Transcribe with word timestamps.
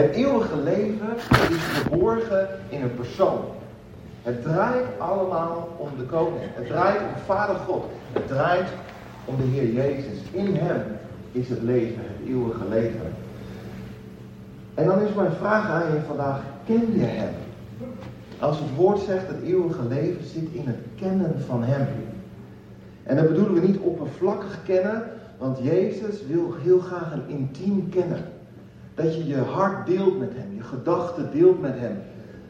Het 0.00 0.14
eeuwige 0.14 0.56
leven 0.56 1.16
is 1.50 1.62
verborgen 1.62 2.48
in 2.68 2.82
een 2.82 2.94
persoon. 2.94 3.40
Het 4.22 4.42
draait 4.42 4.86
allemaal 4.98 5.68
om 5.76 5.88
de 5.98 6.04
koning. 6.04 6.40
Het 6.42 6.66
draait 6.66 7.00
om 7.00 7.22
Vader 7.26 7.56
God. 7.56 7.84
Het 8.12 8.26
draait 8.26 8.68
om 9.24 9.36
de 9.36 9.42
Heer 9.42 9.72
Jezus. 9.72 10.18
In 10.30 10.54
Hem 10.54 10.82
is 11.32 11.48
het 11.48 11.62
leven, 11.62 12.02
het 12.02 12.28
eeuwige 12.28 12.68
leven. 12.68 13.12
En 14.74 14.86
dan 14.86 15.00
is 15.00 15.14
mijn 15.14 15.32
vraag 15.32 15.68
aan 15.68 15.92
je 15.92 16.00
vandaag, 16.06 16.40
ken 16.66 16.92
je 16.92 17.04
Hem? 17.04 17.34
Als 18.38 18.58
het 18.58 18.74
woord 18.76 19.00
zegt, 19.00 19.28
het 19.28 19.42
eeuwige 19.42 19.84
leven 19.88 20.24
zit 20.24 20.48
in 20.52 20.66
het 20.66 20.80
kennen 20.96 21.34
van 21.46 21.62
Hem. 21.62 21.86
En 23.02 23.16
dat 23.16 23.28
bedoelen 23.28 23.54
we 23.54 23.66
niet 23.66 23.80
oppervlakkig 23.80 24.58
kennen, 24.64 25.02
want 25.38 25.58
Jezus 25.62 26.26
wil 26.26 26.54
heel 26.62 26.78
graag 26.78 27.12
een 27.12 27.28
intiem 27.28 27.88
kennen. 27.88 28.24
Dat 28.94 29.14
je 29.14 29.26
je 29.26 29.36
hart 29.36 29.86
deelt 29.86 30.18
met 30.18 30.32
Hem, 30.34 30.54
je 30.54 30.62
gedachten 30.62 31.30
deelt 31.32 31.60
met 31.60 31.78
Hem. 31.78 32.02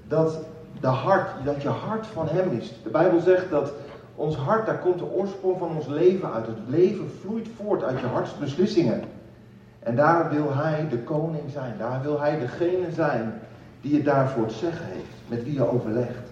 Dat, 0.09 0.39
de 0.81 0.87
hart, 0.87 1.45
dat 1.45 1.63
je 1.63 1.69
hart 1.69 2.07
van 2.07 2.29
Hem 2.29 2.51
is. 2.51 2.73
De 2.83 2.91
Bijbel 2.91 3.21
zegt 3.21 3.51
dat 3.51 3.73
ons 4.15 4.37
hart, 4.37 4.67
daar 4.67 4.79
komt 4.79 4.99
de 4.99 5.11
oorsprong 5.11 5.59
van 5.59 5.77
ons 5.77 5.87
leven 5.87 6.33
uit. 6.33 6.47
Het 6.47 6.57
leven 6.67 7.11
vloeit 7.21 7.49
voort 7.57 7.83
uit 7.83 8.01
je 8.01 8.07
hartsbeslissingen. 8.07 9.03
En 9.79 9.97
daar 9.97 10.31
wil 10.31 10.55
Hij 10.55 10.87
de 10.91 10.99
koning 10.99 11.51
zijn. 11.53 11.75
Daar 11.79 12.03
wil 12.03 12.21
Hij 12.21 12.39
degene 12.39 12.93
zijn 12.95 13.41
die 13.81 13.97
je 13.97 14.03
daarvoor 14.03 14.45
het 14.45 14.53
zeggen 14.53 14.87
heeft. 14.87 15.29
Met 15.29 15.45
wie 15.45 15.55
je 15.55 15.69
overlegt. 15.69 16.29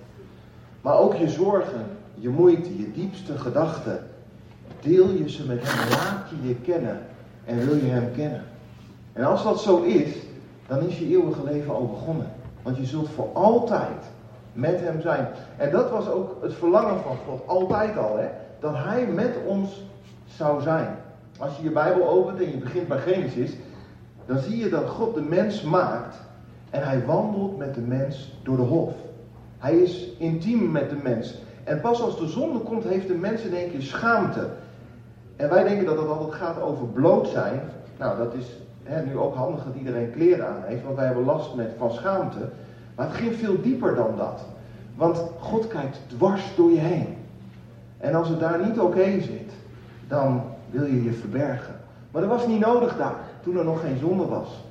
Maar 0.81 0.99
ook 0.99 1.15
je 1.15 1.29
zorgen, 1.29 1.87
je 2.15 2.29
moeite, 2.29 2.79
je 2.79 2.93
diepste 2.93 3.39
gedachten. 3.39 4.07
Deel 4.81 5.11
je 5.11 5.31
ze 5.31 5.47
met 5.47 5.59
Hem. 5.63 5.89
Laat 5.89 6.31
je 6.31 6.49
je 6.49 6.55
kennen. 6.55 7.01
En 7.45 7.67
wil 7.67 7.75
je 7.75 7.91
Hem 7.91 8.13
kennen. 8.15 8.43
En 9.19 9.25
als 9.25 9.43
dat 9.43 9.61
zo 9.61 9.83
is, 9.83 10.11
dan 10.67 10.81
is 10.81 10.99
je 10.99 11.09
eeuwige 11.09 11.45
leven 11.45 11.75
al 11.75 11.87
begonnen. 11.87 12.27
Want 12.63 12.77
je 12.77 12.85
zult 12.85 13.09
voor 13.09 13.29
altijd 13.33 14.11
met 14.53 14.81
Hem 14.81 15.01
zijn. 15.01 15.29
En 15.57 15.71
dat 15.71 15.91
was 15.91 16.09
ook 16.09 16.43
het 16.43 16.55
verlangen 16.55 17.01
van 17.01 17.17
God, 17.27 17.47
altijd 17.47 17.99
al, 17.99 18.17
hè? 18.19 18.29
dat 18.61 18.75
Hij 18.75 19.07
met 19.07 19.37
ons 19.47 19.85
zou 20.27 20.63
zijn. 20.63 20.97
Als 21.39 21.57
je 21.57 21.63
je 21.63 21.71
Bijbel 21.71 22.09
opent 22.09 22.39
en 22.39 22.51
je 22.51 22.57
begint 22.57 22.89
bij 22.89 22.99
Genesis, 22.99 23.53
dan 24.27 24.39
zie 24.39 24.57
je 24.57 24.69
dat 24.69 24.89
God 24.89 25.15
de 25.15 25.23
mens 25.23 25.63
maakt 25.63 26.17
en 26.71 26.83
Hij 26.83 27.05
wandelt 27.07 27.57
met 27.57 27.75
de 27.75 27.81
mens 27.81 28.39
door 28.43 28.57
de 28.57 28.63
hof. 28.63 28.93
Hij 29.59 29.79
is 29.79 30.09
intiem 30.19 30.71
met 30.71 30.91
de 30.91 30.99
mens. 31.03 31.35
En 31.65 31.81
pas 31.81 32.03
als 32.03 32.19
de 32.19 32.29
zonde 32.29 32.59
komt, 32.59 32.85
heeft 32.85 33.09
de 33.09 33.15
mens 33.15 33.43
in 33.43 33.55
één 33.55 33.71
keer 33.71 33.83
schaamte. 33.83 34.49
En 35.37 35.49
wij 35.49 35.65
denken 35.65 35.87
dat 35.87 35.99
het 35.99 36.09
altijd 36.09 36.35
gaat 36.35 36.61
over 36.61 36.87
bloot 36.87 37.29
zijn. 37.29 37.61
Nou, 37.99 38.19
dat 38.19 38.35
is 38.35 38.47
nu 39.07 39.17
ook 39.17 39.35
handig 39.35 39.65
dat 39.65 39.75
iedereen 39.75 40.11
kleren 40.11 40.47
aan 40.47 40.63
heeft, 40.65 40.85
want 40.85 40.97
wij 40.97 41.07
hebben 41.07 41.25
last 41.25 41.55
met, 41.55 41.71
van 41.79 41.93
schaamte. 41.93 42.49
Maar 42.95 43.07
het 43.07 43.17
ging 43.17 43.35
veel 43.35 43.63
dieper 43.63 43.95
dan 43.95 44.17
dat. 44.17 44.45
Want 44.95 45.23
God 45.39 45.69
kijkt 45.69 45.99
dwars 46.07 46.43
door 46.57 46.71
je 46.71 46.79
heen. 46.79 47.17
En 47.99 48.15
als 48.15 48.29
het 48.29 48.41
daar 48.41 48.65
niet 48.67 48.81
oké 48.81 49.21
zit, 49.21 49.53
dan 50.09 50.43
wil 50.71 50.85
je 50.85 51.03
je 51.03 51.13
verbergen. 51.13 51.75
Maar 52.11 52.23
dat 52.23 52.31
was 52.31 52.47
niet 52.47 52.61
nodig 52.61 52.97
daar, 52.97 53.17
toen 53.43 53.57
er 53.57 53.65
nog 53.65 53.81
geen 53.81 53.99
zonde 53.99 54.27
was. 54.27 54.65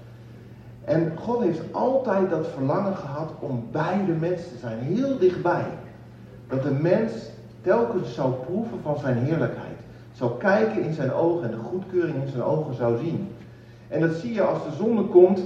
En 0.86 1.12
God 1.20 1.42
heeft 1.42 1.62
altijd 1.72 2.30
dat 2.30 2.48
verlangen 2.48 2.96
gehad 2.96 3.31
om 3.40 3.68
bij 3.72 4.06
de 4.06 4.12
mens 4.12 4.42
te 4.42 4.58
zijn, 4.59 4.80
heel 4.80 5.18
dichtbij. 5.18 5.66
Dat 6.48 6.64
de 6.64 6.72
mens 6.72 7.12
telkens 7.62 8.14
zou 8.14 8.34
proeven 8.34 8.80
van 8.84 8.98
zijn 8.98 9.18
heerlijkheid. 9.18 9.78
Zou 10.14 10.38
kijken 10.38 10.81
in 10.81 10.94
zijn 10.94 11.14
ogen 11.14 11.44
en 11.44 11.52
de 11.52 11.64
goedkeuring 11.64 12.24
in 12.24 12.30
zijn 12.30 12.44
ogen 12.44 12.76
zou 12.76 12.98
zien. 12.98 13.28
En 13.88 14.02
dat 14.02 14.14
zie 14.16 14.34
je 14.34 14.42
als 14.42 14.64
de 14.64 14.76
zonde 14.78 15.04
komt, 15.04 15.42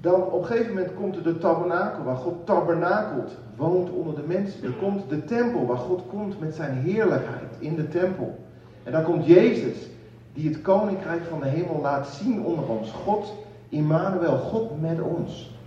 dan 0.00 0.22
op 0.22 0.40
een 0.40 0.46
gegeven 0.46 0.74
moment 0.74 0.94
komt 0.94 1.16
er 1.16 1.22
de 1.22 1.38
tabernakel, 1.38 2.04
waar 2.04 2.16
God 2.16 2.46
tabernakelt, 2.46 3.30
woont 3.56 3.90
onder 3.90 4.14
de 4.14 4.26
mensen. 4.26 4.64
Er 4.64 4.72
komt 4.72 5.08
de 5.08 5.24
tempel, 5.24 5.66
waar 5.66 5.76
God 5.76 6.02
komt 6.08 6.40
met 6.40 6.54
zijn 6.54 6.78
heerlijkheid 6.78 7.56
in 7.58 7.74
de 7.74 7.88
tempel. 7.88 8.38
En 8.82 8.92
dan 8.92 9.02
komt 9.02 9.26
Jezus, 9.26 9.88
die 10.34 10.48
het 10.48 10.62
koninkrijk 10.62 11.22
van 11.24 11.40
de 11.40 11.46
hemel 11.46 11.80
laat 11.80 12.06
zien 12.06 12.44
onder 12.44 12.68
ons. 12.68 12.90
God, 12.90 13.34
Immanuel, 13.68 14.38
God 14.38 14.80
met 14.80 15.00
ons. 15.00 15.58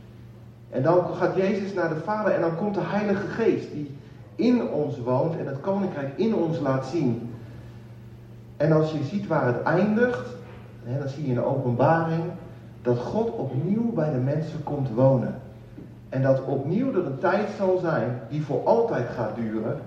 En 0.69 0.83
dan 0.83 1.05
gaat 1.13 1.35
Jezus 1.35 1.73
naar 1.73 1.89
de 1.89 1.99
Vader 1.99 2.33
en 2.33 2.41
dan 2.41 2.55
komt 2.55 2.73
de 2.73 2.81
Heilige 2.83 3.27
Geest, 3.27 3.71
die 3.71 3.97
in 4.35 4.69
ons 4.69 4.99
woont 4.99 5.37
en 5.37 5.47
het 5.47 5.59
koninkrijk 5.59 6.17
in 6.17 6.35
ons 6.35 6.59
laat 6.59 6.85
zien. 6.85 7.33
En 8.57 8.71
als 8.71 8.91
je 8.91 9.03
ziet 9.03 9.27
waar 9.27 9.45
het 9.45 9.63
eindigt, 9.63 10.35
dan 10.85 11.09
zie 11.09 11.23
je 11.23 11.29
in 11.29 11.35
de 11.35 11.45
openbaring 11.45 12.23
dat 12.81 12.97
God 12.97 13.29
opnieuw 13.29 13.91
bij 13.91 14.11
de 14.11 14.17
mensen 14.17 14.63
komt 14.63 14.89
wonen. 14.93 15.35
En 16.09 16.21
dat 16.21 16.43
opnieuw 16.43 16.93
er 16.93 17.05
een 17.05 17.19
tijd 17.19 17.49
zal 17.57 17.77
zijn 17.77 18.19
die 18.29 18.43
voor 18.43 18.63
altijd 18.65 19.09
gaat 19.09 19.35
duren. 19.35 19.79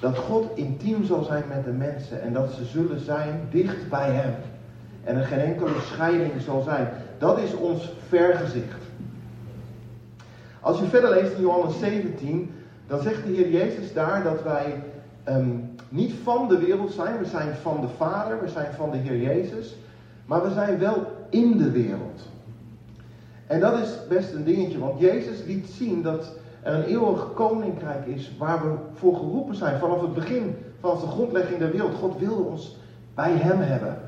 Dat 0.00 0.16
God 0.16 0.50
intiem 0.54 1.04
zal 1.04 1.22
zijn 1.22 1.44
met 1.48 1.64
de 1.64 1.70
mensen 1.70 2.22
en 2.22 2.32
dat 2.32 2.52
ze 2.52 2.64
zullen 2.64 3.00
zijn 3.00 3.40
dicht 3.50 3.88
bij 3.88 4.10
Hem. 4.10 4.34
En 5.04 5.16
er 5.16 5.24
geen 5.24 5.38
enkele 5.38 5.80
scheiding 5.80 6.32
zal 6.40 6.62
zijn. 6.62 6.88
Dat 7.18 7.38
is 7.38 7.54
ons 7.54 7.92
vergezicht. 8.08 8.78
Als 10.60 10.78
je 10.78 10.84
verder 10.84 11.10
leest 11.10 11.32
in 11.32 11.40
Johannes 11.40 11.78
17, 11.78 12.50
dan 12.86 13.00
zegt 13.00 13.24
de 13.24 13.32
Heer 13.32 13.50
Jezus 13.50 13.92
daar 13.92 14.22
dat 14.22 14.42
wij 14.42 14.82
ehm, 15.24 15.50
niet 15.88 16.12
van 16.22 16.48
de 16.48 16.58
wereld 16.58 16.92
zijn. 16.92 17.18
We 17.18 17.24
zijn 17.24 17.54
van 17.54 17.80
de 17.80 17.88
Vader, 17.96 18.40
we 18.40 18.48
zijn 18.48 18.72
van 18.72 18.90
de 18.90 18.96
Heer 18.96 19.20
Jezus. 19.20 19.76
Maar 20.30 20.42
we 20.42 20.52
zijn 20.52 20.78
wel 20.78 21.06
in 21.28 21.58
de 21.58 21.70
wereld. 21.70 22.28
En 23.46 23.60
dat 23.60 23.78
is 23.78 24.06
best 24.08 24.32
een 24.32 24.44
dingetje, 24.44 24.78
want 24.78 25.00
Jezus 25.00 25.44
liet 25.44 25.68
zien 25.68 26.02
dat 26.02 26.32
er 26.62 26.74
een 26.74 26.84
eeuwig 26.84 27.32
koninkrijk 27.34 28.06
is 28.06 28.32
waar 28.38 28.62
we 28.62 28.74
voor 28.94 29.16
geroepen 29.16 29.54
zijn 29.54 29.78
vanaf 29.78 30.00
het 30.00 30.14
begin, 30.14 30.56
vanaf 30.80 31.00
de 31.00 31.06
grondlegging 31.06 31.58
der 31.58 31.70
wereld. 31.70 31.94
God 31.94 32.18
wilde 32.18 32.42
ons 32.42 32.76
bij 33.14 33.32
Hem 33.32 33.60
hebben. 33.60 33.98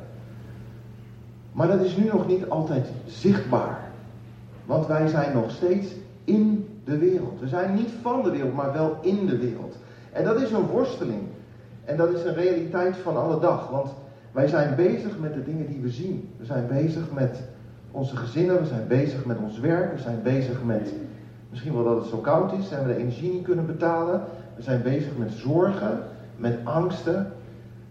Maar 1.53 1.69
dat 1.69 1.81
is 1.81 1.97
nu 1.97 2.05
nog 2.05 2.27
niet 2.27 2.49
altijd 2.49 2.89
zichtbaar. 3.06 3.91
Want 4.65 4.87
wij 4.87 5.09
zijn 5.09 5.34
nog 5.34 5.50
steeds 5.50 5.87
in 6.25 6.69
de 6.84 6.99
wereld. 6.99 7.41
We 7.41 7.49
zijn 7.49 7.75
niet 7.75 7.91
van 8.03 8.22
de 8.22 8.31
wereld, 8.31 8.54
maar 8.54 8.72
wel 8.72 8.97
in 9.00 9.27
de 9.27 9.39
wereld. 9.39 9.77
En 10.12 10.25
dat 10.25 10.41
is 10.41 10.50
een 10.50 10.66
worsteling. 10.66 11.22
En 11.84 11.97
dat 11.97 12.10
is 12.10 12.25
een 12.25 12.34
realiteit 12.34 12.97
van 12.97 13.16
alle 13.16 13.41
dag. 13.41 13.69
Want 13.71 13.91
wij 14.32 14.48
zijn 14.48 14.75
bezig 14.75 15.19
met 15.19 15.34
de 15.34 15.44
dingen 15.44 15.66
die 15.66 15.81
we 15.81 15.88
zien. 15.88 16.28
We 16.37 16.44
zijn 16.44 16.66
bezig 16.66 17.12
met 17.12 17.43
onze 17.91 18.16
gezinnen, 18.16 18.60
we 18.60 18.66
zijn 18.66 18.87
bezig 18.88 19.25
met 19.25 19.38
ons 19.38 19.59
werk, 19.59 19.93
we 19.94 20.00
zijn 20.00 20.22
bezig 20.22 20.62
met 20.65 20.93
misschien 21.50 21.75
wel 21.75 21.84
dat 21.84 21.97
het 21.97 22.06
zo 22.06 22.16
koud 22.16 22.53
is 22.53 22.71
en 22.71 22.87
we 22.87 22.94
de 22.94 23.00
energie 23.00 23.32
niet 23.32 23.42
kunnen 23.42 23.66
betalen. 23.66 24.22
We 24.56 24.62
zijn 24.62 24.82
bezig 24.82 25.16
met 25.16 25.32
zorgen, 25.32 25.98
met 26.37 26.59
angsten. 26.65 27.32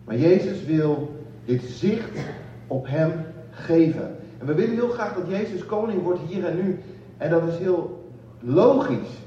Maar 0.04 0.18
Jezus 0.18 0.66
wil 0.66 1.22
dit 1.46 1.62
zicht 1.64 2.20
op 2.68 2.88
Hem 2.88 3.12
geven. 3.52 4.16
En 4.38 4.46
we 4.46 4.54
willen 4.54 4.76
heel 4.76 4.90
graag 4.90 5.14
dat 5.14 5.28
Jezus 5.28 5.66
koning 5.66 6.02
wordt 6.02 6.20
hier 6.28 6.46
en 6.46 6.56
nu. 6.56 6.80
En 7.18 7.30
dat 7.30 7.48
is 7.48 7.58
heel 7.58 8.10
logisch. 8.40 9.20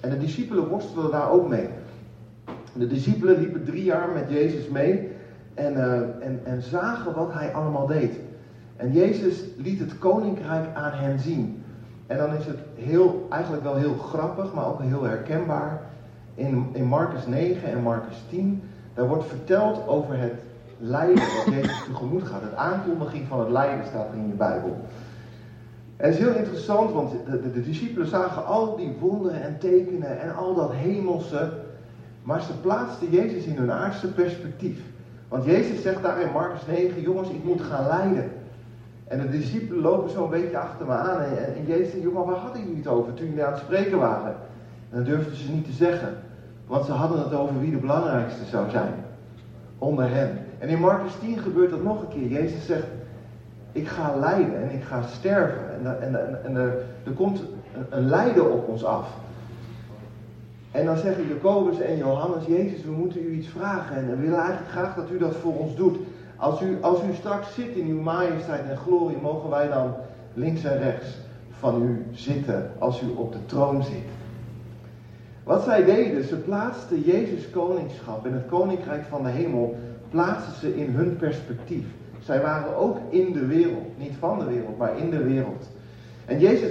En 0.00 0.10
de 0.10 0.18
discipelen 0.18 0.68
worstelen 0.68 1.10
daar 1.10 1.30
ook 1.30 1.48
mee. 1.48 1.68
De 2.72 2.86
discipelen 2.86 3.40
liepen 3.40 3.64
drie 3.64 3.84
jaar 3.84 4.08
met 4.14 4.24
Jezus 4.28 4.68
mee 4.68 5.08
en, 5.54 5.72
uh, 5.72 6.00
en, 6.00 6.40
en 6.44 6.62
zagen 6.62 7.14
wat 7.14 7.32
hij 7.32 7.52
allemaal 7.52 7.86
deed. 7.86 8.12
En 8.76 8.92
Jezus 8.92 9.42
liet 9.56 9.78
het 9.78 9.98
koninkrijk 9.98 10.74
aan 10.74 10.92
hen 10.92 11.18
zien. 11.18 11.62
En 12.06 12.16
dan 12.16 12.34
is 12.34 12.46
het 12.46 12.58
heel, 12.74 13.26
eigenlijk 13.30 13.62
wel 13.62 13.76
heel 13.76 13.94
grappig, 13.94 14.54
maar 14.54 14.66
ook 14.66 14.82
heel 14.82 15.02
herkenbaar. 15.02 15.80
In, 16.34 16.68
in 16.72 16.84
Marcus 16.84 17.26
9 17.26 17.68
en 17.68 17.82
Marcus 17.82 18.24
10, 18.28 18.62
daar 18.94 19.08
wordt 19.08 19.26
verteld 19.26 19.86
over 19.86 20.18
het 20.18 20.42
lijden 20.78 21.14
dat 21.14 21.54
Jezus 21.54 21.84
tegemoet 21.84 22.22
gaat. 22.22 22.42
Het 22.42 22.54
aankondiging 22.54 23.26
van 23.28 23.40
het 23.40 23.50
lijden 23.50 23.86
staat 23.86 24.08
er 24.08 24.18
in 24.18 24.28
je 24.28 24.34
Bijbel. 24.34 24.76
Het 25.96 26.14
is 26.14 26.20
heel 26.20 26.34
interessant, 26.34 26.92
want 26.92 27.10
de, 27.10 27.40
de, 27.40 27.52
de 27.52 27.62
discipelen 27.62 28.08
zagen 28.08 28.46
al 28.46 28.76
die 28.76 28.96
wonderen 29.00 29.42
en 29.42 29.58
tekenen 29.58 30.20
en 30.20 30.34
al 30.34 30.54
dat 30.54 30.72
hemelse. 30.72 31.52
Maar 32.22 32.42
ze 32.42 32.60
plaatsten 32.60 33.10
Jezus 33.10 33.44
in 33.44 33.56
hun 33.56 33.70
aardse 33.70 34.12
perspectief. 34.12 34.78
Want 35.28 35.44
Jezus 35.44 35.82
zegt 35.82 36.02
daar 36.02 36.20
in 36.20 36.32
Marcus 36.32 36.66
9, 36.66 37.00
jongens, 37.00 37.28
ik 37.28 37.44
moet 37.44 37.60
gaan 37.60 37.86
lijden. 37.86 38.30
En 39.04 39.20
de 39.20 39.30
discipelen 39.30 39.82
lopen 39.82 40.10
zo'n 40.10 40.30
beetje 40.30 40.58
achter 40.58 40.86
me 40.86 40.92
aan. 40.92 41.20
En, 41.20 41.66
Jezus 41.66 41.90
zegt, 41.90 42.02
jongen, 42.02 42.24
waar 42.24 42.36
hadden 42.36 42.62
jullie 42.62 42.76
het 42.76 42.86
over 42.86 43.14
toen 43.14 43.26
jullie 43.26 43.44
aan 43.44 43.52
het 43.52 43.62
spreken 43.62 43.98
waren? 43.98 44.34
En 44.90 44.96
dat 44.96 45.06
durfden 45.06 45.36
ze 45.36 45.50
niet 45.50 45.64
te 45.64 45.72
zeggen. 45.72 46.14
Want 46.66 46.84
ze 46.84 46.92
hadden 46.92 47.18
het 47.18 47.34
over 47.34 47.60
wie 47.60 47.70
de 47.70 47.76
belangrijkste 47.76 48.44
zou 48.44 48.70
zijn. 48.70 48.94
Onder 49.78 50.10
hen. 50.10 50.38
En 50.58 50.68
in 50.68 50.80
Marcus 50.80 51.12
10 51.20 51.38
gebeurt 51.38 51.70
dat 51.70 51.82
nog 51.82 52.00
een 52.00 52.08
keer. 52.08 52.28
Jezus 52.28 52.66
zegt, 52.66 52.86
ik 53.72 53.88
ga 53.88 54.16
lijden 54.16 54.62
en 54.62 54.70
ik 54.70 54.82
ga 54.82 55.02
sterven. 55.02 55.58
En, 55.84 56.02
en, 56.02 56.44
en 56.44 56.56
er, 56.56 56.84
er 57.04 57.12
komt 57.12 57.40
een, 57.40 57.86
een 57.98 58.08
lijden 58.08 58.52
op 58.52 58.68
ons 58.68 58.84
af. 58.84 59.08
En 60.74 60.84
dan 60.84 60.96
zeggen 60.96 61.28
Jacobus 61.28 61.80
en 61.80 61.96
Johannes, 61.96 62.46
Jezus, 62.46 62.84
we 62.84 62.90
moeten 62.90 63.22
u 63.22 63.32
iets 63.32 63.48
vragen. 63.48 63.96
En 63.96 64.10
we 64.10 64.16
willen 64.16 64.38
eigenlijk 64.38 64.70
graag 64.70 64.94
dat 64.94 65.10
u 65.10 65.18
dat 65.18 65.34
voor 65.34 65.58
ons 65.58 65.76
doet. 65.76 65.96
Als 66.36 66.62
u, 66.62 66.78
als 66.80 66.98
u 67.02 67.14
straks 67.14 67.54
zit 67.54 67.74
in 67.74 67.86
uw 67.86 68.00
majesteit 68.00 68.68
en 68.68 68.76
glorie, 68.76 69.16
mogen 69.22 69.50
wij 69.50 69.68
dan 69.68 69.94
links 70.32 70.64
en 70.64 70.78
rechts 70.78 71.06
van 71.58 71.82
u 71.82 72.06
zitten 72.12 72.70
als 72.78 73.02
u 73.02 73.06
op 73.16 73.32
de 73.32 73.38
troon 73.46 73.82
zit. 73.82 74.08
Wat 75.44 75.62
zij 75.62 75.84
deden, 75.84 76.24
ze 76.24 76.36
plaatsten 76.36 77.00
Jezus 77.00 77.50
koningschap 77.50 78.26
en 78.26 78.32
het 78.32 78.46
koninkrijk 78.46 79.04
van 79.04 79.22
de 79.22 79.30
hemel, 79.30 79.76
plaatsten 80.10 80.54
ze 80.54 80.76
in 80.76 80.90
hun 80.90 81.16
perspectief. 81.16 81.86
Zij 82.20 82.40
waren 82.40 82.76
ook 82.76 82.96
in 83.08 83.32
de 83.32 83.46
wereld, 83.46 83.98
niet 83.98 84.14
van 84.18 84.38
de 84.38 84.44
wereld, 84.44 84.78
maar 84.78 84.98
in 84.98 85.10
de 85.10 85.22
wereld. 85.22 85.68
En 86.24 86.38
Jezus, 86.38 86.70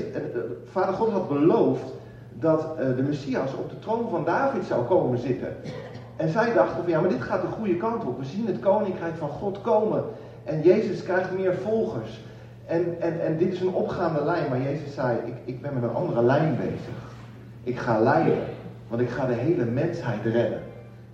Vader 0.71 0.93
God 0.93 1.11
had 1.11 1.27
beloofd 1.27 2.01
dat 2.43 2.65
eh, 2.77 2.85
de 2.95 3.03
Messias 3.03 3.53
op 3.53 3.69
de 3.69 3.79
troon 3.79 4.09
van 4.09 4.25
David 4.25 4.65
zou 4.65 4.85
komen 4.85 5.19
zitten. 5.19 5.55
En 6.15 6.29
zij 6.29 6.53
dachten 6.53 6.83
van 6.83 6.91
ja, 6.91 6.99
maar 6.99 7.09
dit 7.09 7.21
gaat 7.21 7.41
de 7.41 7.47
goede 7.47 7.77
kant 7.77 8.05
op. 8.05 8.19
We 8.19 8.25
zien 8.25 8.47
het 8.47 8.59
koninkrijk 8.59 9.15
van 9.15 9.29
God 9.29 9.61
komen. 9.61 10.03
En 10.43 10.61
Jezus 10.61 11.03
krijgt 11.03 11.31
meer 11.31 11.55
volgers. 11.55 12.21
En, 12.65 12.95
en, 12.99 13.21
en 13.21 13.37
dit 13.37 13.53
is 13.53 13.61
een 13.61 13.73
opgaande 13.73 14.23
lijn. 14.23 14.49
Maar 14.49 14.61
Jezus 14.61 14.93
zei, 14.93 15.17
ik, 15.25 15.33
ik 15.45 15.61
ben 15.61 15.73
met 15.73 15.83
een 15.83 15.95
andere 15.95 16.23
lijn 16.23 16.57
bezig. 16.57 16.95
Ik 17.63 17.77
ga 17.77 17.99
leiden. 17.99 18.43
Want 18.87 19.01
ik 19.01 19.09
ga 19.09 19.25
de 19.25 19.33
hele 19.33 19.65
mensheid 19.65 20.23
redden. 20.23 20.59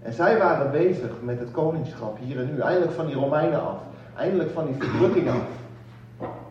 En 0.02 0.14
zij 0.14 0.38
waren 0.38 0.72
bezig 0.72 1.12
met 1.22 1.40
het 1.40 1.52
koningschap 1.52 2.18
hier 2.22 2.40
en 2.40 2.54
nu. 2.54 2.60
Eindelijk 2.60 2.92
van 2.92 3.06
die 3.06 3.16
Romeinen 3.16 3.62
af. 3.62 3.78
Eindelijk 4.18 4.52
van 4.52 4.66
die 4.66 4.76
verdrukking 4.80 5.30
af. 5.30 5.48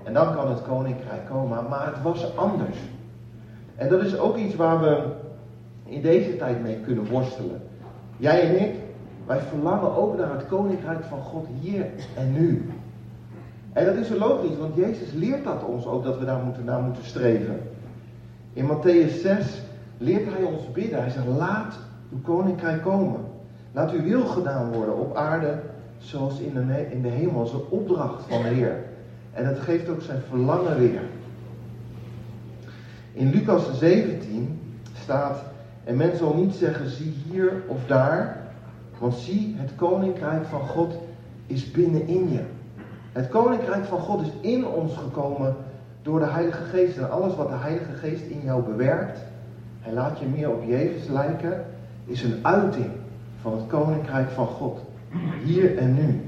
En 0.04 0.12
dan 0.12 0.34
kan 0.34 0.48
het 0.48 0.62
koninkrijk 0.62 1.26
komen. 1.28 1.69
Maar 1.69 1.86
het 1.86 2.02
was 2.02 2.36
anders. 2.36 2.76
En 3.78 3.88
dat 3.88 4.02
is 4.02 4.19
ook 4.19 4.36
iets 4.36 4.54
waar 4.54 4.80
we 4.80 5.02
in 5.84 6.02
deze 6.02 6.36
tijd 6.36 6.62
mee 6.62 6.76
kunnen 6.76 7.06
worstelen. 7.10 7.60
Jij 8.16 8.48
en 8.48 8.69
ik, 8.69 8.75
wij 9.26 9.40
verlangen 9.40 9.96
ook 9.96 10.16
naar 10.16 10.32
het 10.32 10.46
koninkrijk 10.46 11.04
van 11.04 11.20
God 11.20 11.46
hier 11.60 11.86
en 12.16 12.32
nu. 12.32 12.70
En 13.72 13.84
dat 13.84 13.94
is 13.94 14.08
logisch, 14.08 14.56
want 14.58 14.75
Jezus 14.75 15.12
leert 15.12 15.44
dat 15.44 15.64
ons 15.64 15.86
ook 15.86 16.04
dat 16.04 16.19
we 16.19 16.25
daar 16.25 16.42
moeten, 16.44 16.64
naar 16.64 16.82
moeten 16.82 17.04
streven. 17.04 17.60
In 18.52 18.64
Matthäus 18.64 19.20
6 19.20 19.62
leert 19.98 20.32
hij 20.32 20.42
ons 20.42 20.72
bidden. 20.72 21.00
Hij 21.00 21.10
zegt: 21.10 21.26
Laat 21.26 21.78
uw 22.12 22.20
koninkrijk 22.20 22.82
komen. 22.82 23.20
Laat 23.72 23.92
uw 23.92 24.02
wil 24.02 24.24
gedaan 24.24 24.72
worden 24.72 24.98
op 24.98 25.16
aarde 25.16 25.58
zoals 25.98 26.40
in 26.40 26.54
de, 26.54 26.90
in 26.90 27.02
de 27.02 27.08
hemel. 27.08 27.38
Dat 27.38 27.46
is 27.46 27.52
een 27.52 27.78
opdracht 27.78 28.24
van 28.28 28.42
de 28.42 28.48
Heer. 28.48 28.76
En 29.32 29.46
het 29.46 29.58
geeft 29.58 29.88
ook 29.88 30.02
zijn 30.02 30.20
verlangen 30.28 30.78
weer. 30.78 31.00
In 33.19 33.31
Lucas 33.31 33.79
17 33.79 34.61
staat: 35.03 35.43
En 35.85 35.97
men 35.97 36.17
zal 36.17 36.35
niet 36.35 36.55
zeggen: 36.55 36.88
zie 36.91 37.15
hier 37.31 37.62
of 37.67 37.87
daar, 37.87 38.37
want 38.99 39.15
zie, 39.15 39.55
het 39.59 39.70
koninkrijk 39.76 40.44
van 40.44 40.61
God 40.61 40.94
is 41.47 41.70
binnenin 41.70 42.31
je. 42.31 42.41
Het 43.12 43.29
koninkrijk 43.29 43.85
van 43.85 43.99
God 43.99 44.20
is 44.20 44.32
in 44.41 44.67
ons 44.67 44.97
gekomen 44.97 45.56
door 46.03 46.19
de 46.19 46.26
Heilige 46.26 46.62
Geest. 46.62 46.97
En 46.97 47.11
alles 47.11 47.37
wat 47.37 47.49
de 47.49 47.56
Heilige 47.56 47.93
Geest 47.93 48.25
in 48.25 48.41
jou 48.44 48.62
bewerkt, 48.62 49.19
hij 49.81 49.93
laat 49.93 50.19
je 50.19 50.26
meer 50.26 50.50
op 50.50 50.62
Jezus 50.67 51.09
lijken, 51.09 51.65
is 52.05 52.23
een 52.23 52.38
uiting 52.43 52.91
van 53.41 53.53
het 53.53 53.67
koninkrijk 53.67 54.31
van 54.31 54.47
God. 54.47 54.81
Hier 55.44 55.79
en 55.79 55.94
nu. 55.94 56.20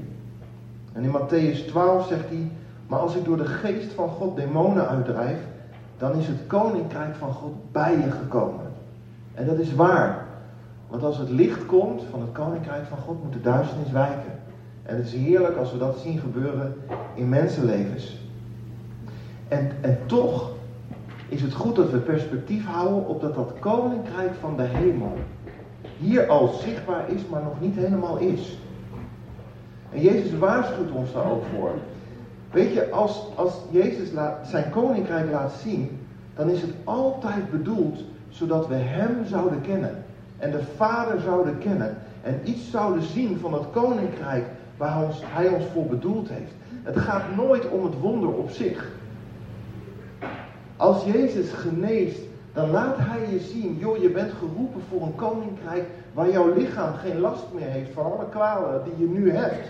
En 0.93 1.03
in 1.03 1.15
Matthäus 1.19 1.67
12 1.67 2.07
zegt 2.07 2.29
hij: 2.29 2.51
Maar 2.87 2.99
als 2.99 3.15
ik 3.15 3.25
door 3.25 3.37
de 3.37 3.45
geest 3.45 3.93
van 3.93 4.09
God 4.09 4.35
demonen 4.35 4.87
uitdrijf, 4.87 5.37
dan 6.01 6.15
is 6.15 6.27
het 6.27 6.47
koninkrijk 6.47 7.15
van 7.15 7.33
God 7.33 7.71
bij 7.71 7.91
je 7.91 8.11
gekomen. 8.11 8.65
En 9.33 9.45
dat 9.45 9.57
is 9.57 9.75
waar. 9.75 10.25
Want 10.87 11.03
als 11.03 11.17
het 11.17 11.29
licht 11.29 11.65
komt 11.65 12.03
van 12.09 12.21
het 12.21 12.31
koninkrijk 12.31 12.85
van 12.85 12.97
God, 12.97 13.23
moet 13.23 13.33
de 13.33 13.41
duisternis 13.41 13.91
wijken. 13.91 14.39
En 14.83 14.95
het 14.95 15.05
is 15.05 15.13
heerlijk 15.13 15.57
als 15.57 15.71
we 15.71 15.77
dat 15.77 15.99
zien 15.99 16.19
gebeuren 16.19 16.75
in 17.13 17.29
mensenlevens. 17.29 18.17
En, 19.47 19.71
en 19.81 19.99
toch 20.05 20.51
is 21.27 21.41
het 21.41 21.53
goed 21.53 21.75
dat 21.75 21.91
we 21.91 21.97
perspectief 21.97 22.65
houden 22.65 23.07
op 23.07 23.21
dat 23.21 23.35
dat 23.35 23.53
koninkrijk 23.59 24.33
van 24.39 24.57
de 24.57 24.63
hemel 24.63 25.13
hier 25.97 26.27
al 26.27 26.47
zichtbaar 26.47 27.09
is, 27.09 27.21
maar 27.29 27.43
nog 27.43 27.61
niet 27.61 27.75
helemaal 27.75 28.17
is. 28.17 28.57
En 29.91 30.01
Jezus 30.01 30.37
waarschuwt 30.37 30.91
ons 30.91 31.13
daar 31.13 31.31
ook 31.31 31.43
voor. 31.55 31.71
Weet 32.51 32.73
je, 32.73 32.89
als, 32.89 33.25
als 33.35 33.53
Jezus 33.69 34.11
laat, 34.11 34.47
zijn 34.47 34.69
koninkrijk 34.69 35.31
laat 35.31 35.53
zien, 35.63 35.99
dan 36.35 36.49
is 36.49 36.61
het 36.61 36.73
altijd 36.83 37.51
bedoeld 37.51 37.99
zodat 38.29 38.67
we 38.67 38.75
Hem 38.75 39.25
zouden 39.25 39.61
kennen. 39.61 40.03
En 40.37 40.51
de 40.51 40.63
Vader 40.75 41.19
zouden 41.19 41.57
kennen. 41.57 41.97
En 42.21 42.39
iets 42.43 42.71
zouden 42.71 43.03
zien 43.03 43.37
van 43.39 43.53
het 43.53 43.63
koninkrijk 43.71 44.45
waar 44.77 45.03
ons, 45.03 45.21
Hij 45.25 45.47
ons 45.47 45.65
voor 45.73 45.85
bedoeld 45.85 46.29
heeft. 46.29 46.51
Het 46.83 46.97
gaat 46.97 47.35
nooit 47.35 47.69
om 47.69 47.83
het 47.83 47.99
wonder 47.99 48.29
op 48.29 48.49
zich. 48.49 48.91
Als 50.77 51.03
Jezus 51.03 51.51
geneest, 51.51 52.19
dan 52.53 52.69
laat 52.69 52.97
Hij 52.97 53.31
je 53.31 53.39
zien, 53.39 53.77
joh, 53.79 53.97
je 53.97 54.09
bent 54.09 54.31
geroepen 54.31 54.81
voor 54.89 55.01
een 55.01 55.15
koninkrijk 55.15 55.85
waar 56.13 56.31
jouw 56.31 56.53
lichaam 56.53 56.93
geen 56.93 57.19
last 57.19 57.43
meer 57.53 57.67
heeft 57.67 57.93
van 57.93 58.03
alle 58.03 58.29
kwalen 58.29 58.83
die 58.83 59.07
je 59.07 59.13
nu 59.13 59.31
hebt. 59.31 59.67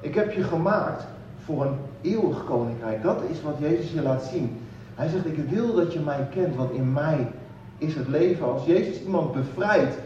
Ik 0.00 0.14
heb 0.14 0.32
je 0.32 0.42
gemaakt 0.42 1.04
voor 1.46 1.64
een 1.64 1.76
eeuwig 2.00 2.44
koninkrijk. 2.44 3.02
Dat 3.02 3.22
is 3.30 3.42
wat 3.42 3.54
Jezus 3.58 3.92
je 3.92 4.02
laat 4.02 4.24
zien. 4.24 4.58
Hij 4.94 5.08
zegt, 5.08 5.26
ik 5.26 5.48
wil 5.48 5.74
dat 5.74 5.92
je 5.92 6.00
mij 6.00 6.26
kent, 6.30 6.56
want 6.56 6.70
in 6.70 6.92
mij 6.92 7.28
is 7.78 7.94
het 7.94 8.08
leven. 8.08 8.52
Als 8.52 8.64
Jezus 8.64 9.02
iemand 9.02 9.32
bevrijdt, 9.32 9.96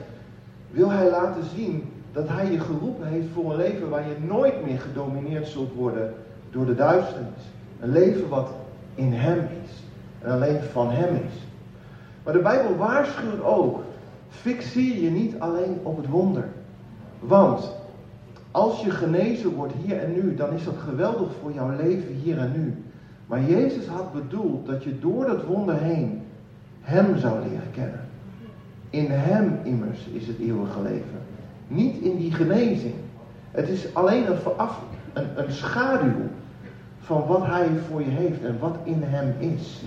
wil 0.71 0.91
hij 0.91 1.11
laten 1.11 1.43
zien 1.57 1.93
dat 2.13 2.29
hij 2.29 2.51
je 2.51 2.61
geroepen 2.61 3.07
heeft 3.07 3.27
voor 3.35 3.51
een 3.51 3.57
leven 3.57 3.89
waar 3.89 4.09
je 4.09 4.17
nooit 4.27 4.65
meer 4.65 4.81
gedomineerd 4.81 5.47
zult 5.47 5.75
worden 5.75 6.15
door 6.51 6.67
de 6.67 6.75
duisternis. 6.75 7.43
Een 7.81 7.93
leven 7.93 8.29
wat 8.29 8.49
in 8.95 9.13
hem 9.13 9.39
is 9.39 9.83
en 10.23 10.31
alleen 10.31 10.61
van 10.73 10.91
hem 10.91 11.15
is. 11.15 11.35
Maar 12.25 12.33
de 12.33 12.39
Bijbel 12.39 12.77
waarschuwt 12.77 13.43
ook, 13.43 13.81
fixeer 14.31 15.03
je 15.03 15.11
niet 15.11 15.35
alleen 15.39 15.81
op 15.83 15.97
het 15.97 16.09
wonder. 16.09 16.49
Want 17.21 17.73
als 18.51 18.81
je 18.81 18.91
genezen 18.91 19.55
wordt 19.55 19.75
hier 19.85 19.99
en 19.99 20.13
nu, 20.13 20.35
dan 20.35 20.53
is 20.53 20.65
dat 20.65 20.77
geweldig 20.89 21.29
voor 21.41 21.53
jouw 21.53 21.77
leven 21.77 22.15
hier 22.15 22.39
en 22.39 22.53
nu. 22.53 22.75
Maar 23.27 23.43
Jezus 23.43 23.87
had 23.87 24.13
bedoeld 24.13 24.67
dat 24.67 24.85
je 24.85 24.99
door 24.99 25.27
dat 25.27 25.45
wonder 25.45 25.77
heen 25.77 26.23
Hem 26.81 27.19
zou 27.19 27.39
leren 27.39 27.71
kennen. 27.73 28.01
In 28.91 29.07
Hem 29.11 29.59
immers 29.63 30.07
is 30.13 30.27
het 30.27 30.39
eeuwige 30.39 30.83
leven. 30.83 31.21
Niet 31.69 31.97
in 31.97 32.17
die 32.17 32.33
genezing. 32.33 32.95
Het 33.51 33.69
is 33.69 33.95
alleen 33.95 34.31
een, 34.31 34.39
veraf, 34.39 34.81
een, 35.13 35.27
een 35.37 35.53
schaduw 35.53 36.29
van 37.01 37.27
wat 37.27 37.47
Hij 37.47 37.69
voor 37.89 38.01
je 38.01 38.11
heeft 38.11 38.45
en 38.45 38.59
wat 38.59 38.77
in 38.83 39.03
Hem 39.03 39.35
is. 39.39 39.83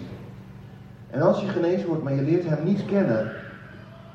En 1.09 1.21
als 1.21 1.41
je 1.41 1.47
genezen 1.47 1.87
wordt, 1.87 2.03
maar 2.03 2.15
je 2.15 2.21
leert 2.21 2.45
Hem 2.45 2.63
niet 2.63 2.85
kennen, 2.85 3.31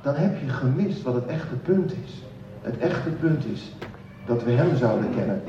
dan 0.02 0.14
heb 0.14 0.40
je 0.40 0.48
gemist 0.48 1.02
wat 1.02 1.14
het 1.14 1.26
echte 1.26 1.54
punt 1.54 1.92
is. 2.04 2.22
Het 2.62 2.78
echte 2.78 3.10
punt 3.10 3.44
is 3.44 3.72
dat 4.28 4.42
we 4.42 4.50
Hem 4.50 4.76
zouden 4.76 5.10
kennen. 5.14 5.42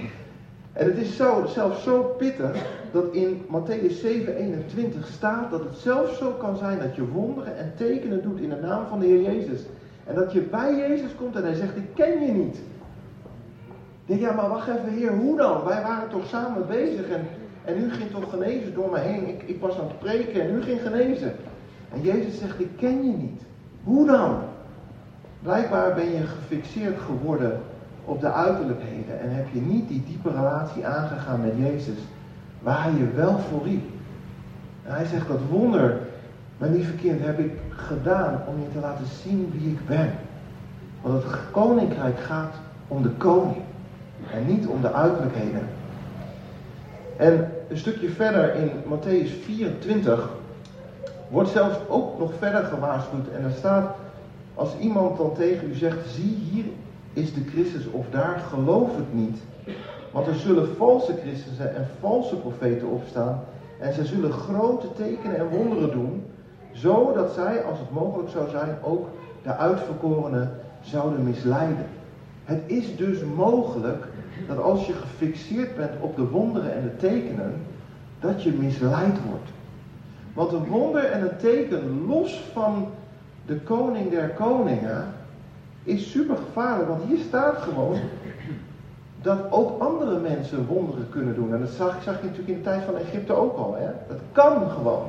En 0.73 0.85
het 0.85 0.97
is 0.97 1.15
zo, 1.15 1.45
zelfs 1.47 1.83
zo 1.83 2.15
pittig 2.17 2.65
dat 2.91 3.13
in 3.13 3.45
Matthäus 3.45 3.99
7, 4.01 4.35
21 4.35 5.07
staat 5.07 5.51
dat 5.51 5.63
het 5.63 5.77
zelfs 5.77 6.17
zo 6.17 6.31
kan 6.31 6.57
zijn 6.57 6.79
dat 6.79 6.95
je 6.95 7.07
wonderen 7.07 7.57
en 7.57 7.73
tekenen 7.77 8.21
doet 8.21 8.39
in 8.39 8.49
de 8.49 8.59
naam 8.61 8.85
van 8.89 8.99
de 8.99 9.05
Heer 9.05 9.21
Jezus. 9.21 9.61
En 10.05 10.15
dat 10.15 10.31
je 10.31 10.41
bij 10.41 10.75
Jezus 10.75 11.15
komt 11.17 11.35
en 11.35 11.43
hij 11.43 11.53
zegt, 11.53 11.75
ik 11.75 11.93
ken 11.93 12.25
je 12.25 12.31
niet. 12.31 12.55
Ik 12.55 14.05
denk, 14.05 14.21
ja 14.21 14.31
maar 14.31 14.49
wacht 14.49 14.67
even 14.67 14.97
heer, 14.97 15.11
hoe 15.11 15.37
dan? 15.37 15.63
Wij 15.63 15.81
waren 15.81 16.09
toch 16.09 16.27
samen 16.27 16.67
bezig 16.67 17.09
en, 17.09 17.27
en 17.65 17.83
u 17.83 17.91
ging 17.91 18.11
toch 18.11 18.29
genezen 18.29 18.73
door 18.73 18.89
me 18.89 18.99
heen. 18.99 19.27
Ik, 19.27 19.43
ik 19.45 19.61
was 19.61 19.79
aan 19.79 19.87
het 19.87 19.99
preken 19.99 20.41
en 20.41 20.55
u 20.55 20.61
ging 20.61 20.81
genezen. 20.81 21.35
En 21.93 22.01
Jezus 22.01 22.39
zegt, 22.39 22.59
ik 22.59 22.69
ken 22.77 23.03
je 23.03 23.17
niet. 23.17 23.41
Hoe 23.83 24.07
dan? 24.07 24.37
Blijkbaar 25.41 25.93
ben 25.93 26.11
je 26.11 26.23
gefixeerd 26.25 26.99
geworden 26.99 27.61
op 28.05 28.21
de 28.21 28.31
uiterlijkheden 28.31 29.19
en 29.19 29.35
heb 29.35 29.45
je 29.51 29.61
niet 29.61 29.87
die 29.87 30.03
diepe 30.07 30.29
relatie 30.29 30.85
aangegaan 30.85 31.41
met 31.41 31.53
Jezus, 31.57 31.97
waar 32.61 32.83
hij 32.83 32.91
je 32.91 33.11
wel 33.15 33.37
voor 33.37 33.63
riep. 33.63 33.83
En 34.83 34.93
hij 34.93 35.05
zegt 35.05 35.27
dat 35.27 35.39
wonder, 35.49 35.97
mijn 36.57 36.75
lieve 36.75 36.93
kind, 36.93 37.21
heb 37.21 37.39
ik 37.39 37.51
gedaan 37.69 38.41
om 38.47 38.59
je 38.59 38.71
te 38.73 38.79
laten 38.79 39.05
zien 39.23 39.51
wie 39.53 39.71
ik 39.71 39.85
ben. 39.87 40.11
Want 41.01 41.23
het 41.23 41.33
koninkrijk 41.51 42.19
gaat 42.19 42.53
om 42.87 43.01
de 43.01 43.09
koning 43.09 43.61
en 44.33 44.45
niet 44.45 44.67
om 44.67 44.81
de 44.81 44.93
uiterlijkheden. 44.93 45.67
En 47.17 47.51
een 47.69 47.77
stukje 47.77 48.09
verder 48.09 48.55
in 48.55 48.71
Matthäus 48.83 49.43
24 49.43 50.29
wordt 51.29 51.49
zelfs 51.49 51.77
ook 51.87 52.19
nog 52.19 52.31
verder 52.37 52.63
gewaarschuwd. 52.63 53.27
En 53.35 53.43
er 53.43 53.51
staat, 53.57 53.95
als 54.55 54.77
iemand 54.79 55.17
dan 55.17 55.33
tegen 55.33 55.69
u 55.69 55.73
zegt, 55.73 56.09
zie 56.09 56.37
hier 56.51 56.65
is 57.19 57.33
de 57.33 57.43
Christus 57.51 57.85
of 57.91 58.05
daar, 58.09 58.39
geloof 58.39 58.95
het 58.95 59.13
niet. 59.13 59.37
Want 60.11 60.27
er 60.27 60.35
zullen 60.35 60.75
valse 60.75 61.13
christenen 61.21 61.75
en 61.75 61.87
valse 61.99 62.35
profeten 62.35 62.87
opstaan. 62.87 63.43
En 63.79 63.93
zij 63.93 64.05
zullen 64.05 64.31
grote 64.31 64.93
tekenen 64.93 65.37
en 65.37 65.49
wonderen 65.49 65.91
doen. 65.91 66.23
Zodat 66.71 67.31
zij, 67.33 67.63
als 67.63 67.79
het 67.79 67.91
mogelijk 67.91 68.29
zou 68.29 68.49
zijn, 68.49 68.77
ook 68.83 69.07
de 69.43 69.55
uitverkorenen 69.55 70.51
zouden 70.81 71.23
misleiden. 71.23 71.85
Het 72.43 72.61
is 72.65 72.95
dus 72.95 73.23
mogelijk 73.35 74.07
dat 74.47 74.57
als 74.57 74.87
je 74.87 74.93
gefixeerd 74.93 75.75
bent 75.75 75.91
op 75.99 76.15
de 76.15 76.27
wonderen 76.27 76.73
en 76.73 76.83
de 76.83 76.97
tekenen, 76.97 77.53
dat 78.19 78.43
je 78.43 78.51
misleid 78.51 79.17
wordt. 79.29 79.49
Want 80.33 80.51
een 80.51 80.65
wonder 80.65 81.03
en 81.03 81.21
een 81.21 81.37
teken 81.37 82.05
los 82.07 82.41
van 82.53 82.87
de 83.45 83.59
koning 83.59 84.09
der 84.09 84.29
koningen 84.29 85.05
is 85.89 86.11
super 86.11 86.35
gevaarlijk. 86.35 86.89
Want 86.89 87.03
hier 87.07 87.17
staat 87.27 87.57
gewoon 87.57 87.99
dat 89.21 89.51
ook 89.51 89.81
andere 89.81 90.19
mensen 90.19 90.65
wonderen 90.65 91.09
kunnen 91.09 91.35
doen. 91.35 91.53
En 91.53 91.59
dat 91.59 91.69
zag, 91.69 92.03
zag 92.03 92.19
je 92.19 92.25
natuurlijk 92.25 92.49
in 92.49 92.57
de 92.57 92.61
tijd 92.61 92.83
van 92.83 92.97
Egypte 92.97 93.33
ook 93.33 93.57
al. 93.57 93.75
Hè? 93.75 93.87
Dat 94.07 94.19
kan 94.31 94.69
gewoon. 94.69 95.07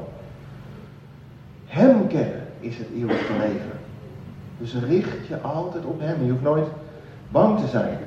Hem 1.66 2.06
kennen 2.06 2.46
is 2.60 2.78
het 2.78 2.86
eeuwige 2.94 3.32
leven. 3.32 3.78
Dus 4.58 4.74
richt 4.74 5.26
je 5.26 5.40
altijd 5.40 5.84
op 5.84 6.00
Hem. 6.00 6.24
Je 6.24 6.30
hoeft 6.30 6.42
nooit 6.42 6.68
bang 7.28 7.58
te 7.58 7.66
zijn. 7.66 7.98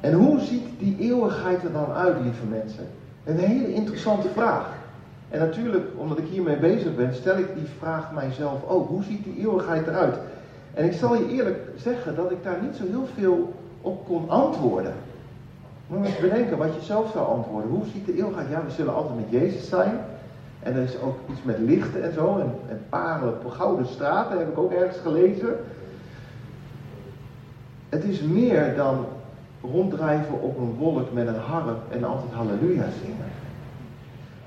En 0.00 0.12
hoe 0.12 0.40
ziet 0.40 0.64
die 0.78 0.96
eeuwigheid 0.98 1.64
er 1.64 1.72
dan 1.72 1.92
uit, 1.92 2.20
lieve 2.22 2.44
mensen? 2.44 2.86
Een 3.24 3.38
hele 3.38 3.74
interessante 3.74 4.28
vraag. 4.28 4.77
En 5.30 5.38
natuurlijk, 5.38 5.86
omdat 5.96 6.18
ik 6.18 6.26
hiermee 6.26 6.56
bezig 6.56 6.94
ben, 6.94 7.14
stel 7.14 7.38
ik 7.38 7.54
die 7.54 7.66
vraag 7.78 8.12
mijzelf 8.12 8.68
ook. 8.68 8.88
Hoe 8.88 9.02
ziet 9.02 9.24
die 9.24 9.38
eeuwigheid 9.38 9.86
eruit? 9.86 10.16
En 10.74 10.84
ik 10.84 10.92
zal 10.92 11.14
je 11.14 11.28
eerlijk 11.28 11.58
zeggen 11.76 12.16
dat 12.16 12.30
ik 12.30 12.42
daar 12.42 12.62
niet 12.62 12.76
zo 12.76 12.84
heel 12.86 13.06
veel 13.14 13.54
op 13.80 14.06
kon 14.06 14.28
antwoorden. 14.28 14.92
Moet 15.86 16.06
eens 16.06 16.20
bedenken 16.20 16.58
wat 16.58 16.74
je 16.74 16.80
zelf 16.80 17.10
zou 17.10 17.26
antwoorden. 17.26 17.70
Hoe 17.70 17.84
ziet 17.92 18.06
de 18.06 18.16
eeuwigheid? 18.16 18.48
Ja, 18.50 18.64
we 18.64 18.70
zullen 18.70 18.94
altijd 18.94 19.16
met 19.16 19.40
Jezus 19.40 19.68
zijn. 19.68 20.00
En 20.62 20.74
er 20.74 20.82
is 20.82 21.00
ook 21.00 21.16
iets 21.30 21.42
met 21.42 21.58
lichten 21.58 22.02
en 22.02 22.12
zo. 22.12 22.38
En, 22.38 22.78
en 22.90 23.28
op 23.28 23.50
gouden 23.50 23.86
straten 23.86 24.38
heb 24.38 24.48
ik 24.48 24.58
ook 24.58 24.72
ergens 24.72 24.98
gelezen. 24.98 25.56
Het 27.88 28.04
is 28.04 28.20
meer 28.20 28.76
dan 28.76 29.06
ronddrijven 29.60 30.40
op 30.40 30.58
een 30.58 30.74
wolk 30.78 31.12
met 31.12 31.26
een 31.26 31.34
harp 31.34 31.92
en 31.92 32.04
altijd 32.04 32.32
halleluja 32.32 32.84
zingen. 33.02 33.26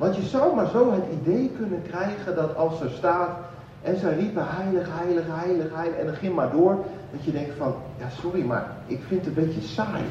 Want 0.02 0.16
je 0.16 0.22
zou 0.22 0.56
maar 0.56 0.68
zo 0.68 0.92
het 0.92 1.04
idee 1.22 1.52
kunnen 1.58 1.82
krijgen 1.82 2.36
dat 2.36 2.56
als 2.56 2.82
er 2.82 2.90
staat 2.90 3.30
en 3.82 3.98
zij 3.98 4.14
riepen 4.14 4.46
heilig, 4.48 4.88
heilig, 4.92 5.26
heilig, 5.30 5.76
heilig 5.76 5.98
en 5.98 6.06
dan 6.06 6.16
ging 6.16 6.36
maar 6.36 6.52
door, 6.52 6.78
dat 7.12 7.24
je 7.24 7.32
denkt 7.32 7.56
van, 7.58 7.74
ja 7.98 8.10
sorry, 8.10 8.46
maar 8.46 8.68
ik 8.86 9.00
vind 9.08 9.26
het 9.26 9.38
een 9.38 9.44
beetje 9.44 9.62
saai. 9.62 10.04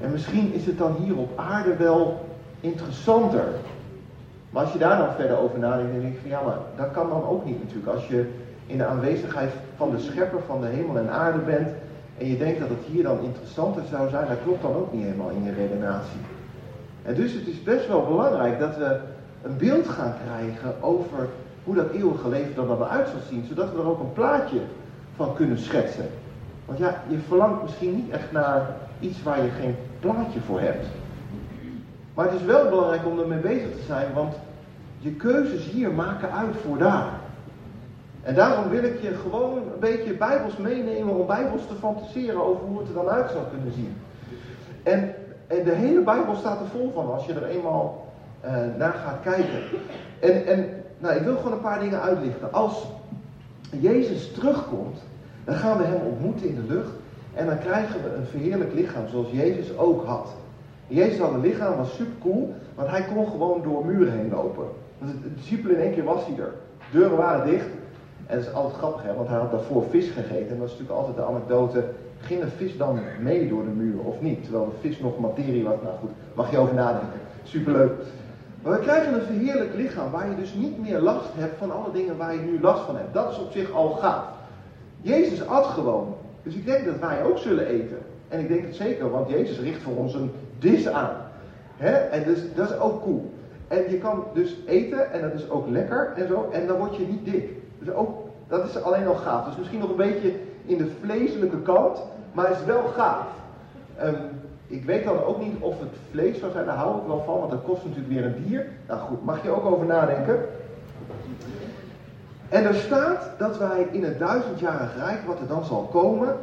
En 0.00 0.10
misschien 0.10 0.52
is 0.52 0.66
het 0.66 0.78
dan 0.78 0.94
hier 1.02 1.16
op 1.16 1.38
aarde 1.38 1.76
wel 1.76 2.26
interessanter. 2.60 3.44
Maar 4.50 4.62
als 4.62 4.72
je 4.72 4.78
daar 4.78 4.98
dan 4.98 5.14
verder 5.16 5.38
over 5.38 5.58
nadenkt, 5.58 5.92
dan 5.92 6.00
denk 6.00 6.14
je 6.14 6.20
van 6.20 6.30
ja, 6.30 6.42
maar 6.42 6.58
dat 6.76 6.90
kan 6.90 7.08
dan 7.08 7.24
ook 7.24 7.44
niet 7.44 7.62
natuurlijk. 7.62 7.94
Als 7.94 8.06
je 8.06 8.30
in 8.66 8.78
de 8.78 8.86
aanwezigheid 8.86 9.50
van 9.76 9.90
de 9.90 9.98
schepper 9.98 10.40
van 10.46 10.60
de 10.60 10.66
hemel 10.66 10.98
en 10.98 11.10
aarde 11.10 11.38
bent 11.38 11.68
en 12.18 12.26
je 12.26 12.38
denkt 12.38 12.60
dat 12.60 12.68
het 12.68 12.84
hier 12.86 13.02
dan 13.02 13.18
interessanter 13.20 13.82
zou 13.90 14.08
zijn, 14.08 14.28
dat 14.28 14.42
klopt 14.44 14.62
dan 14.62 14.74
ook 14.74 14.92
niet 14.92 15.02
helemaal 15.02 15.30
in 15.30 15.44
je 15.44 15.52
redenatie. 15.52 16.35
En 17.06 17.14
dus 17.14 17.32
het 17.32 17.46
is 17.46 17.62
best 17.62 17.88
wel 17.88 18.06
belangrijk 18.06 18.58
dat 18.58 18.76
we 18.76 18.98
een 19.42 19.56
beeld 19.56 19.88
gaan 19.88 20.14
krijgen 20.24 20.82
over 20.82 21.28
hoe 21.64 21.74
dat 21.74 21.90
eeuwige 21.90 22.28
leven 22.28 22.62
er 22.62 22.66
dan 22.66 22.82
eruit 22.82 23.08
zal 23.08 23.20
zien, 23.28 23.44
zodat 23.48 23.72
we 23.72 23.78
er 23.78 23.88
ook 23.88 24.00
een 24.00 24.12
plaatje 24.12 24.60
van 25.16 25.34
kunnen 25.34 25.58
schetsen. 25.58 26.08
Want 26.64 26.78
ja, 26.78 27.02
je 27.08 27.18
verlangt 27.18 27.62
misschien 27.62 27.94
niet 27.94 28.10
echt 28.10 28.32
naar 28.32 28.76
iets 29.00 29.22
waar 29.22 29.42
je 29.42 29.50
geen 29.50 29.76
plaatje 30.00 30.40
voor 30.40 30.60
hebt. 30.60 30.86
Maar 32.14 32.24
het 32.24 32.34
is 32.34 32.46
wel 32.46 32.68
belangrijk 32.68 33.06
om 33.06 33.18
ermee 33.18 33.38
bezig 33.38 33.70
te 33.76 33.84
zijn, 33.86 34.12
want 34.14 34.34
je 34.98 35.10
keuzes 35.10 35.64
hier 35.64 35.90
maken 35.90 36.32
uit 36.32 36.56
voor 36.64 36.78
daar. 36.78 37.08
En 38.22 38.34
daarom 38.34 38.68
wil 38.68 38.82
ik 38.82 39.00
je 39.00 39.14
gewoon 39.14 39.56
een 39.56 39.80
beetje 39.80 40.12
bijbels 40.12 40.56
meenemen 40.56 41.14
om 41.14 41.26
bijbels 41.26 41.66
te 41.66 41.74
fantaseren 41.74 42.46
over 42.46 42.66
hoe 42.66 42.78
het 42.78 42.88
er 42.88 42.94
dan 42.94 43.08
uit 43.08 43.30
zou 43.30 43.44
kunnen 43.50 43.72
zien. 43.72 43.96
En, 44.82 45.14
en 45.46 45.64
de 45.64 45.74
hele 45.74 46.00
bijbel 46.00 46.34
staat 46.34 46.60
er 46.60 46.66
vol 46.66 46.90
van 46.94 47.12
als 47.12 47.26
je 47.26 47.32
er 47.32 47.46
eenmaal 47.46 48.06
uh, 48.44 48.50
naar 48.78 48.92
gaat 48.92 49.20
kijken. 49.22 49.60
En, 50.20 50.46
en 50.46 50.68
nou, 50.98 51.16
ik 51.16 51.22
wil 51.22 51.36
gewoon 51.36 51.52
een 51.52 51.60
paar 51.60 51.80
dingen 51.80 52.00
uitlichten. 52.00 52.52
Als 52.52 52.86
Jezus 53.70 54.32
terugkomt, 54.32 54.98
dan 55.44 55.54
gaan 55.54 55.78
we 55.78 55.84
hem 55.84 56.00
ontmoeten 56.06 56.48
in 56.48 56.54
de 56.54 56.74
lucht. 56.74 56.90
En 57.34 57.46
dan 57.46 57.58
krijgen 57.58 58.02
we 58.02 58.14
een 58.14 58.26
verheerlijk 58.26 58.72
lichaam 58.74 59.08
zoals 59.08 59.30
Jezus 59.30 59.76
ook 59.76 60.04
had. 60.04 60.28
Jezus 60.86 61.18
had 61.18 61.32
een 61.32 61.40
lichaam, 61.40 61.76
was 61.76 61.94
super 61.94 62.14
cool, 62.20 62.54
want 62.74 62.88
hij 62.88 63.04
kon 63.14 63.26
gewoon 63.26 63.62
door 63.62 63.86
muren 63.86 64.12
heen 64.12 64.30
lopen. 64.30 64.66
Dus 64.98 65.10
de 65.10 65.34
discipelen 65.34 65.76
in 65.76 65.82
één 65.82 65.92
keer 65.92 66.04
was 66.04 66.26
hij 66.26 66.44
er. 66.44 66.52
Deuren 66.92 67.16
waren 67.16 67.46
dicht. 67.46 67.66
En 68.26 68.36
dat 68.36 68.46
is 68.46 68.52
altijd 68.52 68.76
grappig, 68.76 69.02
hè, 69.02 69.14
want 69.14 69.28
hij 69.28 69.38
had 69.38 69.50
daarvoor 69.50 69.84
vis 69.90 70.10
gegeten. 70.10 70.48
En 70.48 70.58
dat 70.58 70.66
is 70.66 70.78
natuurlijk 70.78 70.98
altijd 70.98 71.16
de 71.16 71.24
anekdote. 71.24 71.84
Ging 72.26 72.40
de 72.40 72.48
vis 72.56 72.76
dan 72.76 72.98
mee 73.20 73.48
door 73.48 73.64
de 73.64 73.70
muur 73.70 73.98
of 73.98 74.20
niet? 74.20 74.42
Terwijl 74.42 74.64
de 74.64 74.88
vis 74.88 74.98
nog 74.98 75.18
materie 75.18 75.64
was. 75.64 75.74
Nou 75.82 75.94
goed, 76.00 76.10
mag 76.34 76.50
je 76.50 76.58
over 76.58 76.74
nadenken. 76.74 77.20
Superleuk. 77.42 77.92
Maar 78.62 78.72
we 78.72 78.78
krijgen 78.78 79.14
een 79.14 79.26
verheerlijk 79.26 79.74
lichaam 79.74 80.10
waar 80.10 80.28
je 80.30 80.36
dus 80.36 80.54
niet 80.54 80.78
meer 80.78 80.98
last 80.98 81.28
hebt 81.34 81.58
van 81.58 81.70
alle 81.70 81.92
dingen 81.92 82.16
waar 82.16 82.34
je 82.34 82.40
nu 82.40 82.60
last 82.60 82.84
van 82.84 82.96
hebt. 82.96 83.14
Dat 83.14 83.30
is 83.30 83.38
op 83.38 83.52
zich 83.52 83.70
al 83.72 83.90
gaaf. 83.90 84.24
Jezus 85.00 85.46
at 85.46 85.64
gewoon. 85.64 86.14
Dus 86.42 86.54
ik 86.54 86.66
denk 86.66 86.84
dat 86.84 86.98
wij 86.98 87.24
ook 87.24 87.38
zullen 87.38 87.66
eten. 87.66 87.98
En 88.28 88.40
ik 88.40 88.48
denk 88.48 88.62
het 88.62 88.76
zeker, 88.76 89.10
want 89.10 89.30
Jezus 89.30 89.60
richt 89.60 89.82
voor 89.82 89.96
ons 89.96 90.14
een 90.14 90.30
dis 90.58 90.88
aan. 90.88 91.16
Hè? 91.76 91.92
En 91.92 92.24
dus, 92.24 92.38
dat 92.54 92.70
is 92.70 92.78
ook 92.78 93.02
cool. 93.02 93.32
En 93.68 93.90
je 93.90 93.98
kan 93.98 94.24
dus 94.34 94.56
eten 94.66 95.12
en 95.12 95.20
dat 95.20 95.34
is 95.34 95.50
ook 95.50 95.68
lekker 95.68 96.12
en 96.16 96.28
zo. 96.28 96.48
En 96.52 96.66
dan 96.66 96.78
word 96.78 96.96
je 96.96 97.06
niet 97.06 97.24
dik. 97.24 97.50
Dus 97.78 97.94
ook, 97.94 98.10
dat 98.48 98.68
is 98.68 98.82
alleen 98.82 99.06
al 99.06 99.14
gaaf. 99.14 99.46
Dus 99.46 99.56
misschien 99.56 99.80
nog 99.80 99.90
een 99.90 99.96
beetje 99.96 100.32
in 100.66 100.78
de 100.78 100.90
vleeselijke 101.00 101.62
kant, 101.62 102.02
maar 102.36 102.50
is 102.50 102.64
wel 102.64 102.82
gaaf. 102.82 103.26
Um, 104.02 104.14
ik 104.66 104.84
weet 104.84 105.04
dan 105.04 105.24
ook 105.24 105.40
niet 105.40 105.56
of 105.60 105.80
het 105.80 105.94
vlees 106.10 106.38
zou 106.38 106.52
zijn, 106.52 106.66
daar 106.66 106.76
hou 106.76 107.00
ik 107.00 107.06
wel 107.06 107.22
van, 107.26 107.38
want 107.38 107.50
dat 107.50 107.62
kost 107.62 107.84
natuurlijk 107.84 108.12
weer 108.12 108.24
een 108.24 108.44
dier. 108.46 108.66
Nou 108.88 109.00
goed, 109.00 109.24
mag 109.24 109.42
je 109.42 109.50
ook 109.50 109.64
over 109.64 109.86
nadenken. 109.86 110.38
En 112.48 112.64
er 112.64 112.74
staat 112.74 113.30
dat 113.38 113.58
wij 113.58 113.86
in 113.90 114.04
het 114.04 114.18
duizendjarig 114.18 114.96
rijk, 114.96 115.26
wat 115.26 115.40
er 115.40 115.46
dan 115.46 115.64
zal 115.64 115.82
komen, 115.82 116.36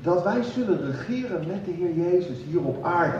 dat 0.00 0.22
wij 0.22 0.42
zullen 0.42 0.86
regeren 0.86 1.46
met 1.46 1.64
de 1.64 1.70
Heer 1.70 1.94
Jezus 1.94 2.36
hier 2.48 2.64
op 2.64 2.84
aarde. 2.84 3.18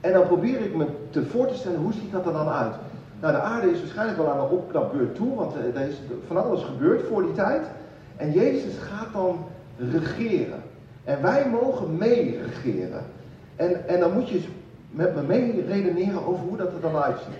En 0.00 0.12
dan 0.12 0.26
probeer 0.26 0.60
ik 0.60 0.76
me 0.76 0.86
te 1.10 1.26
voor 1.26 1.46
te 1.46 1.54
stellen, 1.54 1.80
hoe 1.80 1.92
ziet 1.92 2.12
dat 2.12 2.26
er 2.26 2.32
dan 2.32 2.48
uit? 2.48 2.74
Nou, 3.20 3.32
de 3.32 3.40
aarde 3.40 3.70
is 3.70 3.78
waarschijnlijk 3.78 4.18
wel 4.18 4.30
aan 4.30 4.38
een 4.38 4.50
opknapbeurt 4.50 5.14
toe, 5.14 5.34
want 5.34 5.54
er 5.54 5.88
is 5.88 5.96
van 6.26 6.44
alles 6.44 6.62
gebeurd 6.62 7.02
voor 7.08 7.22
die 7.22 7.34
tijd. 7.34 7.66
En 8.16 8.32
Jezus 8.32 8.78
gaat 8.78 9.12
dan 9.12 9.44
regeren. 9.78 10.62
En 11.06 11.22
wij 11.22 11.48
mogen 11.50 11.96
mee 11.96 12.38
regeren. 12.42 13.04
En, 13.56 13.88
en 13.88 14.00
dan 14.00 14.12
moet 14.12 14.28
je 14.28 14.40
met 14.90 15.14
me 15.14 15.22
mee 15.22 15.64
redeneren 15.68 16.26
over 16.26 16.44
hoe 16.48 16.56
dat 16.56 16.72
er 16.72 16.80
dan 16.80 16.96
uitziet. 17.02 17.34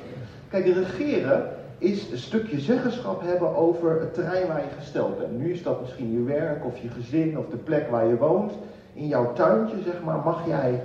Kijk, 0.48 0.64
regeren 0.64 1.48
is 1.78 2.10
een 2.10 2.18
stukje 2.18 2.60
zeggenschap 2.60 3.22
hebben 3.22 3.56
over 3.56 4.00
het 4.00 4.14
terrein 4.14 4.46
waar 4.46 4.60
je 4.60 4.76
gesteld 4.78 5.18
bent. 5.18 5.38
Nu 5.38 5.52
is 5.52 5.62
dat 5.62 5.80
misschien 5.80 6.12
je 6.12 6.22
werk 6.22 6.64
of 6.64 6.78
je 6.78 6.88
gezin 6.88 7.38
of 7.38 7.48
de 7.48 7.56
plek 7.56 7.90
waar 7.90 8.06
je 8.06 8.16
woont. 8.16 8.52
In 8.92 9.06
jouw 9.06 9.32
tuintje, 9.32 9.76
zeg 9.84 10.02
maar, 10.04 10.18
mag 10.24 10.46
jij, 10.46 10.82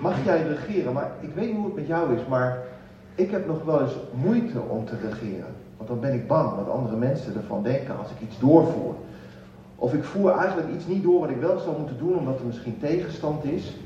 mag 0.00 0.24
jij 0.24 0.42
regeren. 0.42 0.92
Maar 0.92 1.10
ik 1.20 1.34
weet 1.34 1.46
niet 1.46 1.56
hoe 1.56 1.64
het 1.64 1.74
met 1.74 1.86
jou 1.86 2.14
is, 2.14 2.26
maar 2.28 2.62
ik 3.14 3.30
heb 3.30 3.46
nog 3.46 3.64
wel 3.64 3.80
eens 3.80 3.96
moeite 4.24 4.60
om 4.68 4.84
te 4.84 4.94
regeren. 5.10 5.54
Want 5.76 5.88
dan 5.88 6.00
ben 6.00 6.14
ik 6.14 6.26
bang 6.26 6.56
wat 6.56 6.70
andere 6.70 6.96
mensen 6.96 7.34
ervan 7.34 7.62
denken 7.62 7.98
als 7.98 8.10
ik 8.10 8.28
iets 8.28 8.38
doorvoer. 8.38 8.94
Of 9.76 9.94
ik 9.94 10.04
voer 10.04 10.30
eigenlijk 10.30 10.68
iets 10.74 10.86
niet 10.86 11.02
door 11.02 11.20
wat 11.20 11.30
ik 11.30 11.40
wel 11.40 11.58
zou 11.58 11.78
moeten 11.78 11.98
doen 11.98 12.18
omdat 12.18 12.38
er 12.38 12.46
misschien 12.46 12.78
tegenstand 12.78 13.44
is. 13.44 13.76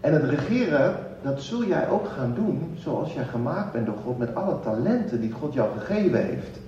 En 0.00 0.12
het 0.12 0.24
regeren, 0.24 0.96
dat 1.22 1.42
zul 1.42 1.64
jij 1.64 1.88
ook 1.88 2.08
gaan 2.08 2.32
doen 2.34 2.74
zoals 2.74 3.14
jij 3.14 3.24
gemaakt 3.24 3.72
bent 3.72 3.86
door 3.86 3.96
God 4.04 4.18
met 4.18 4.34
alle 4.34 4.60
talenten 4.60 5.20
die 5.20 5.32
God 5.32 5.52
jou 5.52 5.70
gegeven 5.78 6.24
heeft. 6.24 6.58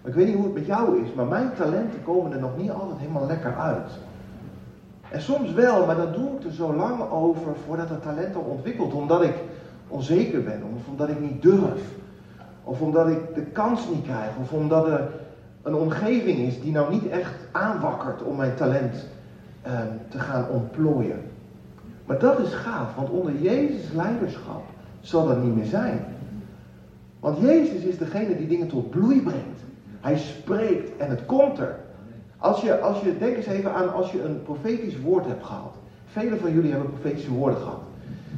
Maar 0.00 0.10
ik 0.10 0.16
weet 0.16 0.26
niet 0.26 0.36
hoe 0.36 0.44
het 0.44 0.54
met 0.54 0.66
jou 0.66 1.02
is, 1.02 1.12
maar 1.14 1.26
mijn 1.26 1.50
talenten 1.56 2.02
komen 2.04 2.32
er 2.32 2.40
nog 2.40 2.56
niet 2.56 2.70
altijd 2.70 2.98
helemaal 2.98 3.26
lekker 3.26 3.56
uit. 3.56 3.90
En 5.10 5.20
soms 5.20 5.52
wel, 5.52 5.86
maar 5.86 5.96
dan 5.96 6.12
doe 6.12 6.30
ik 6.38 6.44
er 6.44 6.52
zo 6.52 6.74
lang 6.74 7.10
over 7.10 7.56
voordat 7.66 7.88
het 7.88 8.02
talent 8.02 8.34
al 8.34 8.42
ontwikkelt, 8.42 8.92
omdat 8.92 9.22
ik 9.22 9.34
onzeker 9.88 10.42
ben, 10.42 10.62
of 10.76 10.88
omdat 10.88 11.08
ik 11.08 11.20
niet 11.20 11.42
durf, 11.42 11.82
of 12.64 12.80
omdat 12.80 13.08
ik 13.08 13.34
de 13.34 13.42
kans 13.42 13.88
niet 13.92 14.02
krijg, 14.02 14.30
of 14.40 14.52
omdat 14.52 14.86
er 14.86 15.10
een 15.68 15.74
omgeving 15.74 16.38
is 16.38 16.60
die 16.60 16.72
nou 16.72 16.92
niet 16.92 17.08
echt 17.08 17.34
aanwakkert 17.52 18.22
om 18.22 18.36
mijn 18.36 18.54
talent 18.54 19.06
eh, 19.62 19.72
te 20.08 20.18
gaan 20.18 20.48
ontplooien. 20.48 21.20
Maar 22.06 22.18
dat 22.18 22.38
is 22.38 22.52
gaaf, 22.54 22.94
want 22.94 23.10
onder 23.10 23.40
Jezus' 23.40 23.92
leiderschap 23.92 24.62
zal 25.00 25.26
dat 25.26 25.42
niet 25.42 25.56
meer 25.56 25.64
zijn. 25.64 26.04
Want 27.20 27.38
Jezus 27.38 27.82
is 27.82 27.98
degene 27.98 28.36
die 28.36 28.46
dingen 28.46 28.68
tot 28.68 28.90
bloei 28.90 29.22
brengt. 29.22 29.60
Hij 30.00 30.18
spreekt 30.18 30.96
en 30.96 31.10
het 31.10 31.26
komt 31.26 31.58
er. 31.58 31.76
Als 32.38 32.60
je, 32.60 32.80
als 32.80 33.00
je, 33.00 33.18
denk 33.18 33.36
eens 33.36 33.46
even 33.46 33.74
aan 33.74 33.92
als 33.92 34.12
je 34.12 34.22
een 34.22 34.42
profetisch 34.42 35.00
woord 35.00 35.26
hebt 35.26 35.44
gehad. 35.44 35.74
Velen 36.06 36.38
van 36.38 36.52
jullie 36.52 36.70
hebben 36.70 36.90
profetische 36.90 37.32
woorden 37.32 37.58
gehad. 37.58 37.80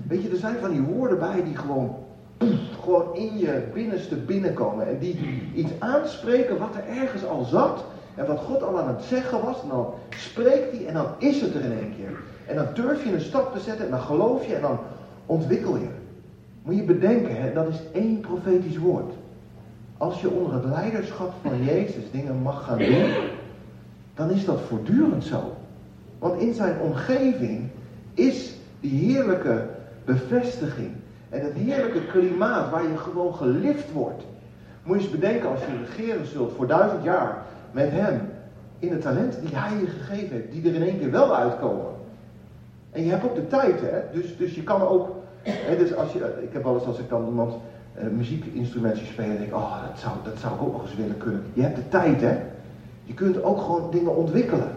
Weet 0.08 0.22
je, 0.22 0.28
er 0.28 0.36
zijn 0.36 0.56
van 0.60 0.70
die 0.70 0.82
woorden 0.82 1.18
bij 1.18 1.44
die 1.44 1.56
gewoon, 1.56 1.96
gewoon 2.82 3.16
in 3.16 3.38
je 3.38 3.62
binnenste 3.74 4.16
binnenkomen. 4.16 4.88
En 4.88 4.98
die 4.98 5.18
iets 5.54 5.72
aanspreken 5.78 6.58
wat 6.58 6.74
er 6.74 7.02
ergens 7.02 7.24
al 7.24 7.44
zat. 7.44 7.84
En 8.14 8.26
wat 8.26 8.38
God 8.38 8.62
al 8.62 8.80
aan 8.80 8.88
het 8.88 9.02
zeggen 9.02 9.44
was. 9.44 9.62
En 9.62 9.68
dan 9.68 9.86
spreekt 10.10 10.76
hij 10.76 10.86
en 10.86 10.94
dan 10.94 11.06
is 11.18 11.40
het 11.40 11.54
er 11.54 11.64
in 11.64 11.78
één 11.78 11.94
keer. 11.96 12.18
En 12.46 12.56
dan 12.56 12.66
durf 12.74 13.04
je 13.04 13.12
een 13.12 13.20
stap 13.20 13.52
te 13.52 13.60
zetten 13.60 13.84
en 13.84 13.90
dan 13.90 14.00
geloof 14.00 14.46
je 14.46 14.54
en 14.54 14.60
dan 14.60 14.78
ontwikkel 15.26 15.76
je. 15.76 15.88
Moet 16.62 16.76
je 16.76 16.82
bedenken, 16.82 17.42
hè, 17.42 17.52
dat 17.52 17.68
is 17.68 17.80
één 17.92 18.20
profetisch 18.20 18.78
woord. 18.78 19.12
Als 19.96 20.20
je 20.20 20.30
onder 20.30 20.54
het 20.54 20.64
leiderschap 20.64 21.32
van 21.42 21.64
Jezus 21.64 22.10
dingen 22.10 22.42
mag 22.42 22.64
gaan 22.64 22.78
doen, 22.78 23.12
dan 24.14 24.30
is 24.30 24.44
dat 24.44 24.60
voortdurend 24.60 25.24
zo. 25.24 25.56
Want 26.18 26.40
in 26.40 26.54
zijn 26.54 26.80
omgeving 26.80 27.68
is 28.14 28.54
die 28.80 29.12
heerlijke 29.12 29.66
bevestiging 30.04 30.90
en 31.30 31.40
het 31.40 31.54
heerlijke 31.54 32.06
klimaat 32.06 32.70
waar 32.70 32.82
je 32.82 32.96
gewoon 32.96 33.34
gelift 33.34 33.92
wordt. 33.92 34.22
Moet 34.82 34.96
je 34.96 35.02
eens 35.02 35.10
bedenken 35.10 35.50
als 35.50 35.60
je 35.60 35.84
regeren 35.86 36.26
zult 36.26 36.52
voor 36.56 36.66
duizend 36.66 37.02
jaar 37.02 37.42
met 37.70 37.90
hem 37.90 38.20
in 38.78 38.88
de 38.88 38.98
talenten 38.98 39.40
die 39.40 39.56
hij 39.56 39.78
je 39.78 39.86
gegeven 39.86 40.36
heeft, 40.36 40.52
die 40.52 40.68
er 40.68 40.74
in 40.74 40.82
één 40.82 40.98
keer 40.98 41.10
wel 41.10 41.36
uitkomen. 41.36 41.86
En 42.90 43.04
je 43.04 43.10
hebt 43.10 43.24
ook 43.24 43.34
de 43.34 43.46
tijd, 43.46 43.80
hè? 43.80 44.00
Dus, 44.12 44.36
dus 44.36 44.54
je 44.54 44.62
kan 44.62 44.82
ook. 44.82 45.08
Hè, 45.42 45.76
dus 45.76 45.94
als 45.94 46.12
je, 46.12 46.38
ik 46.42 46.52
heb 46.52 46.62
wel 46.62 46.74
eens 46.74 46.86
als 46.86 46.98
ik 46.98 47.08
dan 47.08 47.26
iemand 47.26 47.54
uh, 47.98 48.10
muziekinstrumentjes 48.16 49.08
spelen, 49.08 49.36
denk 49.36 49.48
ik, 49.48 49.54
oh, 49.54 49.82
dat 49.88 49.98
zou, 49.98 50.14
dat 50.24 50.38
zou 50.38 50.54
ik 50.54 50.62
ook 50.62 50.72
nog 50.72 50.82
eens 50.82 50.94
willen 50.94 51.16
kunnen. 51.16 51.42
Je 51.52 51.62
hebt 51.62 51.76
de 51.76 51.88
tijd, 51.88 52.20
hè? 52.20 52.38
Je 53.04 53.14
kunt 53.14 53.42
ook 53.42 53.60
gewoon 53.60 53.90
dingen 53.90 54.16
ontwikkelen. 54.16 54.68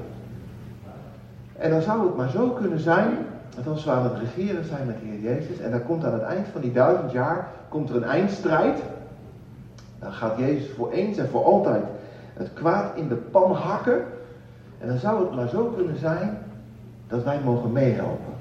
En 1.57 1.69
dan 1.69 1.81
zou 1.81 2.05
het 2.05 2.15
maar 2.15 2.29
zo 2.29 2.49
kunnen 2.49 2.79
zijn, 2.79 3.17
dat 3.55 3.67
als 3.67 3.83
we 3.83 3.91
aan 3.91 4.03
het 4.03 4.19
regeren 4.19 4.65
zijn 4.65 4.87
met 4.87 4.99
de 4.99 5.05
Heer 5.05 5.19
Jezus, 5.19 5.59
en 5.59 5.71
dan 5.71 5.85
komt 5.85 6.05
aan 6.05 6.13
het 6.13 6.21
eind 6.21 6.47
van 6.51 6.61
die 6.61 6.71
duizend 6.71 7.11
jaar, 7.11 7.47
komt 7.69 7.89
er 7.89 7.95
een 7.95 8.03
eindstrijd. 8.03 8.79
Dan 9.99 10.11
gaat 10.11 10.37
Jezus 10.37 10.69
voor 10.75 10.91
eens 10.91 11.17
en 11.17 11.29
voor 11.29 11.43
altijd 11.43 11.83
het 12.33 12.53
kwaad 12.53 12.95
in 12.95 13.07
de 13.07 13.15
pan 13.15 13.51
hakken. 13.51 14.03
En 14.79 14.87
dan 14.87 14.97
zou 14.97 15.25
het 15.25 15.35
maar 15.35 15.47
zo 15.47 15.65
kunnen 15.65 15.97
zijn 15.97 16.37
dat 17.07 17.23
wij 17.23 17.39
mogen 17.43 17.71
meehelpen. 17.71 18.33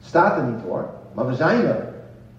Staat 0.00 0.36
er 0.36 0.44
niet 0.44 0.62
hoor, 0.62 0.88
maar 1.12 1.26
we 1.26 1.34
zijn 1.34 1.66
er. 1.66 1.86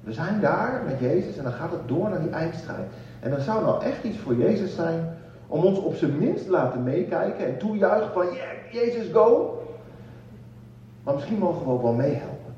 We 0.04 0.14
zijn 0.14 0.40
daar 0.40 0.82
met 0.86 1.00
Jezus 1.00 1.38
en 1.38 1.44
dan 1.44 1.52
gaat 1.52 1.72
het 1.72 1.88
door 1.88 2.10
naar 2.10 2.22
die 2.22 2.30
eindstrijd. 2.30 2.88
En 3.20 3.30
dan 3.30 3.40
zou 3.40 3.64
nou 3.64 3.84
echt 3.84 4.04
iets 4.04 4.18
voor 4.18 4.36
Jezus 4.36 4.76
zijn 4.76 5.18
om 5.48 5.64
ons 5.64 5.80
op 5.80 5.96
zijn 5.96 6.18
minst 6.18 6.44
te 6.44 6.52
laten 6.52 6.84
meekijken 6.84 7.46
en 7.46 7.58
toejuichen 7.58 8.12
van 8.14 8.26
yeah, 8.26 8.72
Jezus 8.72 9.12
go. 9.12 9.57
Maar 11.08 11.16
misschien 11.16 11.38
mogen 11.38 11.66
we 11.66 11.72
ook 11.72 11.82
wel 11.82 11.94
meehelpen. 11.94 12.54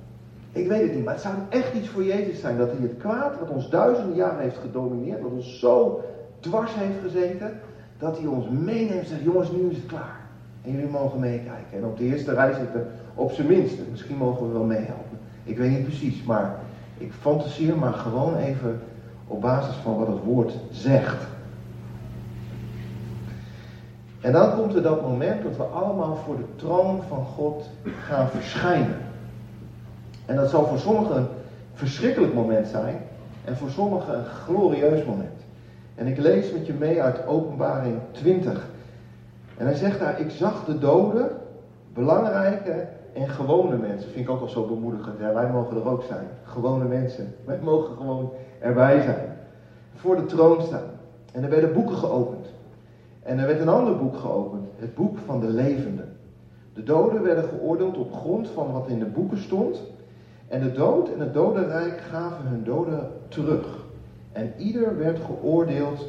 Ik 0.51 0.67
weet 0.67 0.81
het 0.81 0.95
niet, 0.95 1.03
maar 1.03 1.13
het 1.13 1.23
zou 1.23 1.35
echt 1.49 1.73
iets 1.73 1.87
voor 1.87 2.03
Jezus 2.03 2.39
zijn 2.39 2.57
dat 2.57 2.71
hij 2.71 2.81
het 2.81 2.97
kwaad 2.97 3.39
wat 3.39 3.49
ons 3.49 3.69
duizenden 3.69 4.15
jaren 4.15 4.39
heeft 4.39 4.57
gedomineerd, 4.57 5.21
wat 5.21 5.31
ons 5.31 5.59
zo 5.59 6.03
dwars 6.39 6.71
heeft 6.75 7.01
gezeten, 7.01 7.59
dat 7.97 8.17
hij 8.17 8.27
ons 8.27 8.45
meeneemt 8.49 8.99
en 8.99 9.05
zegt, 9.05 9.21
jongens, 9.21 9.51
nu 9.51 9.69
is 9.69 9.75
het 9.75 9.85
klaar. 9.85 10.19
En 10.61 10.71
jullie 10.71 10.89
mogen 10.89 11.19
meekijken. 11.19 11.77
En 11.77 11.85
op 11.85 11.97
de 11.97 12.03
eerste 12.03 12.33
rij 12.33 12.53
zitten 12.53 12.87
op 13.15 13.31
zijn 13.31 13.47
minste. 13.47 13.81
Misschien 13.91 14.17
mogen 14.17 14.47
we 14.47 14.53
wel 14.53 14.63
meehelpen. 14.63 15.17
Ik 15.43 15.57
weet 15.57 15.71
niet 15.71 15.83
precies, 15.83 16.23
maar 16.23 16.55
ik 16.97 17.11
fantaseer 17.11 17.77
maar 17.77 17.93
gewoon 17.93 18.35
even 18.35 18.79
op 19.27 19.41
basis 19.41 19.75
van 19.75 19.97
wat 19.97 20.07
het 20.07 20.23
woord 20.23 20.53
zegt. 20.71 21.27
En 24.21 24.31
dan 24.31 24.55
komt 24.55 24.75
er 24.75 24.81
dat 24.81 25.01
moment 25.01 25.43
dat 25.43 25.57
we 25.57 25.63
allemaal 25.63 26.15
voor 26.15 26.35
de 26.35 26.55
troon 26.55 27.01
van 27.07 27.25
God 27.25 27.69
gaan 28.05 28.27
verschijnen. 28.27 28.97
En 30.25 30.35
dat 30.35 30.49
zal 30.49 30.65
voor 30.65 30.79
sommigen 30.79 31.15
een 31.15 31.27
verschrikkelijk 31.73 32.33
moment 32.33 32.67
zijn 32.67 33.01
en 33.45 33.57
voor 33.57 33.69
sommigen 33.69 34.17
een 34.17 34.25
glorieus 34.25 35.05
moment. 35.05 35.39
En 35.95 36.07
ik 36.07 36.17
lees 36.17 36.51
met 36.51 36.65
je 36.65 36.73
mee 36.73 37.01
uit 37.01 37.27
Openbaring 37.27 37.99
20. 38.11 38.67
En 39.57 39.65
hij 39.65 39.75
zegt 39.75 39.99
daar, 39.99 40.19
ik 40.19 40.31
zag 40.31 40.65
de 40.65 40.79
doden, 40.79 41.29
belangrijke 41.93 42.87
en 43.13 43.29
gewone 43.29 43.77
mensen. 43.77 44.11
Vind 44.11 44.25
ik 44.25 44.31
ook 44.31 44.41
al 44.41 44.47
zo 44.47 44.65
bemoedigend. 44.65 45.19
Ja, 45.19 45.33
wij 45.33 45.49
mogen 45.49 45.77
er 45.77 45.87
ook 45.87 46.03
zijn. 46.03 46.27
Gewone 46.43 46.85
mensen. 46.85 47.35
Wij 47.45 47.59
mogen 47.63 47.95
gewoon 47.95 48.31
erbij 48.59 49.01
zijn. 49.01 49.37
Voor 49.95 50.15
de 50.15 50.25
troon 50.25 50.61
staan. 50.61 50.89
En 51.33 51.43
er 51.43 51.49
werden 51.49 51.73
boeken 51.73 51.95
geopend. 51.95 52.47
En 53.29 53.39
er 53.39 53.45
werd 53.45 53.59
een 53.59 53.69
ander 53.69 53.97
boek 53.97 54.17
geopend. 54.17 54.67
Het 54.75 54.95
boek 54.95 55.17
van 55.25 55.39
de 55.39 55.47
levenden. 55.47 56.15
De 56.73 56.83
doden 56.83 57.23
werden 57.23 57.43
geoordeeld 57.43 57.97
op 57.97 58.13
grond 58.13 58.47
van 58.47 58.71
wat 58.71 58.87
in 58.87 58.99
de 58.99 59.05
boeken 59.05 59.37
stond. 59.37 59.83
En 60.47 60.61
de 60.61 60.71
dood 60.71 61.13
en 61.13 61.19
het 61.19 61.33
dodenrijk 61.33 62.01
gaven 62.01 62.45
hun 62.47 62.63
doden 62.63 63.11
terug. 63.27 63.85
En 64.31 64.53
ieder 64.57 64.97
werd 64.97 65.19
geoordeeld 65.19 66.05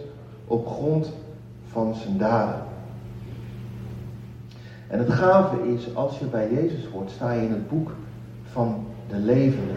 op 0.46 0.66
grond 0.66 1.12
van 1.66 1.94
zijn 1.94 2.18
daden. 2.18 2.62
En 4.88 4.98
het 4.98 5.10
gave 5.12 5.72
is, 5.72 5.94
als 5.94 6.18
je 6.18 6.24
bij 6.24 6.52
Jezus 6.52 6.90
wordt, 6.90 7.10
sta 7.10 7.32
je 7.32 7.42
in 7.42 7.52
het 7.52 7.68
boek 7.68 7.90
van 8.42 8.84
de 9.08 9.16
levenden. 9.16 9.76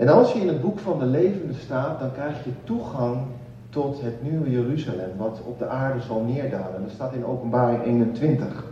En 0.00 0.08
als 0.08 0.32
je 0.32 0.40
in 0.40 0.48
het 0.48 0.60
boek 0.60 0.78
van 0.78 0.98
de 0.98 1.04
levenden 1.04 1.54
staat, 1.54 1.98
dan 1.98 2.12
krijg 2.12 2.44
je 2.44 2.50
toegang 2.64 3.16
tot 3.68 4.00
het 4.00 4.22
nieuwe 4.22 4.50
Jeruzalem, 4.50 5.16
wat 5.16 5.40
op 5.44 5.58
de 5.58 5.66
aarde 5.66 6.00
zal 6.00 6.20
neerdalen. 6.20 6.82
Dat 6.82 6.90
staat 6.90 7.12
in 7.12 7.24
Openbaring 7.24 7.82
21. 7.82 8.64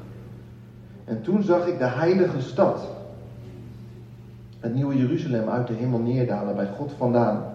En 1.05 1.23
toen 1.23 1.43
zag 1.43 1.67
ik 1.67 1.79
de 1.79 1.87
heilige 1.87 2.41
stad, 2.41 2.89
het 4.61 4.75
nieuwe 4.75 4.97
Jeruzalem, 4.97 5.49
uit 5.49 5.67
de 5.67 5.73
hemel 5.73 5.99
neerdalen 5.99 6.57
bij 6.57 6.69
God 6.77 6.93
vandaan. 6.97 7.55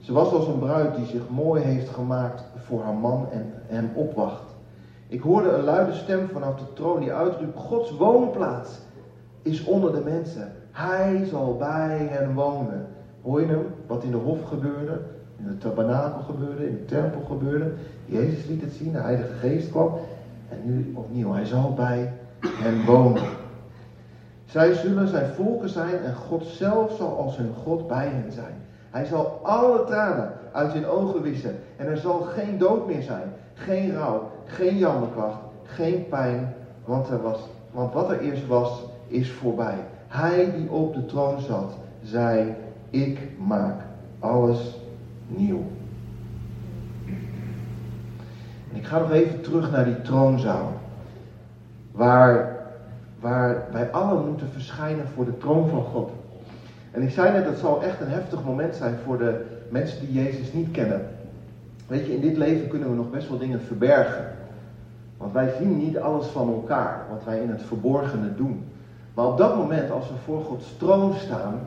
Ze 0.00 0.12
was 0.12 0.32
als 0.32 0.46
een 0.46 0.58
bruid 0.58 0.96
die 0.96 1.06
zich 1.06 1.28
mooi 1.28 1.62
heeft 1.62 1.88
gemaakt 1.88 2.42
voor 2.56 2.82
haar 2.82 2.94
man 2.94 3.26
en 3.32 3.52
hem 3.66 3.90
opwacht. 3.94 4.44
Ik 5.08 5.20
hoorde 5.20 5.50
een 5.50 5.64
luide 5.64 5.92
stem 5.92 6.28
vanaf 6.28 6.58
de 6.58 6.72
troon 6.72 7.00
die 7.00 7.12
uitriep: 7.12 7.56
Gods 7.56 7.96
woonplaats 7.96 8.78
is 9.42 9.64
onder 9.64 9.92
de 9.92 10.02
mensen. 10.04 10.52
Hij 10.78 11.24
zal 11.30 11.56
bij 11.56 12.08
hen 12.10 12.34
wonen. 12.34 12.86
Hoor 13.22 13.40
je 13.40 13.46
hem? 13.46 13.66
Wat 13.86 14.02
in 14.02 14.10
de 14.10 14.16
hof 14.16 14.44
gebeurde, 14.48 15.00
in 15.36 15.46
de 15.46 15.58
tabernakel 15.58 16.20
gebeurde, 16.20 16.68
in 16.68 16.74
de 16.74 16.84
tempel 16.84 17.20
gebeurde. 17.20 17.72
Jezus 18.04 18.46
liet 18.46 18.60
het 18.60 18.72
zien, 18.72 18.92
de 18.92 18.98
Heilige 18.98 19.32
Geest 19.32 19.70
kwam. 19.70 19.92
En 20.48 20.58
nu 20.64 20.92
opnieuw, 20.94 21.32
hij 21.32 21.44
zal 21.44 21.74
bij 21.74 22.12
hen 22.40 22.84
wonen. 22.84 23.22
Zij 24.44 24.72
zullen 24.72 25.08
zijn 25.08 25.34
volken 25.34 25.68
zijn 25.68 26.02
en 26.04 26.14
God 26.14 26.44
zelf 26.44 26.96
zal 26.96 27.18
als 27.18 27.36
hun 27.36 27.52
God 27.62 27.88
bij 27.88 28.08
hen 28.08 28.32
zijn. 28.32 28.54
Hij 28.90 29.04
zal 29.04 29.40
alle 29.42 29.84
tranen 29.84 30.32
uit 30.52 30.70
zijn 30.70 30.86
ogen 30.86 31.22
wissen. 31.22 31.56
En 31.76 31.86
er 31.86 31.98
zal 31.98 32.20
geen 32.20 32.58
dood 32.58 32.86
meer 32.86 33.02
zijn. 33.02 33.32
Geen 33.54 33.94
rouw, 33.94 34.30
geen 34.44 34.78
jammerklacht, 34.78 35.38
geen 35.64 36.08
pijn. 36.08 36.54
Want, 36.84 37.08
er 37.08 37.22
was, 37.22 37.38
want 37.70 37.92
wat 37.92 38.10
er 38.10 38.20
eerst 38.20 38.46
was, 38.46 38.84
is 39.06 39.32
voorbij. 39.32 39.78
Hij 40.08 40.52
die 40.56 40.70
op 40.70 40.94
de 40.94 41.06
troon 41.06 41.40
zat, 41.40 41.72
zei, 42.02 42.54
ik 42.90 43.18
maak 43.46 43.80
alles 44.18 44.76
nieuw. 45.26 45.62
En 48.70 48.76
ik 48.76 48.86
ga 48.86 48.98
nog 48.98 49.10
even 49.10 49.40
terug 49.40 49.70
naar 49.70 49.84
die 49.84 50.02
troonzaal. 50.02 50.72
Waar, 51.92 52.56
waar 53.20 53.66
wij 53.72 53.90
allen 53.90 54.28
moeten 54.28 54.48
verschijnen 54.48 55.08
voor 55.14 55.24
de 55.24 55.38
troon 55.38 55.68
van 55.68 55.82
God. 55.82 56.10
En 56.90 57.02
ik 57.02 57.10
zei 57.10 57.32
net, 57.32 57.44
dat 57.44 57.58
zal 57.58 57.82
echt 57.82 58.00
een 58.00 58.10
heftig 58.10 58.44
moment 58.44 58.74
zijn 58.74 58.96
voor 59.04 59.18
de 59.18 59.44
mensen 59.68 60.00
die 60.00 60.22
Jezus 60.22 60.52
niet 60.52 60.70
kennen. 60.70 61.06
Weet 61.86 62.06
je, 62.06 62.14
in 62.14 62.20
dit 62.20 62.36
leven 62.36 62.68
kunnen 62.68 62.90
we 62.90 62.96
nog 62.96 63.10
best 63.10 63.28
wel 63.28 63.38
dingen 63.38 63.60
verbergen. 63.60 64.24
Want 65.16 65.32
wij 65.32 65.54
zien 65.58 65.78
niet 65.78 65.98
alles 65.98 66.26
van 66.26 66.48
elkaar, 66.48 67.06
wat 67.10 67.24
wij 67.24 67.40
in 67.40 67.50
het 67.50 67.62
verborgene 67.62 68.34
doen. 68.34 68.64
Maar 69.18 69.26
op 69.26 69.38
dat 69.38 69.56
moment, 69.56 69.90
als 69.90 70.08
we 70.08 70.14
voor 70.24 70.44
Gods 70.44 70.74
troon 70.76 71.14
staan, 71.14 71.60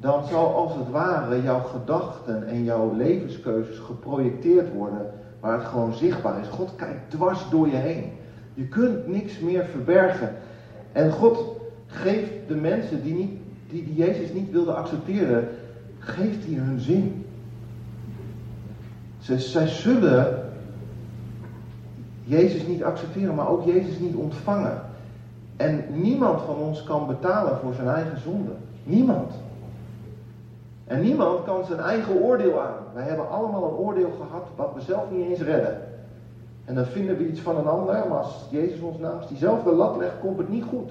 dan 0.00 0.24
zal 0.26 0.54
als 0.54 0.74
het 0.74 0.90
ware 0.90 1.42
jouw 1.42 1.60
gedachten 1.60 2.48
en 2.48 2.64
jouw 2.64 2.94
levenskeuzes 2.96 3.78
geprojecteerd 3.78 4.72
worden 4.72 5.10
waar 5.40 5.58
het 5.58 5.68
gewoon 5.68 5.94
zichtbaar 5.94 6.40
is. 6.40 6.48
God 6.48 6.76
kijkt 6.76 7.10
dwars 7.10 7.40
door 7.50 7.68
je 7.68 7.76
heen. 7.76 8.12
Je 8.54 8.64
kunt 8.64 9.06
niks 9.06 9.38
meer 9.38 9.64
verbergen. 9.64 10.34
En 10.92 11.10
God 11.12 11.38
geeft 11.86 12.30
de 12.48 12.54
mensen 12.54 13.02
die, 13.02 13.14
niet, 13.14 13.38
die, 13.68 13.84
die 13.84 13.94
Jezus 13.94 14.32
niet 14.32 14.50
wilden 14.50 14.76
accepteren, 14.76 15.48
geeft 15.98 16.46
hij 16.46 16.54
hun 16.54 16.80
zin. 16.80 17.26
Ze, 19.18 19.38
zij 19.38 19.66
zullen 19.66 20.52
Jezus 22.24 22.66
niet 22.66 22.84
accepteren, 22.84 23.34
maar 23.34 23.48
ook 23.48 23.64
Jezus 23.64 23.98
niet 23.98 24.14
ontvangen. 24.14 24.88
En 25.60 25.84
niemand 25.88 26.40
van 26.42 26.54
ons 26.54 26.82
kan 26.82 27.06
betalen 27.06 27.58
voor 27.58 27.74
zijn 27.74 27.88
eigen 27.88 28.20
zonde. 28.20 28.50
Niemand. 28.84 29.32
En 30.84 31.00
niemand 31.00 31.44
kan 31.44 31.64
zijn 31.64 31.80
eigen 31.80 32.14
oordeel 32.14 32.60
aan. 32.60 32.76
Wij 32.94 33.04
hebben 33.04 33.30
allemaal 33.30 33.64
een 33.64 33.76
oordeel 33.76 34.10
gehad 34.10 34.46
wat 34.56 34.72
we 34.74 34.80
zelf 34.80 35.10
niet 35.10 35.28
eens 35.28 35.40
redden. 35.40 35.80
En 36.64 36.74
dan 36.74 36.84
vinden 36.84 37.16
we 37.16 37.28
iets 37.28 37.40
van 37.40 37.56
een 37.56 37.66
ander, 37.66 37.94
maar 38.08 38.18
als 38.18 38.46
Jezus 38.50 38.80
ons 38.80 38.98
naast 38.98 39.28
diezelfde 39.28 39.72
lat 39.72 39.96
legt, 39.96 40.20
komt 40.20 40.38
het 40.38 40.48
niet 40.48 40.64
goed. 40.64 40.90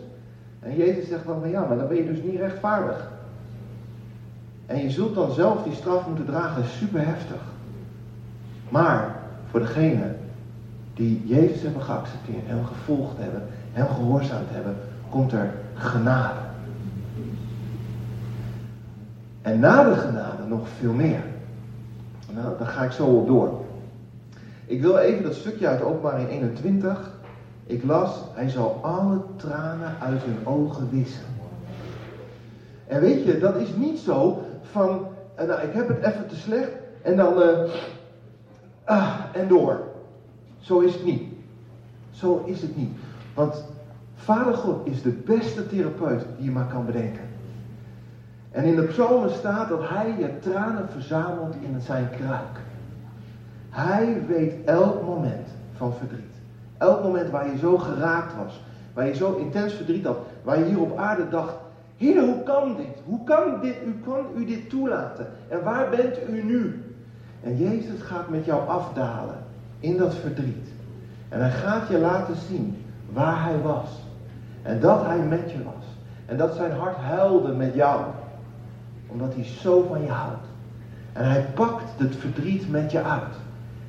En 0.59 0.75
Jezus 0.75 1.07
zegt 1.07 1.25
dan 1.25 1.39
van 1.39 1.49
ja, 1.49 1.65
maar 1.65 1.77
dan 1.77 1.87
ben 1.87 1.97
je 1.97 2.05
dus 2.05 2.21
niet 2.21 2.39
rechtvaardig. 2.39 3.11
En 4.65 4.81
je 4.83 4.89
zult 4.89 5.15
dan 5.15 5.31
zelf 5.31 5.63
die 5.63 5.73
straf 5.75 6.07
moeten 6.07 6.25
dragen, 6.25 6.63
super 6.65 7.05
heftig. 7.05 7.41
Maar 8.69 9.15
voor 9.49 9.59
degene 9.59 10.15
die 10.93 11.21
Jezus 11.25 11.61
hebben 11.61 11.81
geaccepteerd, 11.81 12.47
hem 12.47 12.65
gevolgd 12.65 13.17
hebben, 13.17 13.47
hem 13.79 13.95
gehoorzaamd 13.95 14.49
hebben, 14.49 14.75
komt 15.09 15.31
er 15.31 15.51
genade. 15.73 16.39
En 19.41 19.59
na 19.59 19.83
de 19.83 19.95
genade 19.95 20.43
nog 20.47 20.67
veel 20.67 20.93
meer. 20.93 21.23
Nou, 22.33 22.57
daar 22.57 22.67
ga 22.67 22.83
ik 22.83 22.91
zo 22.91 23.05
op 23.05 23.27
door. 23.27 23.61
Ik 24.65 24.81
wil 24.81 24.97
even 24.97 25.23
dat 25.23 25.33
stukje 25.33 25.67
uit 25.67 25.81
Openbaring 25.81 26.29
21. 26.29 27.11
Ik 27.65 27.83
las, 27.83 28.23
hij 28.33 28.49
zal 28.49 28.79
alle 28.81 29.21
tranen 29.35 29.95
uit 30.01 30.21
hun 30.23 30.47
ogen 30.47 30.89
wissen. 30.91 31.25
En 32.87 33.01
weet 33.01 33.25
je, 33.25 33.39
dat 33.39 33.55
is 33.55 33.75
niet 33.75 33.99
zo 33.99 34.43
van, 34.61 35.07
eh, 35.35 35.47
nou, 35.47 35.61
ik 35.61 35.73
heb 35.73 35.87
het 35.87 35.97
even 35.97 36.27
te 36.27 36.35
slecht 36.35 36.71
en 37.01 37.15
dan, 37.15 37.37
uh, 37.37 37.71
ah, 38.83 39.19
en 39.33 39.47
door. 39.47 39.83
Zo 40.59 40.79
is 40.79 40.93
het 40.93 41.05
niet. 41.05 41.23
Zo 42.11 42.43
is 42.45 42.61
het 42.61 42.77
niet. 42.77 42.97
Want 43.39 43.63
Vader 44.15 44.53
God 44.53 44.87
is 44.87 45.01
de 45.01 45.09
beste 45.09 45.67
therapeut 45.67 46.25
die 46.37 46.45
je 46.45 46.51
maar 46.51 46.67
kan 46.67 46.85
bedenken. 46.85 47.21
En 48.51 48.63
in 48.63 48.75
de 48.75 48.83
psalmen 48.83 49.29
staat 49.29 49.69
dat 49.69 49.89
hij 49.89 50.15
je 50.17 50.39
tranen 50.39 50.89
verzamelt 50.89 51.55
in 51.61 51.81
zijn 51.81 52.09
kruik. 52.09 52.59
Hij 53.69 54.23
weet 54.27 54.53
elk 54.65 55.03
moment 55.05 55.47
van 55.75 55.93
verdriet. 55.93 56.35
Elk 56.77 57.03
moment 57.03 57.29
waar 57.29 57.51
je 57.51 57.57
zo 57.57 57.77
geraakt 57.77 58.35
was. 58.35 58.61
Waar 58.93 59.07
je 59.07 59.15
zo 59.15 59.35
intens 59.35 59.73
verdriet 59.73 60.05
had. 60.05 60.17
Waar 60.43 60.59
je 60.59 60.65
hier 60.65 60.81
op 60.81 60.97
aarde 60.97 61.29
dacht. 61.29 61.53
Heer, 61.97 62.21
hoe 62.21 62.43
kan 62.43 62.75
dit? 62.75 62.97
Hoe 63.05 63.23
kan 63.23 63.61
dit? 63.61 63.75
U 63.85 63.99
kan 64.05 64.25
u 64.35 64.45
dit 64.45 64.69
toelaten? 64.69 65.27
En 65.47 65.63
waar 65.63 65.89
bent 65.89 66.17
u 66.29 66.43
nu? 66.43 66.83
En 67.43 67.57
Jezus 67.57 68.01
gaat 68.01 68.29
met 68.29 68.45
jou 68.45 68.67
afdalen 68.67 69.37
in 69.79 69.97
dat 69.97 70.15
verdriet. 70.15 70.67
En 71.29 71.39
hij 71.39 71.51
gaat 71.51 71.87
je 71.87 71.97
laten 71.97 72.35
zien 72.49 72.77
waar 73.13 73.43
hij 73.43 73.61
was. 73.61 73.89
En 74.61 74.79
dat 74.79 75.05
hij 75.05 75.19
met 75.19 75.51
je 75.51 75.63
was. 75.63 75.85
En 76.25 76.37
dat 76.37 76.55
zijn 76.55 76.71
hart 76.71 76.97
huilde 76.97 77.53
met 77.53 77.73
jou. 77.73 78.01
Omdat 79.07 79.33
hij 79.33 79.43
zo 79.43 79.85
van 79.87 80.01
je 80.01 80.09
houdt. 80.09 80.45
En 81.13 81.29
hij 81.29 81.45
pakt 81.53 81.83
het 81.97 82.15
verdriet 82.15 82.69
met 82.69 82.91
je 82.91 83.03
uit. 83.03 83.35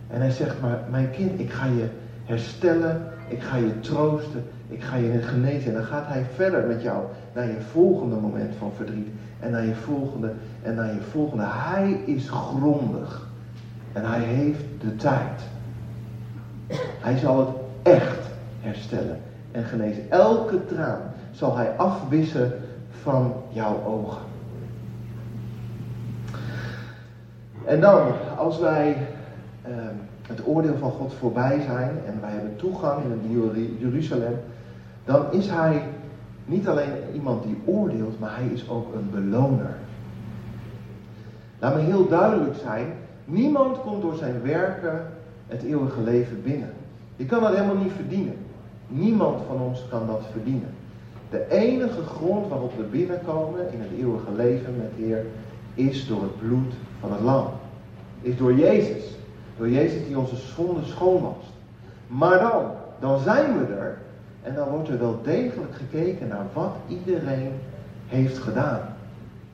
En 0.08 0.20
hij 0.20 0.30
zegt 0.30 0.60
maar, 0.60 0.78
mijn 0.90 1.10
kind, 1.10 1.40
ik 1.40 1.50
ga 1.50 1.66
je 1.66 1.88
herstellen. 2.24 3.02
Ik 3.28 3.42
ga 3.42 3.56
je 3.56 3.80
troosten. 3.80 4.44
Ik 4.68 4.82
ga 4.82 4.96
je 4.96 5.22
genezen. 5.22 5.70
En 5.70 5.76
dan 5.76 5.86
gaat 5.86 6.06
hij 6.06 6.26
verder 6.34 6.66
met 6.66 6.82
jou 6.82 7.04
naar 7.34 7.46
je 7.46 7.60
volgende 7.70 8.16
moment 8.16 8.54
van 8.58 8.72
verdriet. 8.76 9.08
En 9.40 9.50
naar 9.50 9.64
je 9.64 9.74
volgende. 9.74 10.32
En 10.62 10.74
naar 10.74 10.94
je 10.94 11.00
volgende. 11.10 11.44
Hij 11.46 11.92
is 11.92 12.28
grondig. 12.28 13.28
En 13.92 14.04
hij 14.04 14.20
heeft 14.20 14.64
de 14.80 14.96
tijd. 14.96 15.40
Hij 17.00 17.16
zal 17.16 17.38
het 17.38 17.48
echt 17.82 18.19
herstellen 18.60 19.18
en 19.52 19.64
genezen. 19.64 20.10
Elke 20.10 20.66
traan 20.66 21.00
zal 21.32 21.56
hij 21.56 21.76
afwissen 21.76 22.52
van 23.02 23.32
jouw 23.48 23.84
ogen. 23.84 24.22
En 27.64 27.80
dan, 27.80 28.12
als 28.36 28.58
wij 28.58 28.96
uh, 29.68 29.74
het 30.26 30.46
oordeel 30.46 30.76
van 30.76 30.90
God 30.90 31.14
voorbij 31.14 31.60
zijn 31.66 31.90
en 32.06 32.20
wij 32.20 32.30
hebben 32.30 32.56
toegang 32.56 33.04
in 33.04 33.10
het 33.10 33.78
Jeruzalem, 33.78 34.38
dan 35.04 35.32
is 35.32 35.48
hij 35.48 35.82
niet 36.44 36.68
alleen 36.68 36.92
iemand 37.14 37.42
die 37.42 37.62
oordeelt, 37.64 38.18
maar 38.18 38.36
hij 38.36 38.46
is 38.46 38.68
ook 38.68 38.94
een 38.94 39.10
beloner. 39.10 39.74
Laat 41.58 41.74
me 41.74 41.80
heel 41.80 42.08
duidelijk 42.08 42.56
zijn, 42.62 42.86
niemand 43.24 43.80
komt 43.80 44.02
door 44.02 44.16
zijn 44.16 44.42
werken 44.42 45.06
het 45.46 45.62
eeuwige 45.62 46.00
leven 46.00 46.42
binnen. 46.42 46.70
Je 47.16 47.26
kan 47.26 47.40
dat 47.40 47.54
helemaal 47.54 47.82
niet 47.82 47.92
verdienen. 47.96 48.34
Niemand 48.92 49.40
van 49.46 49.60
ons 49.60 49.84
kan 49.90 50.06
dat 50.06 50.22
verdienen. 50.30 50.74
De 51.30 51.46
enige 51.50 52.02
grond 52.02 52.48
waarop 52.48 52.76
we 52.76 52.82
binnenkomen 52.82 53.72
in 53.72 53.80
het 53.80 53.90
eeuwige 53.98 54.32
leven 54.36 54.76
met 54.76 54.90
Heer 54.96 55.26
is 55.74 56.06
door 56.06 56.22
het 56.22 56.38
bloed 56.38 56.72
van 57.00 57.12
het 57.12 57.20
lam. 57.20 57.46
Is 58.20 58.36
door 58.36 58.54
Jezus. 58.54 59.04
Door 59.56 59.70
Jezus 59.70 60.06
die 60.06 60.18
onze 60.18 60.36
schoon 60.36 60.84
schoonwast. 60.84 61.48
Maar 62.06 62.38
dan, 62.38 62.64
dan 63.00 63.20
zijn 63.20 63.58
we 63.58 63.74
er 63.74 63.98
en 64.42 64.54
dan 64.54 64.68
wordt 64.68 64.88
er 64.88 64.98
wel 64.98 65.18
degelijk 65.22 65.74
gekeken 65.74 66.28
naar 66.28 66.46
wat 66.52 66.74
iedereen 66.88 67.52
heeft 68.06 68.38
gedaan. 68.38 68.80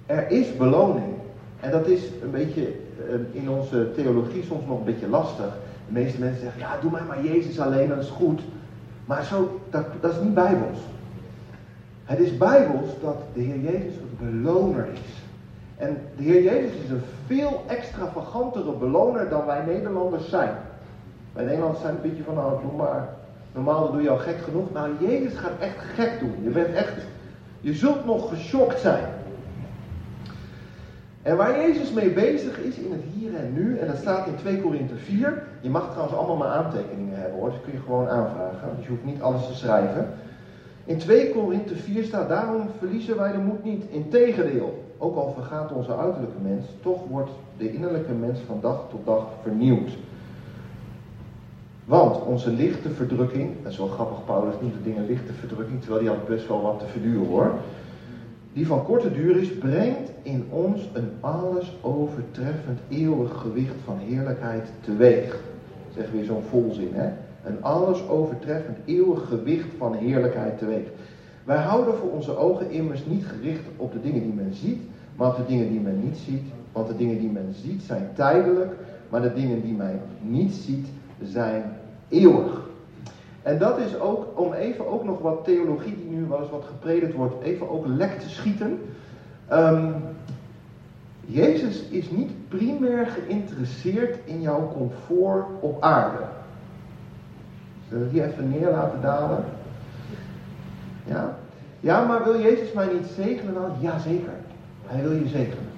Er 0.06 0.30
is 0.30 0.56
beloning. 0.56 1.14
En 1.60 1.70
dat 1.70 1.86
is 1.86 2.02
een 2.22 2.30
beetje 2.30 2.62
eh, 2.62 3.42
in 3.42 3.50
onze 3.50 3.90
theologie 3.94 4.42
soms 4.42 4.66
nog 4.66 4.78
een 4.78 4.84
beetje 4.84 5.08
lastig. 5.08 5.56
De 5.86 5.92
meeste 5.92 6.18
mensen 6.18 6.40
zeggen, 6.40 6.60
ja, 6.60 6.78
doe 6.80 6.90
mij 6.90 7.02
maar 7.08 7.24
Jezus 7.24 7.60
alleen, 7.60 7.88
dat 7.88 8.02
is 8.02 8.08
goed. 8.08 8.40
Maar 9.06 9.24
zo, 9.24 9.60
dat, 9.70 9.84
dat 10.00 10.12
is 10.12 10.20
niet 10.22 10.34
bijbels. 10.34 10.78
Het 12.04 12.18
is 12.18 12.36
bijbels 12.36 12.90
dat 13.02 13.16
de 13.34 13.40
Heer 13.40 13.60
Jezus 13.60 13.94
een 13.94 14.16
beloner 14.18 14.86
is. 14.92 15.22
En 15.76 15.98
de 16.16 16.22
Heer 16.22 16.42
Jezus 16.42 16.76
is 16.84 16.90
een 16.90 17.02
veel 17.26 17.64
extravagantere 17.66 18.72
beloner 18.72 19.28
dan 19.28 19.46
wij 19.46 19.64
Nederlanders 19.66 20.28
zijn. 20.28 20.54
Wij 21.32 21.44
Nederlanders 21.44 21.80
zijn 21.80 21.94
een 21.94 22.10
beetje 22.10 22.22
van, 22.22 22.34
nou, 22.34 22.62
doe 22.62 22.76
maar. 22.76 23.08
Normaal 23.52 23.92
doe 23.92 24.02
je 24.02 24.10
al 24.10 24.18
gek 24.18 24.38
genoeg. 24.38 24.72
Nou, 24.72 24.90
Jezus 25.00 25.38
gaat 25.38 25.58
echt 25.60 25.78
gek 25.78 26.18
doen. 26.20 26.34
Je 26.42 26.50
bent 26.50 26.74
echt, 26.74 26.94
je 27.60 27.74
zult 27.74 28.04
nog 28.04 28.28
geschokt 28.28 28.80
zijn. 28.80 29.04
En 31.26 31.36
waar 31.36 31.60
Jezus 31.60 31.92
mee 31.92 32.10
bezig 32.10 32.58
is 32.58 32.76
in 32.76 32.92
het 32.92 33.00
hier 33.14 33.34
en 33.34 33.52
nu, 33.52 33.78
en 33.78 33.86
dat 33.86 33.96
staat 33.96 34.26
in 34.26 34.36
2 34.36 34.60
Korinthe 34.60 34.96
4. 34.96 35.42
Je 35.60 35.70
mag 35.70 35.90
trouwens 35.90 36.16
allemaal 36.16 36.36
maar 36.36 36.48
aantekeningen 36.48 37.18
hebben 37.18 37.38
hoor, 37.38 37.50
dat 37.50 37.60
kun 37.64 37.72
je 37.72 37.78
gewoon 37.78 38.08
aanvragen. 38.08 38.68
Dus 38.76 38.84
je 38.84 38.90
hoeft 38.90 39.04
niet 39.04 39.20
alles 39.20 39.46
te 39.46 39.54
schrijven. 39.54 40.08
In 40.84 40.98
2 40.98 41.32
Korinthe 41.32 41.76
4 41.76 42.04
staat, 42.04 42.28
daarom 42.28 42.68
verliezen 42.78 43.16
wij 43.16 43.32
de 43.32 43.38
moed 43.38 43.64
niet. 43.64 43.84
Integendeel, 43.90 44.84
ook 44.98 45.16
al 45.16 45.32
vergaat 45.32 45.72
onze 45.72 45.96
uiterlijke 45.96 46.40
mens, 46.42 46.66
toch 46.82 47.00
wordt 47.08 47.30
de 47.56 47.72
innerlijke 47.72 48.12
mens 48.12 48.38
van 48.46 48.58
dag 48.60 48.84
tot 48.90 49.06
dag 49.06 49.26
vernieuwd. 49.42 49.90
Want 51.84 52.22
onze 52.22 52.50
lichte 52.50 52.90
verdrukking, 52.90 53.66
is 53.66 53.78
wel 53.78 53.88
grappig, 53.88 54.24
Paulus 54.24 54.54
noemt 54.60 54.74
de 54.74 54.82
dingen 54.82 55.06
lichte 55.06 55.32
verdrukking, 55.32 55.80
terwijl 55.80 56.00
die 56.00 56.10
had 56.10 56.28
best 56.28 56.48
wel 56.48 56.62
wat 56.62 56.78
te 56.78 56.86
verduren 56.86 57.26
hoor 57.26 57.52
die 58.56 58.66
van 58.66 58.84
korte 58.84 59.12
duur 59.12 59.36
is, 59.36 59.58
brengt 59.58 60.10
in 60.22 60.44
ons 60.50 60.88
een 60.92 61.10
alles 61.20 61.76
overtreffend 61.80 62.78
eeuwig 62.88 63.40
gewicht 63.40 63.74
van 63.84 63.98
heerlijkheid 63.98 64.68
teweeg. 64.80 65.40
Zeg 65.94 66.10
weer 66.10 66.24
zo'n 66.24 66.42
volzin, 66.42 66.90
hè? 66.92 67.08
Een 67.44 67.62
alles 67.62 68.08
overtreffend 68.08 68.76
eeuwig 68.84 69.28
gewicht 69.28 69.68
van 69.78 69.94
heerlijkheid 69.94 70.58
teweeg. 70.58 70.86
Wij 71.44 71.56
houden 71.56 71.94
voor 71.94 72.10
onze 72.10 72.36
ogen 72.36 72.70
immers 72.70 73.06
niet 73.06 73.26
gericht 73.26 73.62
op 73.76 73.92
de 73.92 74.00
dingen 74.00 74.22
die 74.22 74.34
men 74.34 74.54
ziet, 74.54 74.80
maar 75.16 75.28
op 75.28 75.36
de 75.36 75.46
dingen 75.46 75.68
die 75.68 75.80
men 75.80 76.00
niet 76.04 76.16
ziet. 76.16 76.42
Want 76.72 76.88
de 76.88 76.96
dingen 76.96 77.18
die 77.18 77.30
men 77.30 77.54
ziet 77.62 77.82
zijn 77.82 78.08
tijdelijk, 78.14 78.72
maar 79.08 79.22
de 79.22 79.34
dingen 79.34 79.62
die 79.62 79.74
men 79.74 80.00
niet 80.20 80.52
ziet 80.52 80.86
zijn 81.22 81.62
eeuwig. 82.08 82.65
En 83.46 83.58
dat 83.58 83.78
is 83.78 83.98
ook, 83.98 84.26
om 84.34 84.52
even 84.52 84.86
ook 84.86 85.04
nog 85.04 85.18
wat 85.18 85.44
theologie 85.44 85.96
die 85.96 86.10
nu 86.10 86.24
wel 86.24 86.40
eens 86.40 86.50
wat 86.50 86.64
gepredikt 86.66 87.14
wordt, 87.14 87.42
even 87.42 87.70
ook 87.70 87.86
lek 87.86 88.20
te 88.20 88.28
schieten. 88.28 88.80
Um, 89.52 89.94
Jezus 91.20 91.82
is 91.82 92.10
niet 92.10 92.48
primair 92.48 93.06
geïnteresseerd 93.06 94.18
in 94.24 94.40
jouw 94.40 94.72
comfort 94.76 95.46
op 95.60 95.82
aarde. 95.82 96.22
Zullen 97.88 98.06
we 98.06 98.12
die 98.12 98.24
even 98.24 98.50
neer 98.50 98.70
laten 98.70 99.00
dalen? 99.00 99.44
Ja? 101.04 101.36
Ja, 101.80 102.04
maar 102.04 102.24
wil 102.24 102.40
Jezus 102.40 102.72
mij 102.72 102.88
niet 102.92 103.06
zegenen 103.16 103.54
dan? 103.54 103.70
Ja, 103.78 103.98
zeker. 103.98 104.32
Hij 104.86 105.02
wil 105.02 105.12
je 105.12 105.28
zegenen. 105.28 105.68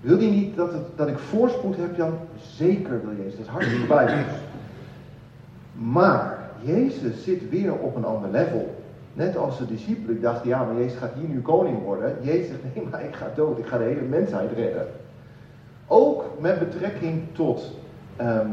Wil 0.00 0.16
hij 0.16 0.30
niet 0.30 0.56
dat, 0.56 0.70
dat 0.96 1.08
ik 1.08 1.18
voorspoed 1.18 1.76
heb 1.76 1.96
dan? 1.96 2.18
Zeker 2.36 3.00
wil 3.04 3.16
Jezus. 3.16 3.36
Dat 3.36 3.46
is 3.46 3.52
hartstikke 3.52 3.86
bij. 3.86 4.24
Maar 5.72 6.41
Jezus 6.64 7.24
zit 7.24 7.50
weer 7.50 7.72
op 7.72 7.96
een 7.96 8.04
ander 8.04 8.30
level. 8.30 8.74
Net 9.12 9.36
als 9.36 9.58
de 9.58 9.66
discipelen 9.66 10.20
dachten, 10.20 10.48
ja, 10.48 10.64
maar 10.64 10.76
Jezus 10.76 10.98
gaat 10.98 11.14
hier 11.14 11.28
nu 11.28 11.40
koning 11.40 11.82
worden. 11.82 12.16
Jezus 12.20 12.46
zegt, 12.46 12.60
nee, 12.74 12.86
maar 12.90 13.04
ik 13.04 13.14
ga 13.14 13.32
dood, 13.34 13.58
ik 13.58 13.66
ga 13.66 13.78
de 13.78 13.84
hele 13.84 14.00
mensheid 14.00 14.52
redden. 14.52 14.86
Ook 15.86 16.24
met 16.40 16.58
betrekking 16.58 17.22
tot 17.32 17.70
ehm, 18.16 18.48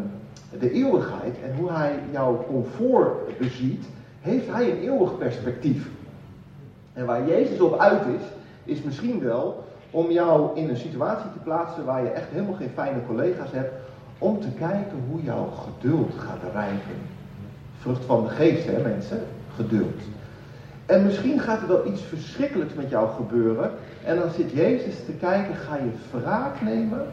de 0.60 0.72
eeuwigheid 0.72 1.36
en 1.44 1.56
hoe 1.56 1.72
hij 1.72 2.00
jouw 2.12 2.46
comfort 2.48 3.38
beziet, 3.38 3.86
heeft 4.22 4.48
hij 4.48 4.72
een 4.72 4.82
eeuwig 4.82 5.18
perspectief. 5.18 5.90
En 6.94 7.06
waar 7.06 7.28
Jezus 7.28 7.60
op 7.60 7.80
uit 7.80 8.02
is, 8.06 8.26
is 8.64 8.84
misschien 8.84 9.20
wel 9.20 9.64
om 9.92 10.12
jou 10.12 10.58
in 10.58 10.70
een 10.70 10.78
situatie 10.78 11.32
te 11.32 11.40
plaatsen 11.44 11.86
waar 11.86 12.04
je 12.04 12.10
echt 12.10 12.30
helemaal 12.32 12.54
geen 12.54 12.72
fijne 12.74 13.06
collega's 13.08 13.52
hebt, 13.52 13.74
om 14.18 14.40
te 14.40 14.52
kijken 14.58 15.04
hoe 15.10 15.24
jouw 15.24 15.46
geduld 15.46 16.14
gaat 16.18 16.54
rijpen. 16.54 17.19
Vrucht 17.80 18.06
van 18.06 18.24
de 18.24 18.30
geest, 18.30 18.66
hè 18.66 18.82
mensen? 18.82 19.22
Geduld. 19.56 20.02
En 20.86 21.06
misschien 21.06 21.40
gaat 21.40 21.62
er 21.62 21.68
wel 21.68 21.88
iets 21.88 22.02
verschrikkelijks 22.02 22.74
met 22.74 22.90
jou 22.90 23.10
gebeuren. 23.10 23.72
En 24.04 24.20
dan 24.20 24.30
zit 24.32 24.52
Jezus 24.52 24.96
te 25.06 25.12
kijken, 25.12 25.56
ga 25.56 25.76
je 25.76 26.20
wraak 26.20 26.62
nemen? 26.62 27.08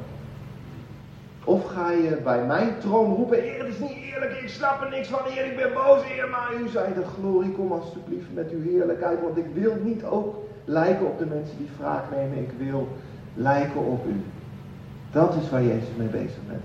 Of 1.45 1.65
ga 1.65 1.91
je 1.91 2.21
bij 2.25 2.45
mijn 2.45 2.79
troon 2.79 3.15
roepen, 3.15 3.41
Heer, 3.41 3.59
het 3.59 3.69
is 3.75 3.79
niet 3.79 3.97
eerlijk, 4.15 4.33
ik 4.33 4.49
snap 4.49 4.83
er 4.83 4.91
niks 4.91 5.09
van, 5.09 5.21
Heer, 5.25 5.45
ik 5.45 5.57
ben 5.57 5.73
boos, 5.73 6.05
Heer, 6.05 6.29
maar 6.29 6.51
u 6.63 6.69
zei 6.69 6.95
de 6.95 7.05
glorie, 7.19 7.53
kom 7.53 7.73
alsjeblieft 7.73 8.35
met 8.35 8.51
uw 8.51 8.63
heerlijkheid, 8.63 9.21
want 9.21 9.37
ik 9.37 9.47
wil 9.53 9.75
niet 9.83 10.05
ook 10.05 10.35
lijken 10.65 11.07
op 11.07 11.19
de 11.19 11.27
mensen 11.27 11.57
die 11.59 11.69
wraak 11.79 12.05
nemen, 12.11 12.39
ik 12.39 12.51
wil 12.59 12.89
lijken 13.35 13.81
op 13.81 14.07
u. 14.07 14.21
Dat 15.11 15.35
is 15.43 15.51
waar 15.51 15.63
Jezus 15.63 15.97
mee 15.97 16.09
bezig 16.09 16.39
bent. 16.49 16.63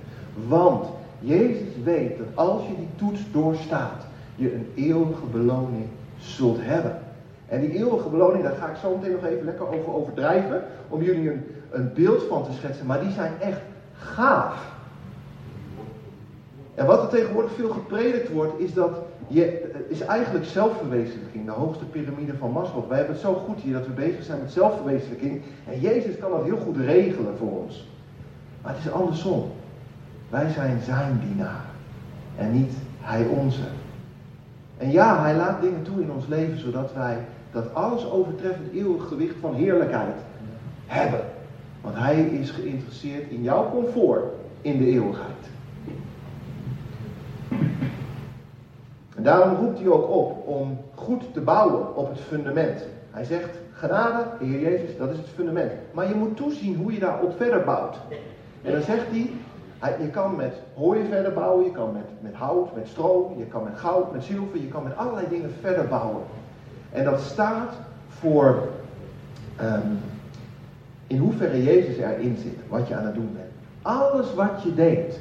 Want 0.47 0.85
Jezus 1.21 1.83
weet 1.83 2.17
dat 2.17 2.27
als 2.33 2.67
je 2.67 2.75
die 2.75 2.89
toets 2.95 3.21
doorstaat, 3.31 4.05
je 4.35 4.53
een 4.53 4.71
eeuwige 4.75 5.25
beloning 5.31 5.85
zult 6.17 6.57
hebben. 6.61 6.99
En 7.47 7.61
die 7.61 7.71
eeuwige 7.71 8.09
beloning, 8.09 8.43
daar 8.43 8.55
ga 8.55 8.69
ik 8.69 8.75
zo 8.75 8.95
meteen 8.95 9.11
nog 9.11 9.25
even 9.25 9.45
lekker 9.45 9.67
over 9.67 9.93
overdrijven, 9.93 10.63
om 10.89 11.01
jullie 11.01 11.31
een, 11.31 11.43
een 11.69 11.93
beeld 11.93 12.23
van 12.23 12.43
te 12.43 12.51
schetsen, 12.51 12.85
maar 12.85 13.01
die 13.01 13.11
zijn 13.11 13.31
echt 13.39 13.61
gaaf. 13.93 14.71
En 16.75 16.85
wat 16.85 17.03
er 17.03 17.09
tegenwoordig 17.09 17.51
veel 17.51 17.69
gepredikt 17.69 18.31
wordt, 18.31 18.59
is 18.59 18.73
dat 18.73 18.91
je, 19.27 19.71
is 19.87 20.01
eigenlijk 20.01 20.45
zelfverwezenlijking, 20.45 21.45
de 21.45 21.51
hoogste 21.51 21.85
piramide 21.85 22.33
van 22.37 22.51
Maslow. 22.51 22.87
Wij 22.87 22.97
hebben 22.97 23.15
het 23.15 23.25
zo 23.25 23.33
goed 23.33 23.59
hier 23.59 23.73
dat 23.73 23.85
we 23.85 23.91
bezig 23.91 24.23
zijn 24.23 24.39
met 24.39 24.51
zelfverwezenlijking. 24.51 25.41
En 25.67 25.79
Jezus 25.79 26.17
kan 26.17 26.31
dat 26.31 26.43
heel 26.43 26.57
goed 26.57 26.77
regelen 26.77 27.37
voor 27.37 27.61
ons. 27.61 27.87
Maar 28.61 28.73
het 28.75 28.85
is 28.85 28.91
andersom. 28.91 29.51
Wij 30.31 30.49
zijn 30.49 30.81
zijn 30.81 31.21
dienaar 31.27 31.65
en 32.35 32.51
niet 32.51 32.73
hij 32.99 33.25
onze. 33.25 33.61
En 34.77 34.91
ja, 34.91 35.21
hij 35.21 35.35
laat 35.35 35.61
dingen 35.61 35.83
toe 35.83 36.01
in 36.01 36.11
ons 36.11 36.27
leven 36.27 36.59
zodat 36.59 36.93
wij 36.93 37.17
dat 37.51 37.73
alles 37.73 38.09
overtreffend 38.09 38.73
eeuwig 38.73 39.07
gewicht 39.07 39.35
van 39.39 39.53
heerlijkheid 39.53 40.15
hebben. 40.85 41.19
Want 41.81 41.95
hij 41.95 42.21
is 42.21 42.49
geïnteresseerd 42.49 43.29
in 43.29 43.43
jouw 43.43 43.69
comfort 43.71 44.23
in 44.61 44.77
de 44.77 44.85
eeuwigheid. 44.85 45.49
En 49.15 49.23
daarom 49.23 49.55
roept 49.55 49.79
hij 49.79 49.87
ook 49.87 50.09
op 50.09 50.47
om 50.47 50.77
goed 50.95 51.33
te 51.33 51.41
bouwen 51.41 51.95
op 51.95 52.09
het 52.09 52.19
fundament. 52.19 52.85
Hij 53.11 53.23
zegt, 53.23 53.49
genade, 53.71 54.23
de 54.39 54.45
Heer 54.45 54.59
Jezus, 54.59 54.97
dat 54.97 55.09
is 55.09 55.17
het 55.17 55.27
fundament. 55.35 55.71
Maar 55.91 56.07
je 56.07 56.15
moet 56.15 56.37
toezien 56.37 56.75
hoe 56.75 56.93
je 56.93 56.99
daarop 56.99 57.33
verder 57.37 57.63
bouwt. 57.63 57.97
En 58.61 58.71
dan 58.71 58.81
zegt 58.81 59.07
hij, 59.09 59.31
je 59.89 60.09
kan 60.11 60.35
met 60.35 60.53
hooi 60.73 61.05
verder 61.09 61.33
bouwen, 61.33 61.65
je 61.65 61.71
kan 61.71 61.91
met, 61.93 62.03
met 62.19 62.33
hout, 62.33 62.75
met 62.75 62.87
stro, 62.87 63.35
je 63.37 63.45
kan 63.45 63.63
met 63.63 63.79
goud, 63.79 64.11
met 64.11 64.23
zilver, 64.23 64.61
je 64.61 64.67
kan 64.67 64.83
met 64.83 64.97
allerlei 64.97 65.25
dingen 65.29 65.53
verder 65.61 65.87
bouwen. 65.87 66.23
En 66.91 67.03
dat 67.03 67.19
staat 67.19 67.73
voor 68.09 68.67
ehm, 69.55 69.87
in 71.07 71.17
hoeverre 71.17 71.63
Jezus 71.63 71.97
erin 71.97 72.37
zit, 72.37 72.57
wat 72.69 72.87
je 72.87 72.95
aan 72.95 73.05
het 73.05 73.15
doen 73.15 73.33
bent. 73.33 73.51
Alles 73.81 74.33
wat 74.33 74.63
je 74.63 74.73
deed 74.73 75.19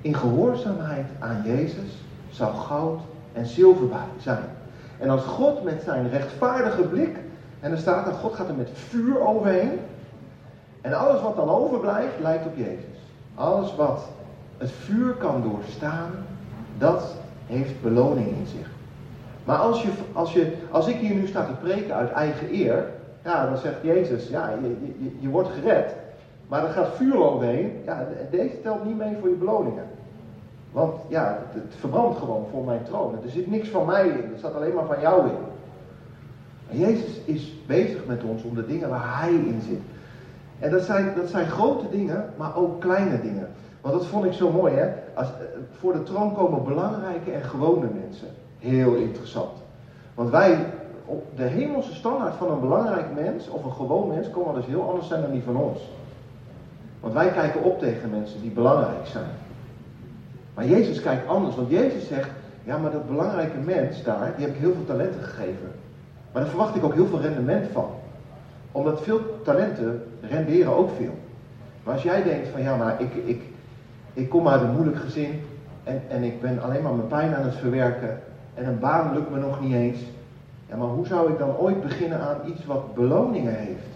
in 0.00 0.14
gehoorzaamheid 0.14 1.06
aan 1.18 1.42
Jezus 1.44 2.02
zou 2.30 2.54
goud 2.54 3.00
en 3.32 3.46
zilver 3.46 3.88
zijn. 4.18 4.44
En 4.98 5.08
als 5.08 5.24
God 5.24 5.64
met 5.64 5.82
zijn 5.84 6.10
rechtvaardige 6.10 6.82
blik, 6.82 7.16
en 7.60 7.70
er 7.70 7.78
staat 7.78 8.04
dat 8.04 8.14
God 8.14 8.34
gaat 8.34 8.48
er 8.48 8.54
met 8.54 8.70
vuur 8.72 9.26
overheen, 9.26 9.78
en 10.80 10.92
alles 10.92 11.22
wat 11.22 11.36
dan 11.36 11.48
overblijft 11.48 12.20
lijkt 12.20 12.46
op 12.46 12.56
Jezus. 12.56 12.97
Alles 13.38 13.76
wat 13.76 14.08
het 14.56 14.70
vuur 14.70 15.12
kan 15.12 15.42
doorstaan, 15.42 16.10
dat 16.78 17.14
heeft 17.46 17.82
beloning 17.82 18.26
in 18.26 18.46
zich. 18.46 18.70
Maar 19.44 19.56
als, 19.56 19.82
je, 19.82 19.88
als, 20.12 20.32
je, 20.32 20.52
als 20.70 20.86
ik 20.86 20.96
hier 20.96 21.14
nu 21.14 21.26
sta 21.26 21.44
te 21.44 21.52
preken 21.52 21.94
uit 21.94 22.10
eigen 22.10 22.54
eer, 22.54 22.84
ja, 23.24 23.46
dan 23.46 23.56
zegt 23.56 23.82
Jezus, 23.82 24.28
ja, 24.28 24.50
je, 24.62 24.76
je, 24.98 25.10
je 25.18 25.28
wordt 25.28 25.48
gered. 25.48 25.94
Maar 26.48 26.64
er 26.64 26.70
gaat 26.70 26.96
vuur 26.96 27.16
overheen. 27.16 27.72
Ja, 27.84 28.06
deze 28.30 28.60
telt 28.62 28.84
niet 28.84 28.98
mee 28.98 29.16
voor 29.20 29.28
je 29.28 29.34
beloningen. 29.34 29.84
Want 30.72 30.94
ja, 31.08 31.38
het, 31.48 31.74
verbrandt 31.78 32.18
gewoon 32.18 32.46
voor 32.50 32.64
mijn 32.64 32.82
troon. 32.82 33.18
Er 33.24 33.30
zit 33.30 33.50
niks 33.50 33.68
van 33.68 33.86
mij 33.86 34.08
in. 34.08 34.32
Er 34.32 34.38
staat 34.38 34.54
alleen 34.54 34.74
maar 34.74 34.86
van 34.86 35.00
jou 35.00 35.28
in. 35.28 35.36
Jezus 36.78 37.20
is 37.24 37.54
bezig 37.66 38.06
met 38.06 38.22
ons 38.22 38.42
om 38.42 38.54
de 38.54 38.66
dingen 38.66 38.88
waar 38.88 39.20
Hij 39.20 39.32
in 39.32 39.60
zit. 39.68 39.80
En 40.58 40.70
dat 40.70 40.82
zijn, 40.82 41.12
dat 41.16 41.28
zijn 41.28 41.46
grote 41.46 41.88
dingen, 41.90 42.24
maar 42.36 42.56
ook 42.56 42.80
kleine 42.80 43.20
dingen. 43.20 43.48
Want 43.80 43.94
dat 43.94 44.06
vond 44.06 44.24
ik 44.24 44.32
zo 44.32 44.50
mooi, 44.50 44.74
hè. 44.74 44.88
Als, 45.14 45.26
eh, 45.26 45.46
voor 45.78 45.92
de 45.92 46.02
troon 46.02 46.34
komen 46.34 46.64
belangrijke 46.64 47.30
en 47.30 47.42
gewone 47.42 47.86
mensen. 48.02 48.28
Heel 48.58 48.94
interessant. 48.94 49.52
Want 50.14 50.30
wij, 50.30 50.66
op 51.04 51.24
de 51.36 51.42
hemelse 51.42 51.94
standaard 51.94 52.34
van 52.34 52.50
een 52.50 52.60
belangrijk 52.60 53.06
mens, 53.14 53.48
of 53.48 53.64
een 53.64 53.72
gewoon 53.72 54.08
mens, 54.08 54.30
komen 54.30 54.54
dus 54.54 54.66
heel 54.66 54.88
anders 54.88 55.08
zijn 55.08 55.22
dan 55.22 55.30
die 55.30 55.42
van 55.42 55.56
ons. 55.56 55.80
Want 57.00 57.14
wij 57.14 57.30
kijken 57.30 57.62
op 57.62 57.78
tegen 57.78 58.10
mensen 58.10 58.40
die 58.40 58.50
belangrijk 58.50 59.06
zijn. 59.06 59.30
Maar 60.54 60.66
Jezus 60.66 61.00
kijkt 61.00 61.28
anders, 61.28 61.56
want 61.56 61.70
Jezus 61.70 62.06
zegt, 62.06 62.30
ja 62.64 62.78
maar 62.78 62.90
dat 62.90 63.08
belangrijke 63.08 63.58
mens 63.64 64.02
daar, 64.02 64.32
die 64.36 64.46
heb 64.46 64.54
ik 64.54 64.60
heel 64.60 64.74
veel 64.74 64.84
talenten 64.84 65.22
gegeven. 65.22 65.70
Maar 66.32 66.42
daar 66.42 66.50
verwacht 66.50 66.76
ik 66.76 66.84
ook 66.84 66.94
heel 66.94 67.06
veel 67.06 67.20
rendement 67.20 67.66
van. 67.72 67.90
Omdat 68.78 69.02
veel 69.02 69.40
talenten 69.42 70.02
renderen 70.20 70.76
ook 70.76 70.90
veel. 70.96 71.18
Maar 71.82 71.94
als 71.94 72.02
jij 72.02 72.22
denkt 72.22 72.48
van 72.48 72.62
ja 72.62 72.76
maar 72.76 73.00
ik, 73.00 73.14
ik, 73.14 73.42
ik 74.12 74.28
kom 74.28 74.48
uit 74.48 74.62
een 74.62 74.72
moeilijk 74.72 74.96
gezin 74.96 75.40
en, 75.84 76.02
en 76.08 76.22
ik 76.22 76.40
ben 76.40 76.62
alleen 76.62 76.82
maar 76.82 76.94
mijn 76.94 77.08
pijn 77.08 77.34
aan 77.34 77.44
het 77.44 77.54
verwerken 77.54 78.20
en 78.54 78.66
een 78.66 78.78
baan 78.78 79.14
lukt 79.14 79.30
me 79.30 79.38
nog 79.38 79.60
niet 79.60 79.74
eens. 79.74 79.98
Ja 80.68 80.76
maar 80.76 80.88
hoe 80.88 81.06
zou 81.06 81.32
ik 81.32 81.38
dan 81.38 81.56
ooit 81.56 81.82
beginnen 81.82 82.20
aan 82.20 82.36
iets 82.46 82.64
wat 82.64 82.94
beloningen 82.94 83.54
heeft? 83.54 83.88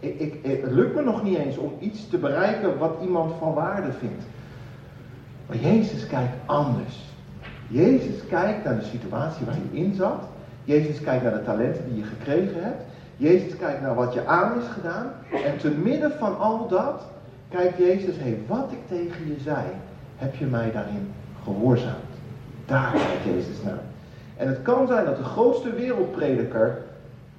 Ik, 0.00 0.20
ik, 0.20 0.62
het 0.62 0.72
lukt 0.72 0.94
me 0.94 1.02
nog 1.02 1.22
niet 1.22 1.38
eens 1.38 1.56
om 1.56 1.72
iets 1.78 2.08
te 2.08 2.18
bereiken 2.18 2.78
wat 2.78 2.96
iemand 3.02 3.32
van 3.38 3.54
waarde 3.54 3.92
vindt. 3.92 4.24
Maar 5.46 5.56
Jezus 5.56 6.06
kijkt 6.06 6.36
anders. 6.46 7.04
Jezus 7.68 8.26
kijkt 8.28 8.64
naar 8.64 8.78
de 8.78 8.84
situatie 8.84 9.46
waar 9.46 9.54
je 9.54 9.78
in 9.78 9.94
zat. 9.94 10.22
Jezus 10.64 11.00
kijkt 11.00 11.22
naar 11.22 11.38
de 11.38 11.44
talenten 11.44 11.84
die 11.88 11.96
je 11.96 12.04
gekregen 12.04 12.62
hebt. 12.62 12.89
Jezus 13.20 13.56
kijkt 13.56 13.80
naar 13.80 13.94
wat 13.94 14.14
je 14.14 14.26
aan 14.26 14.58
is 14.58 14.68
gedaan. 14.68 15.12
En 15.44 15.58
te 15.58 15.70
midden 15.70 16.12
van 16.18 16.38
al 16.38 16.68
dat 16.68 17.02
kijkt 17.48 17.78
Jezus, 17.78 18.16
hé, 18.18 18.38
wat 18.46 18.68
ik 18.70 18.78
tegen 18.88 19.26
je 19.26 19.36
zei, 19.42 19.64
heb 20.16 20.34
je 20.34 20.46
mij 20.46 20.72
daarin 20.72 21.12
gehoorzaamd. 21.44 22.12
Daar 22.66 22.92
kijkt 22.92 23.24
Jezus 23.24 23.62
naar. 23.64 23.80
En 24.36 24.48
het 24.48 24.62
kan 24.62 24.86
zijn 24.86 25.04
dat 25.04 25.16
de 25.16 25.24
grootste 25.24 25.72
wereldprediker 25.72 26.78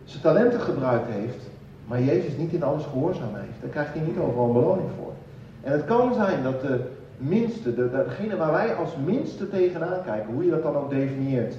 zijn 0.03 0.21
talenten 0.21 0.59
gebruikt 0.59 1.07
heeft, 1.09 1.49
maar 1.87 2.01
Jezus 2.01 2.37
niet 2.37 2.53
in 2.53 2.63
alles 2.63 2.83
gehoorzaam 2.83 3.35
heeft. 3.35 3.61
Daar 3.61 3.69
krijgt 3.69 3.93
hij 3.93 4.03
niet 4.03 4.17
overal 4.17 4.45
een 4.47 4.53
beloning 4.53 4.89
voor. 4.97 5.13
En 5.61 5.71
het 5.71 5.85
kan 5.85 6.13
zijn 6.13 6.43
dat 6.43 6.61
de 6.61 6.79
minste, 7.17 7.75
de, 7.75 7.89
degene 7.91 8.37
waar 8.37 8.51
wij 8.51 8.75
als 8.75 8.91
minste 9.05 9.49
tegenaan 9.49 10.03
kijken, 10.05 10.33
hoe 10.33 10.45
je 10.45 10.51
dat 10.51 10.63
dan 10.63 10.75
ook 10.75 10.89
definieert. 10.89 11.55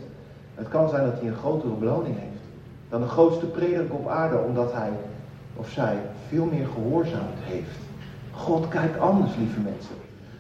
Het 0.54 0.68
kan 0.68 0.88
zijn 0.88 1.04
dat 1.04 1.20
hij 1.20 1.28
een 1.28 1.36
grotere 1.36 1.74
beloning 1.74 2.18
heeft 2.18 2.41
dan 2.92 3.00
de 3.00 3.08
grootste 3.08 3.46
prediker 3.46 3.94
op 3.94 4.08
aarde, 4.08 4.38
omdat 4.38 4.72
hij 4.72 4.90
of 5.56 5.68
zij 5.68 5.96
veel 6.28 6.44
meer 6.44 6.66
gehoorzaamd 6.66 7.38
heeft. 7.40 7.78
God 8.30 8.68
kijkt 8.68 8.98
anders, 8.98 9.36
lieve 9.36 9.60
mensen. 9.60 9.94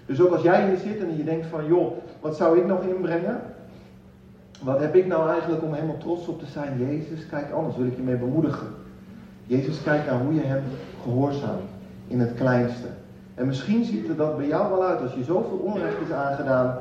Dus 0.06 0.20
ook 0.20 0.32
als 0.32 0.42
jij 0.42 0.68
hier 0.68 0.76
zit 0.76 1.00
en 1.00 1.16
je 1.16 1.24
denkt 1.24 1.46
van, 1.46 1.66
joh, 1.66 1.92
wat 2.20 2.36
zou 2.36 2.58
ik 2.58 2.66
nog 2.66 2.82
inbrengen? 2.82 3.40
Wat 4.62 4.80
heb 4.80 4.94
ik 4.94 5.06
nou 5.06 5.30
eigenlijk 5.30 5.62
om 5.62 5.72
helemaal 5.72 5.98
trots 5.98 6.26
op 6.26 6.38
te 6.38 6.46
zijn? 6.46 6.78
Jezus 6.78 7.26
kijkt 7.26 7.52
anders, 7.52 7.76
wil 7.76 7.86
ik 7.86 7.96
je 7.96 8.02
mee 8.02 8.16
bemoedigen. 8.16 8.66
Jezus 9.46 9.82
kijkt 9.82 10.06
naar 10.06 10.20
hoe 10.20 10.34
je 10.34 10.42
hem 10.44 10.62
gehoorzaamt 11.02 11.70
in 12.06 12.20
het 12.20 12.34
kleinste. 12.34 12.86
En 13.34 13.46
misschien 13.46 13.84
ziet 13.84 14.08
er 14.08 14.16
dat 14.16 14.36
bij 14.36 14.46
jou 14.46 14.70
wel 14.70 14.84
uit 14.84 15.00
als 15.00 15.14
je 15.14 15.24
zoveel 15.24 15.58
onrecht 15.58 16.00
is 16.06 16.12
aangedaan, 16.12 16.76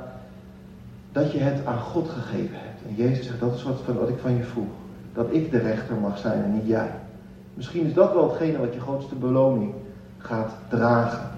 dat 1.12 1.32
je 1.32 1.40
het 1.40 1.66
aan 1.66 1.80
God 1.80 2.10
gegeven 2.10 2.56
hebt. 2.56 2.82
En 2.88 2.96
Jezus 2.96 3.26
zegt, 3.26 3.40
dat 3.40 3.56
is 3.56 3.64
wat, 3.64 3.82
wat 3.86 4.10
ik 4.10 4.18
van 4.18 4.38
je 4.38 4.44
vroeg. 4.44 4.81
Dat 5.14 5.28
ik 5.30 5.52
de 5.52 5.58
rechter 5.58 5.96
mag 5.96 6.18
zijn 6.18 6.44
en 6.44 6.54
niet 6.54 6.68
jij. 6.68 6.92
Misschien 7.54 7.86
is 7.86 7.94
dat 7.94 8.14
wel 8.14 8.30
hetgene 8.30 8.58
wat 8.58 8.74
je 8.74 8.80
grootste 8.80 9.16
beloning 9.16 9.74
gaat 10.18 10.52
dragen. 10.70 11.30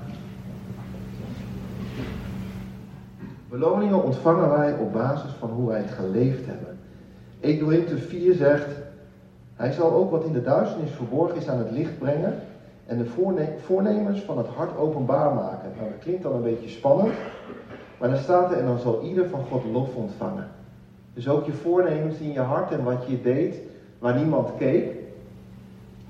Beloningen 3.49 4.03
ontvangen 4.03 4.49
wij 4.49 4.73
op 4.73 4.93
basis 4.93 5.31
van 5.39 5.49
hoe 5.49 5.67
wij 5.67 5.79
het 5.79 5.91
geleefd 5.91 6.45
hebben. 6.45 6.79
1 7.39 7.59
Korinthe 7.59 7.97
4 7.97 8.33
zegt, 8.33 8.67
hij 9.55 9.71
zal 9.71 9.91
ook 9.91 10.11
wat 10.11 10.23
in 10.23 10.33
de 10.33 10.41
duisternis 10.41 10.91
verborgen 10.91 11.37
is 11.37 11.49
aan 11.49 11.57
het 11.57 11.71
licht 11.71 11.99
brengen 11.99 12.33
en 12.85 12.97
de 12.97 13.05
voornemens 13.65 14.21
van 14.21 14.37
het 14.37 14.47
hart 14.47 14.77
openbaar 14.77 15.33
maken. 15.33 15.71
Nou, 15.77 15.89
dat 15.89 15.99
klinkt 15.99 16.23
dan 16.23 16.33
een 16.33 16.41
beetje 16.41 16.69
spannend, 16.69 17.13
maar 17.99 18.09
dan 18.09 18.17
staat 18.17 18.51
er 18.51 18.57
en 18.57 18.65
dan 18.65 18.79
zal 18.79 19.01
ieder 19.01 19.29
van 19.29 19.45
God 19.49 19.63
lof 19.71 19.95
ontvangen. 19.95 20.47
Dus 21.13 21.27
ook 21.27 21.45
je 21.45 21.53
voornemens 21.53 22.17
in 22.17 22.31
je 22.31 22.39
hart 22.39 22.71
en 22.71 22.83
wat 22.83 23.03
je 23.07 23.21
deed, 23.21 23.55
waar 23.99 24.15
niemand 24.15 24.49
keek, 24.57 24.95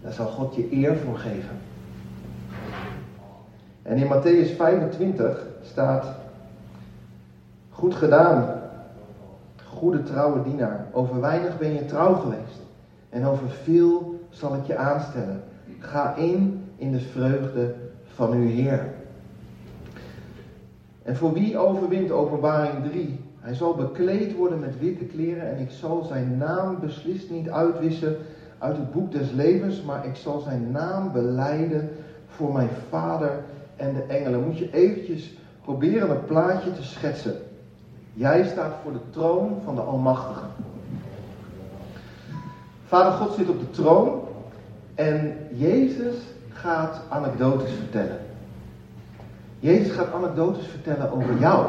daar 0.02 0.14
zal 0.14 0.28
God 0.28 0.56
je 0.56 0.68
eer 0.72 0.96
voor 0.98 1.18
geven. 1.18 1.58
En 3.82 3.98
in 3.98 4.08
Matthäus 4.08 4.56
25 4.56 5.46
staat, 5.62 6.06
goed 7.70 7.96
gedaan, 7.96 8.62
goede 9.64 10.04
trouwe 10.04 10.44
dienaar. 10.44 10.86
Over 10.92 11.22
weinig 11.22 11.58
ben 11.58 11.74
je 11.74 11.86
trouw 11.86 12.14
geweest 12.14 12.62
en 13.10 13.26
over 13.26 13.50
veel 13.50 14.20
zal 14.30 14.56
ik 14.56 14.66
je 14.66 14.76
aanstellen. 14.76 15.44
Ga 15.80 16.16
in 16.16 16.64
in 16.76 16.92
de 16.92 17.00
vreugde 17.00 17.76
van 18.06 18.32
uw 18.32 18.48
Heer. 18.48 18.94
En 21.04 21.16
voor 21.16 21.34
wie 21.34 21.58
overwint, 21.58 22.12
openbaring 22.12 22.90
3, 22.90 23.20
hij 23.44 23.54
zal 23.54 23.76
bekleed 23.76 24.36
worden 24.36 24.60
met 24.60 24.80
witte 24.80 25.06
kleren 25.06 25.56
en 25.56 25.60
ik 25.60 25.72
zal 25.72 26.04
zijn 26.04 26.38
naam 26.38 26.80
beslist 26.80 27.30
niet 27.30 27.50
uitwissen 27.50 28.18
uit 28.58 28.78
het 28.78 28.92
boek 28.92 29.12
des 29.12 29.32
levens, 29.32 29.82
maar 29.82 30.06
ik 30.06 30.16
zal 30.16 30.40
zijn 30.40 30.72
naam 30.72 31.12
beleiden 31.12 31.90
voor 32.28 32.54
mijn 32.54 32.70
vader 32.90 33.32
en 33.76 33.94
de 33.94 34.02
engelen. 34.02 34.44
Moet 34.44 34.58
je 34.58 34.72
eventjes 34.72 35.34
proberen 35.64 36.10
een 36.10 36.26
plaatje 36.26 36.74
te 36.74 36.84
schetsen. 36.84 37.36
Jij 38.14 38.44
staat 38.46 38.74
voor 38.84 38.92
de 38.92 39.10
troon 39.10 39.62
van 39.64 39.76
de 39.76 39.82
Almachtige. 39.82 40.46
Vader 42.86 43.12
God 43.12 43.34
zit 43.36 43.50
op 43.50 43.60
de 43.60 43.70
troon 43.70 44.22
en 44.96 45.38
Jezus 45.52 46.16
gaat 46.50 47.02
anekdotes 47.10 47.72
vertellen. 47.72 48.20
Jezus 49.60 49.92
gaat 49.92 50.14
anekdotes 50.14 50.68
vertellen 50.68 51.12
over 51.12 51.40
jou. 51.40 51.66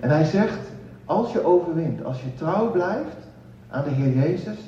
En 0.00 0.10
hij 0.10 0.24
zegt, 0.24 0.58
als 1.04 1.32
je 1.32 1.44
overwint, 1.44 2.04
als 2.04 2.20
je 2.22 2.34
trouw 2.34 2.70
blijft 2.70 3.16
aan 3.70 3.84
de 3.84 3.90
Heer 3.90 4.16
Jezus, 4.16 4.58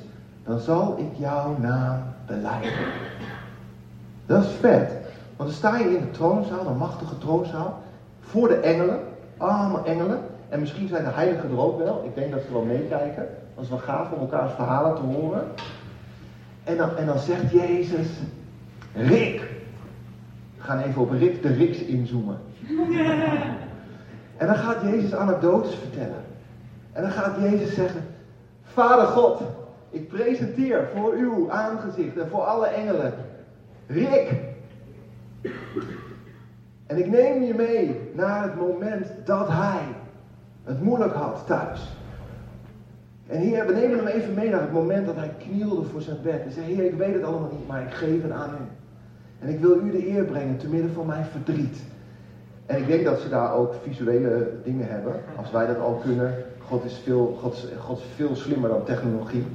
dan 0.43 0.59
zal 0.59 0.97
ik 0.97 1.17
jouw 1.17 1.57
naam 1.57 2.03
beleiden. 2.25 2.71
Dat 4.25 4.43
is 4.43 4.51
vet. 4.59 4.91
Want 5.35 5.49
dan 5.49 5.57
sta 5.57 5.77
je 5.77 5.95
in 5.95 6.01
de 6.01 6.11
troonzaal, 6.11 6.67
een 6.67 6.77
machtige 6.77 7.17
troonzaal, 7.17 7.81
voor 8.19 8.47
de 8.47 8.55
engelen, 8.55 8.99
allemaal 9.37 9.85
engelen. 9.85 10.19
En 10.49 10.59
misschien 10.59 10.87
zijn 10.87 11.03
de 11.03 11.09
heiligen 11.09 11.49
er 11.49 11.59
ook 11.59 11.77
wel. 11.77 12.03
Ik 12.05 12.15
denk 12.15 12.31
dat 12.31 12.41
ze 12.41 12.53
wel 12.53 12.63
meekijken. 12.63 13.27
Dat 13.55 13.63
is 13.63 13.69
wel 13.69 13.79
gaaf 13.79 14.11
om 14.11 14.19
elkaars 14.19 14.51
verhalen 14.53 14.95
te 14.95 15.01
horen. 15.01 15.43
En 16.63 16.77
dan, 16.77 16.95
en 16.95 17.05
dan 17.05 17.19
zegt 17.19 17.51
Jezus, 17.51 18.07
Rick. 18.93 19.41
We 20.57 20.63
gaan 20.63 20.79
even 20.79 21.01
op 21.01 21.11
Rick 21.11 21.41
de 21.41 21.53
Riks 21.53 21.77
inzoomen. 21.77 22.37
En 24.39 24.47
dan 24.47 24.55
gaat 24.55 24.81
Jezus 24.81 25.15
anekdotes 25.15 25.75
vertellen. 25.75 26.23
En 26.91 27.01
dan 27.01 27.11
gaat 27.11 27.35
Jezus 27.41 27.73
zeggen, 27.73 28.01
Vader 28.63 29.05
God, 29.05 29.41
ik 29.89 30.07
presenteer 30.07 30.89
voor 30.95 31.13
uw 31.13 31.51
aangezicht 31.51 32.17
en 32.17 32.29
voor 32.29 32.41
alle 32.41 32.67
engelen, 32.67 33.13
Rick. 33.87 34.33
En 36.85 36.97
ik 36.97 37.09
neem 37.09 37.43
je 37.43 37.53
mee 37.53 38.11
naar 38.13 38.43
het 38.43 38.55
moment 38.55 39.07
dat 39.25 39.47
hij 39.47 39.81
het 40.63 40.81
moeilijk 40.81 41.13
had 41.13 41.43
thuis. 41.47 41.97
En 43.27 43.39
hier, 43.41 43.65
we 43.65 43.73
nemen 43.73 43.97
hem 43.97 44.07
even 44.07 44.33
mee 44.33 44.49
naar 44.49 44.61
het 44.61 44.71
moment 44.71 45.05
dat 45.05 45.15
hij 45.15 45.31
knielde 45.37 45.83
voor 45.83 46.01
zijn 46.01 46.21
bed. 46.23 46.43
En 46.43 46.51
zei, 46.51 46.73
heer, 46.73 46.85
ik 46.85 46.97
weet 46.97 47.13
het 47.13 47.23
allemaal 47.23 47.51
niet, 47.51 47.67
maar 47.67 47.81
ik 47.81 47.93
geef 47.93 48.21
het 48.21 48.31
aan 48.31 48.49
u. 48.49 48.63
En 49.39 49.49
ik 49.49 49.59
wil 49.59 49.79
u 49.79 49.91
de 49.91 50.09
eer 50.09 50.23
brengen 50.23 50.57
te 50.57 50.69
midden 50.69 50.93
van 50.93 51.05
mijn 51.05 51.25
verdriet. 51.25 51.77
En 52.69 52.77
ik 52.77 52.87
denk 52.87 53.03
dat 53.03 53.19
ze 53.19 53.29
daar 53.29 53.53
ook 53.53 53.73
visuele 53.83 54.51
dingen 54.63 54.87
hebben. 54.87 55.13
Als 55.35 55.51
wij 55.51 55.67
dat 55.67 55.79
al 55.79 56.01
kunnen. 56.03 56.33
God 56.67 56.85
is 56.85 56.99
veel, 57.03 57.37
God, 57.41 57.67
God 57.79 57.97
is 57.97 58.03
veel 58.15 58.35
slimmer 58.35 58.69
dan 58.69 58.83
technologie. 58.83 59.45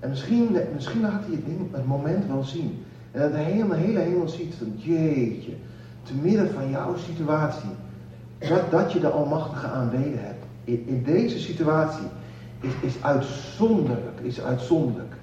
En 0.00 0.08
misschien, 0.08 0.56
misschien 0.74 1.00
laat 1.00 1.24
hij 1.24 1.34
het, 1.34 1.46
ding, 1.46 1.72
het 1.72 1.86
moment 1.86 2.26
wel 2.26 2.42
zien. 2.42 2.84
En 3.10 3.20
dat 3.20 3.32
de 3.32 3.38
hele, 3.38 3.74
hele 3.74 3.98
hemel 3.98 4.28
ziet 4.28 4.54
van, 4.54 4.72
jeetje, 4.76 5.52
te 6.02 6.14
midden 6.22 6.50
van 6.50 6.70
jouw 6.70 6.96
situatie, 6.96 7.70
dat, 8.38 8.70
dat 8.70 8.92
je 8.92 9.00
de 9.00 9.08
Almachtige 9.08 9.66
aanbeden 9.66 10.18
hebt. 10.22 10.44
In, 10.64 10.84
in 10.86 11.02
deze 11.02 11.38
situatie 11.38 12.06
is, 12.60 12.72
is 12.80 13.02
uitzonderlijk, 13.02 14.20
is 14.22 14.40
uitzonderlijk. 14.40 15.14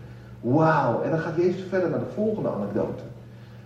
Wauw. 0.42 1.02
En 1.02 1.10
dan 1.10 1.20
gaat 1.20 1.36
Jezus 1.36 1.64
verder 1.70 1.90
naar 1.90 2.00
de 2.00 2.14
volgende 2.14 2.50
anekdote. 2.50 3.04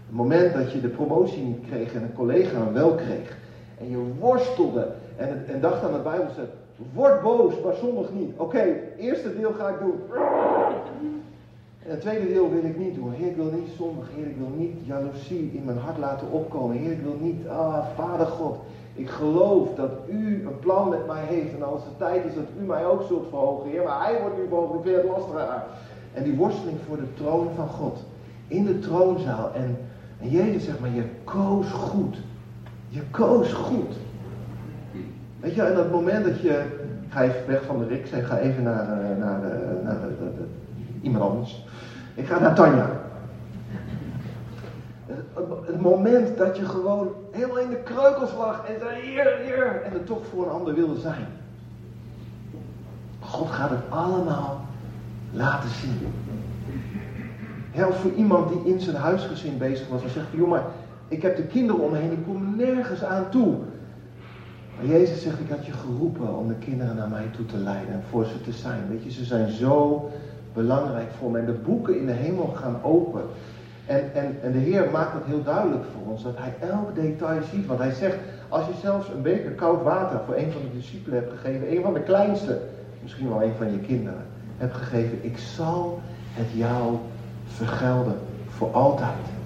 Het 0.05 0.15
moment 0.15 0.53
dat 0.53 0.71
je 0.71 0.81
de 0.81 0.87
promotie 0.87 1.41
niet 1.43 1.67
kreeg 1.67 1.93
en 1.93 2.01
een 2.01 2.13
collega 2.13 2.57
hem 2.57 2.73
wel 2.73 2.95
kreeg. 2.95 3.45
En 3.77 3.89
je 3.89 4.13
worstelde 4.19 4.87
en, 5.15 5.45
en 5.47 5.61
dacht 5.61 5.83
aan 5.83 5.93
de 5.93 5.99
Bijbel 5.99 6.29
zegt, 6.35 6.51
word 6.93 7.21
boos, 7.21 7.53
maar 7.63 7.73
zondig 7.73 8.13
niet. 8.13 8.31
Oké, 8.37 8.75
eerste 8.97 9.35
deel 9.35 9.51
ga 9.53 9.69
ik 9.69 9.79
doen. 9.79 9.93
En 11.83 11.93
het 11.93 12.01
tweede 12.01 12.27
deel 12.27 12.49
wil 12.49 12.63
ik 12.63 12.77
niet 12.77 12.95
doen. 12.95 13.11
Heer, 13.11 13.27
ik 13.27 13.35
wil 13.35 13.51
niet 13.51 13.69
zondig. 13.77 14.05
Heer, 14.15 14.27
ik 14.27 14.37
wil 14.37 14.51
niet 14.55 14.73
jaloezie 14.85 15.51
in 15.53 15.63
mijn 15.65 15.77
hart 15.77 15.97
laten 15.97 16.31
opkomen. 16.31 16.77
Heer, 16.77 16.91
ik 16.91 17.01
wil 17.01 17.17
niet, 17.19 17.47
ah, 17.47 17.85
Vader 17.95 18.25
God. 18.25 18.57
Ik 18.93 19.09
geloof 19.09 19.75
dat 19.75 19.91
u 20.09 20.45
een 20.47 20.59
plan 20.59 20.89
met 20.89 21.07
mij 21.07 21.23
heeft. 21.23 21.53
En 21.53 21.63
als 21.63 21.83
het 21.83 21.97
tijd 21.97 22.25
is 22.25 22.33
dat 22.33 22.43
u 22.61 22.65
mij 22.65 22.85
ook 22.85 23.03
zult 23.07 23.27
verhogen, 23.29 23.69
Heer. 23.69 23.83
Maar 23.83 24.03
hij 24.03 24.21
wordt 24.21 24.37
nu 24.37 24.47
verhoogd. 24.47 24.73
Ik 24.73 24.81
vind 24.83 24.95
het 24.95 25.05
lastiger. 25.05 25.63
En 26.13 26.23
die 26.23 26.35
worsteling 26.35 26.77
voor 26.87 26.97
de 26.97 27.13
troon 27.13 27.47
van 27.55 27.67
God. 27.67 27.97
In 28.47 28.65
de 28.65 28.79
troonzaal. 28.79 29.53
En, 29.53 29.77
en 30.21 30.29
Jezus 30.29 30.63
zegt 30.63 30.79
maar, 30.79 30.93
je 30.93 31.05
koos 31.23 31.67
goed. 31.67 32.17
Je 32.89 33.01
koos 33.11 33.53
goed. 33.53 33.95
Weet 35.39 35.55
je, 35.55 35.61
en 35.61 35.75
dat 35.75 35.91
moment 35.91 36.25
dat 36.25 36.41
je, 36.41 36.63
ga 37.09 37.21
even 37.21 37.47
weg 37.47 37.63
van 37.63 37.79
de 37.79 37.85
Rick, 37.85 38.07
zeg, 38.07 38.27
ga 38.27 38.37
even 38.37 38.63
naar, 38.63 38.81
eh, 38.81 39.17
naar, 39.17 39.43
eh, 39.43 39.83
naar 39.83 39.99
de, 40.01 40.15
de, 40.19 40.45
iemand 41.01 41.23
anders. 41.23 41.65
Ik 42.13 42.27
ga 42.27 42.39
naar 42.39 42.55
Tanja. 42.55 42.89
Het 45.65 45.81
moment 45.81 46.37
dat 46.37 46.57
je 46.57 46.65
gewoon 46.65 47.11
helemaal 47.31 47.59
in 47.59 47.69
de 47.69 47.83
kreukels 47.83 48.33
lag 48.33 48.65
en 48.67 48.79
zei, 48.79 49.01
hier, 49.01 49.37
hier, 49.43 49.81
en 49.81 49.93
er 49.93 50.03
toch 50.03 50.25
voor 50.25 50.45
een 50.45 50.51
ander 50.51 50.73
wilde 50.73 50.99
zijn. 50.99 51.27
God 53.19 53.49
gaat 53.49 53.69
het 53.69 53.79
allemaal 53.89 54.61
laten 55.31 55.69
zien. 55.69 56.13
Heel 57.71 57.93
voor 57.93 58.11
iemand 58.11 58.49
die 58.49 58.73
in 58.73 58.81
zijn 58.81 58.95
huisgezin 58.95 59.57
bezig 59.57 59.87
was 59.87 60.03
en 60.03 60.09
zegt, 60.09 60.27
joh 60.31 60.49
maar, 60.49 60.63
ik 61.07 61.21
heb 61.21 61.35
de 61.35 61.43
kinderen 61.43 61.81
om 61.81 61.91
me 61.91 61.97
heen, 61.97 62.11
ik 62.11 62.23
kom 62.25 62.55
nergens 62.55 63.03
aan 63.03 63.29
toe. 63.29 63.55
Maar 64.75 64.85
Jezus 64.85 65.21
zegt, 65.21 65.39
ik 65.39 65.49
had 65.49 65.65
je 65.65 65.71
geroepen 65.71 66.37
om 66.37 66.47
de 66.47 66.55
kinderen 66.55 66.95
naar 66.95 67.09
mij 67.09 67.25
toe 67.35 67.45
te 67.45 67.57
leiden 67.57 67.93
en 67.93 68.03
voor 68.09 68.25
ze 68.25 68.41
te 68.41 68.51
zijn. 68.51 68.81
Weet 68.89 69.03
je, 69.03 69.11
ze 69.11 69.25
zijn 69.25 69.49
zo 69.49 70.09
belangrijk 70.53 71.11
voor 71.19 71.31
me. 71.31 71.39
En 71.39 71.45
de 71.45 71.51
boeken 71.51 71.99
in 71.99 72.05
de 72.05 72.11
hemel 72.11 72.47
gaan 72.47 72.79
open. 72.83 73.21
En, 73.85 74.13
en, 74.13 74.37
en 74.41 74.51
de 74.51 74.57
Heer 74.57 74.89
maakt 74.91 75.13
het 75.13 75.25
heel 75.25 75.43
duidelijk 75.43 75.83
voor 75.83 76.11
ons, 76.11 76.23
dat 76.23 76.37
Hij 76.37 76.69
elk 76.69 76.95
detail 76.95 77.41
ziet. 77.51 77.65
Want 77.65 77.79
Hij 77.79 77.91
zegt, 77.91 78.17
als 78.49 78.65
je 78.65 78.73
zelfs 78.81 79.09
een 79.09 79.21
beker 79.21 79.51
koud 79.51 79.83
water 79.83 80.19
voor 80.25 80.35
een 80.35 80.51
van 80.51 80.61
de 80.61 80.77
discipelen 80.77 81.19
hebt 81.19 81.39
gegeven, 81.39 81.71
een 81.71 81.81
van 81.81 81.93
de 81.93 82.03
kleinste, 82.03 82.61
misschien 83.01 83.29
wel 83.29 83.43
een 83.43 83.55
van 83.57 83.71
je 83.71 83.79
kinderen, 83.79 84.25
hebt 84.57 84.75
gegeven, 84.75 85.17
ik 85.21 85.37
zal 85.37 85.99
het 86.33 86.47
jou 86.53 86.95
vergelden 87.45 88.15
voor 88.47 88.71
altijd. 88.71 89.36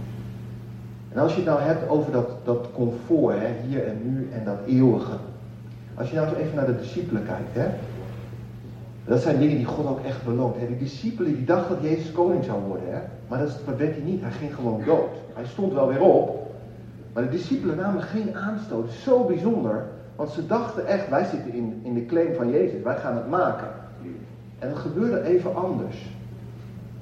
En 1.14 1.20
als 1.20 1.32
je 1.32 1.38
het 1.38 1.46
nou 1.46 1.62
hebt 1.62 1.90
over 1.90 2.12
dat, 2.12 2.30
dat 2.44 2.68
comfort, 2.74 3.40
hè, 3.40 3.48
hier 3.68 3.88
en 3.88 4.00
nu 4.04 4.30
en 4.34 4.44
dat 4.46 4.58
eeuwige. 4.68 5.16
Als 5.96 6.10
je 6.10 6.16
nou 6.16 6.28
eens 6.28 6.38
even 6.38 6.56
naar 6.56 6.66
de 6.66 6.78
discipelen 6.78 7.26
kijkt, 7.26 7.54
hè. 7.54 7.68
Dat 9.06 9.22
zijn 9.22 9.40
dingen 9.40 9.58
die 9.58 9.66
God 9.66 9.88
ook 9.88 10.06
echt 10.06 10.26
beloont. 10.26 10.56
Hè. 10.60 10.68
Die 10.68 10.78
discipelen 10.78 11.36
die 11.36 11.46
dachten 11.46 11.76
dat 11.76 11.84
Jezus 11.84 12.12
koning 12.12 12.44
zou 12.44 12.62
worden, 12.62 12.94
hè. 12.94 13.00
Maar 13.28 13.40
dat, 13.40 13.60
dat 13.66 13.78
werd 13.78 13.96
hij 13.96 14.04
niet. 14.04 14.22
Hij 14.22 14.32
ging 14.32 14.56
gewoon 14.56 14.84
dood. 14.86 15.10
Hij 15.34 15.46
stond 15.46 15.74
wel 15.74 15.88
weer 15.88 16.02
op. 16.02 16.54
Maar 17.14 17.24
de 17.24 17.30
discipelen 17.30 17.78
namen 17.78 18.02
geen 18.02 18.36
aanstoot. 18.36 18.92
Zo 18.92 19.24
bijzonder. 19.24 19.86
Want 20.16 20.30
ze 20.30 20.48
dachten 20.48 20.88
echt, 20.88 21.10
wij 21.10 21.26
zitten 21.26 21.54
in, 21.54 21.80
in 21.84 21.94
de 21.94 22.06
claim 22.06 22.36
van 22.36 22.50
Jezus. 22.50 22.82
Wij 22.84 22.98
gaan 22.98 23.16
het 23.16 23.30
maken. 23.30 23.68
En 24.60 24.70
het 24.70 24.78
gebeurde 24.78 25.22
even 25.22 25.56
anders. 25.56 26.10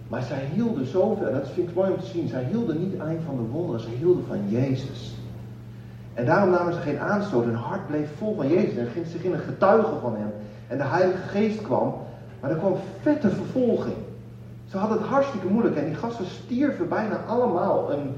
Maar 0.09 0.21
zij 0.21 0.49
hielden 0.53 0.85
zoveel, 0.85 1.27
en 1.27 1.33
dat 1.33 1.49
vind 1.49 1.69
ik 1.69 1.75
mooi 1.75 1.91
om 1.91 1.99
te 1.99 2.05
zien, 2.05 2.27
zij 2.27 2.43
hielden 2.43 2.79
niet 2.79 2.99
alleen 2.99 3.19
van 3.25 3.35
de 3.35 3.41
wonderen, 3.41 3.81
zij 3.81 3.91
hielden 3.91 4.25
van 4.27 4.49
Jezus. 4.49 5.15
En 6.13 6.25
daarom 6.25 6.49
namen 6.49 6.73
ze 6.73 6.79
geen 6.79 6.99
aanstoot, 6.99 7.45
hun 7.45 7.55
hart 7.55 7.87
bleef 7.87 8.09
vol 8.17 8.35
van 8.35 8.47
Jezus 8.47 8.77
en 8.77 8.87
ging 8.87 9.05
zich 9.07 9.23
in 9.23 9.33
een 9.33 9.39
getuige 9.39 9.99
van 10.01 10.15
hem. 10.15 10.31
En 10.67 10.77
de 10.77 10.83
Heilige 10.83 11.27
Geest 11.27 11.61
kwam, 11.61 11.95
maar 12.39 12.51
er 12.51 12.57
kwam 12.57 12.75
vette 13.01 13.29
vervolging. 13.29 13.95
Ze 14.67 14.77
hadden 14.77 14.97
het 14.97 15.07
hartstikke 15.07 15.47
moeilijk 15.47 15.75
en 15.75 15.85
die 15.85 15.95
gasten 15.95 16.25
stierven 16.25 16.89
bijna 16.89 17.15
allemaal 17.27 17.91
een 17.91 18.13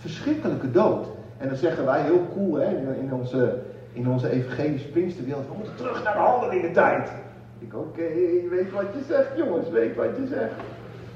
verschrikkelijke 0.00 0.70
dood. 0.70 1.06
En 1.38 1.48
dan 1.48 1.56
zeggen 1.56 1.84
wij 1.84 2.02
heel 2.02 2.26
cool 2.34 2.54
hè, 2.54 2.94
in 3.00 3.12
onze, 3.12 3.58
in 3.92 4.08
onze 4.08 4.30
evangelische 4.30 4.88
Pinksterwereld, 4.88 5.46
we 5.48 5.54
moeten 5.56 5.76
terug 5.76 6.04
naar 6.04 6.12
de 6.12 6.18
handelingen 6.18 6.72
tijd. 6.72 7.10
Ik 7.58 7.74
oké, 7.74 8.08
weet 8.50 8.72
wat 8.72 8.86
je 8.92 9.04
zegt 9.08 9.36
jongens, 9.36 9.68
weet 9.68 9.96
wat 9.96 10.16
je 10.16 10.26
zegt. 10.26 10.54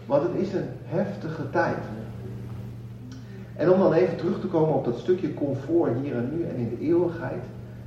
Want 0.07 0.22
het 0.22 0.34
is 0.34 0.52
een 0.52 0.68
heftige 0.84 1.50
tijd. 1.50 1.76
En 3.57 3.70
om 3.70 3.78
dan 3.78 3.92
even 3.92 4.16
terug 4.16 4.40
te 4.40 4.46
komen 4.46 4.74
op 4.74 4.84
dat 4.84 4.98
stukje 4.98 5.34
comfort 5.34 5.92
hier 6.02 6.16
en 6.16 6.28
nu 6.32 6.44
en 6.44 6.57
in 6.57 6.68
de 6.68 6.84
eeuwigheid. 6.84 7.42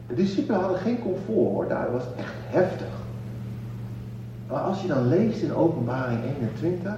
De 0.07 0.15
discipelen 0.15 0.59
hadden 0.59 0.79
geen 0.79 0.99
comfort 1.01 1.27
hoor, 1.27 1.67
daar 1.67 1.91
was 1.91 2.03
echt 2.17 2.33
heftig. 2.37 2.87
Maar 4.47 4.59
als 4.59 4.81
je 4.81 4.87
dan 4.87 5.07
leest 5.07 5.41
in 5.41 5.53
openbaring 5.53 6.19
21, 6.23 6.95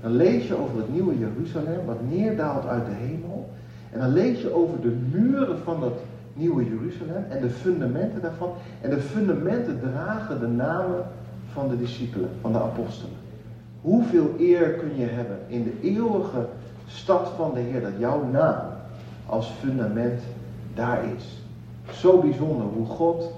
dan 0.00 0.12
lees 0.12 0.46
je 0.46 0.56
over 0.56 0.76
het 0.76 0.92
nieuwe 0.92 1.18
Jeruzalem, 1.18 1.86
wat 1.86 2.08
neerdaalt 2.08 2.66
uit 2.66 2.86
de 2.86 2.92
hemel. 2.92 3.50
En 3.92 4.00
dan 4.00 4.12
lees 4.12 4.40
je 4.40 4.54
over 4.54 4.80
de 4.80 4.96
muren 5.12 5.58
van 5.58 5.80
dat 5.80 5.98
nieuwe 6.32 6.64
Jeruzalem 6.64 7.24
en 7.28 7.40
de 7.40 7.50
fundamenten 7.50 8.22
daarvan. 8.22 8.52
En 8.80 8.90
de 8.90 9.00
fundamenten 9.00 9.80
dragen 9.80 10.40
de 10.40 10.46
namen 10.46 11.04
van 11.52 11.68
de 11.68 11.78
discipelen, 11.78 12.30
van 12.40 12.52
de 12.52 12.58
apostelen. 12.58 13.14
Hoeveel 13.80 14.34
eer 14.38 14.70
kun 14.70 14.96
je 14.96 15.06
hebben 15.06 15.38
in 15.46 15.62
de 15.62 15.80
eeuwige 15.82 16.46
stad 16.86 17.32
van 17.36 17.54
de 17.54 17.60
Heer 17.60 17.80
dat 17.80 17.98
jouw 17.98 18.24
naam 18.32 18.60
als 19.26 19.52
fundament 19.60 20.20
daar 20.74 21.04
is. 21.16 21.42
Zo 21.90 22.20
bijzonder 22.20 22.66
hoe 22.66 22.86
God 22.86 23.32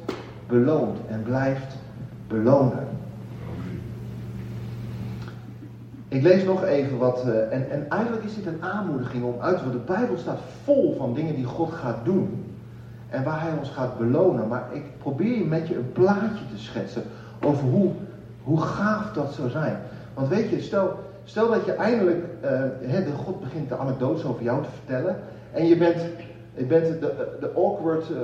beloont 0.46 0.98
en 1.08 1.22
blijft 1.22 1.76
belonen. 2.28 2.86
Ik 6.08 6.22
lees 6.22 6.44
nog 6.44 6.64
even 6.64 6.98
wat, 6.98 7.24
uh, 7.26 7.52
en, 7.52 7.70
en 7.70 7.90
eigenlijk 7.90 8.24
is 8.24 8.34
dit 8.34 8.46
een 8.46 8.62
aanmoediging 8.62 9.24
om 9.24 9.40
uit 9.40 9.58
te 9.58 9.70
De 9.70 9.76
Bijbel 9.76 10.16
staat 10.16 10.40
vol 10.64 10.94
van 10.98 11.14
dingen 11.14 11.34
die 11.34 11.44
God 11.44 11.72
gaat 11.72 12.04
doen 12.04 12.44
en 13.08 13.24
waar 13.24 13.40
Hij 13.40 13.52
ons 13.58 13.68
gaat 13.68 13.98
belonen. 13.98 14.48
Maar 14.48 14.64
ik 14.72 14.82
probeer 14.98 15.46
met 15.46 15.68
je 15.68 15.76
een 15.76 15.92
plaatje 15.92 16.44
te 16.54 16.58
schetsen 16.58 17.02
over 17.40 17.64
hoe, 17.64 17.90
hoe 18.42 18.60
gaaf 18.60 19.12
dat 19.12 19.32
zou 19.32 19.50
zijn. 19.50 19.76
Want 20.14 20.28
weet 20.28 20.48
je, 20.48 20.60
stel, 20.60 20.94
stel 21.24 21.50
dat 21.50 21.64
je 21.64 21.72
eindelijk, 21.72 22.24
uh, 22.44 22.50
de 23.04 23.12
God 23.24 23.40
begint 23.40 23.68
de 23.68 23.76
anekdotes 23.76 24.24
over 24.24 24.42
jou 24.42 24.62
te 24.62 24.70
vertellen 24.70 25.16
en 25.52 25.66
je 25.66 25.76
bent 25.76 25.96
je 26.54 26.64
bent 26.64 27.00
de, 27.00 27.36
de 27.40 27.50
awkward 27.54 28.10
uh, 28.10 28.16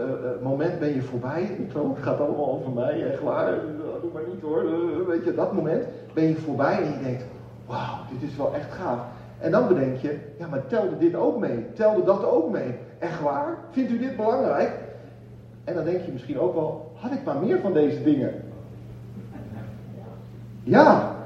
moment 0.43 0.79
ben 0.79 0.95
je 0.95 1.03
voorbij. 1.03 1.43
Het 1.43 2.03
gaat 2.03 2.21
allemaal 2.21 2.53
over 2.53 2.71
mij, 2.71 3.11
echt 3.11 3.23
waar. 3.23 3.55
Doe 4.01 4.11
maar 4.13 4.23
niet 4.33 4.41
hoor. 4.41 4.65
Weet 5.07 5.25
je, 5.25 5.35
dat 5.35 5.53
moment 5.53 5.85
ben 6.15 6.25
je 6.25 6.37
voorbij 6.37 6.83
en 6.83 6.93
je 6.93 7.03
denkt, 7.03 7.25
wauw, 7.67 7.99
dit 8.11 8.31
is 8.31 8.37
wel 8.37 8.55
echt 8.55 8.73
gaaf. 8.73 9.01
En 9.39 9.51
dan 9.51 9.69
bedenk 9.69 9.97
je, 9.97 10.19
ja, 10.39 10.47
maar 10.47 10.67
telde 10.67 10.99
dit 10.99 11.15
ook 11.15 11.39
mee? 11.39 11.67
Telde 11.73 12.05
dat 12.05 12.25
ook 12.25 12.51
mee? 12.51 12.75
Echt 12.99 13.21
waar? 13.21 13.59
Vindt 13.71 13.91
u 13.91 13.99
dit 13.99 14.17
belangrijk? 14.17 14.73
En 15.65 15.75
dan 15.75 15.85
denk 15.85 16.05
je 16.05 16.13
misschien 16.13 16.39
ook 16.39 16.55
wel, 16.55 16.93
had 16.95 17.13
ik 17.13 17.25
maar 17.25 17.37
meer 17.37 17.61
van 17.61 17.73
deze 17.73 18.03
dingen? 18.03 18.33
Ja, 20.63 21.17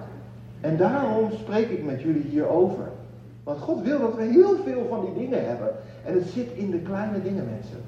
en 0.62 0.76
daarom 0.76 1.30
spreek 1.30 1.68
ik 1.68 1.84
met 1.84 2.00
jullie 2.00 2.26
hierover. 2.30 2.88
Want 3.44 3.60
God 3.60 3.82
wil 3.82 4.00
dat 4.00 4.14
we 4.14 4.22
heel 4.22 4.56
veel 4.64 4.86
van 4.88 5.04
die 5.04 5.14
dingen 5.14 5.48
hebben. 5.48 5.70
En 6.04 6.14
het 6.14 6.26
zit 6.26 6.50
in 6.54 6.70
de 6.70 6.78
kleine 6.78 7.22
dingen, 7.22 7.44
mensen. 7.44 7.78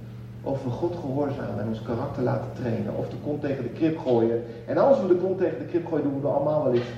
Of 0.43 0.64
we 0.64 0.70
God 0.70 0.97
gehoorzamen 1.01 1.61
en 1.61 1.68
ons 1.68 1.83
karakter 1.83 2.22
laten 2.22 2.51
trainen. 2.53 2.97
Of 2.97 3.09
de 3.09 3.16
kont 3.25 3.41
tegen 3.41 3.62
de 3.62 3.68
krip 3.68 3.99
gooien. 3.99 4.43
En 4.66 4.79
als 4.79 5.01
we 5.01 5.07
de 5.07 5.14
kont 5.14 5.39
tegen 5.39 5.59
de 5.59 5.64
krip 5.64 5.87
gooien, 5.87 6.05
doen 6.05 6.20
we 6.20 6.29
allemaal 6.29 6.64
wel 6.64 6.72
eens 6.72 6.93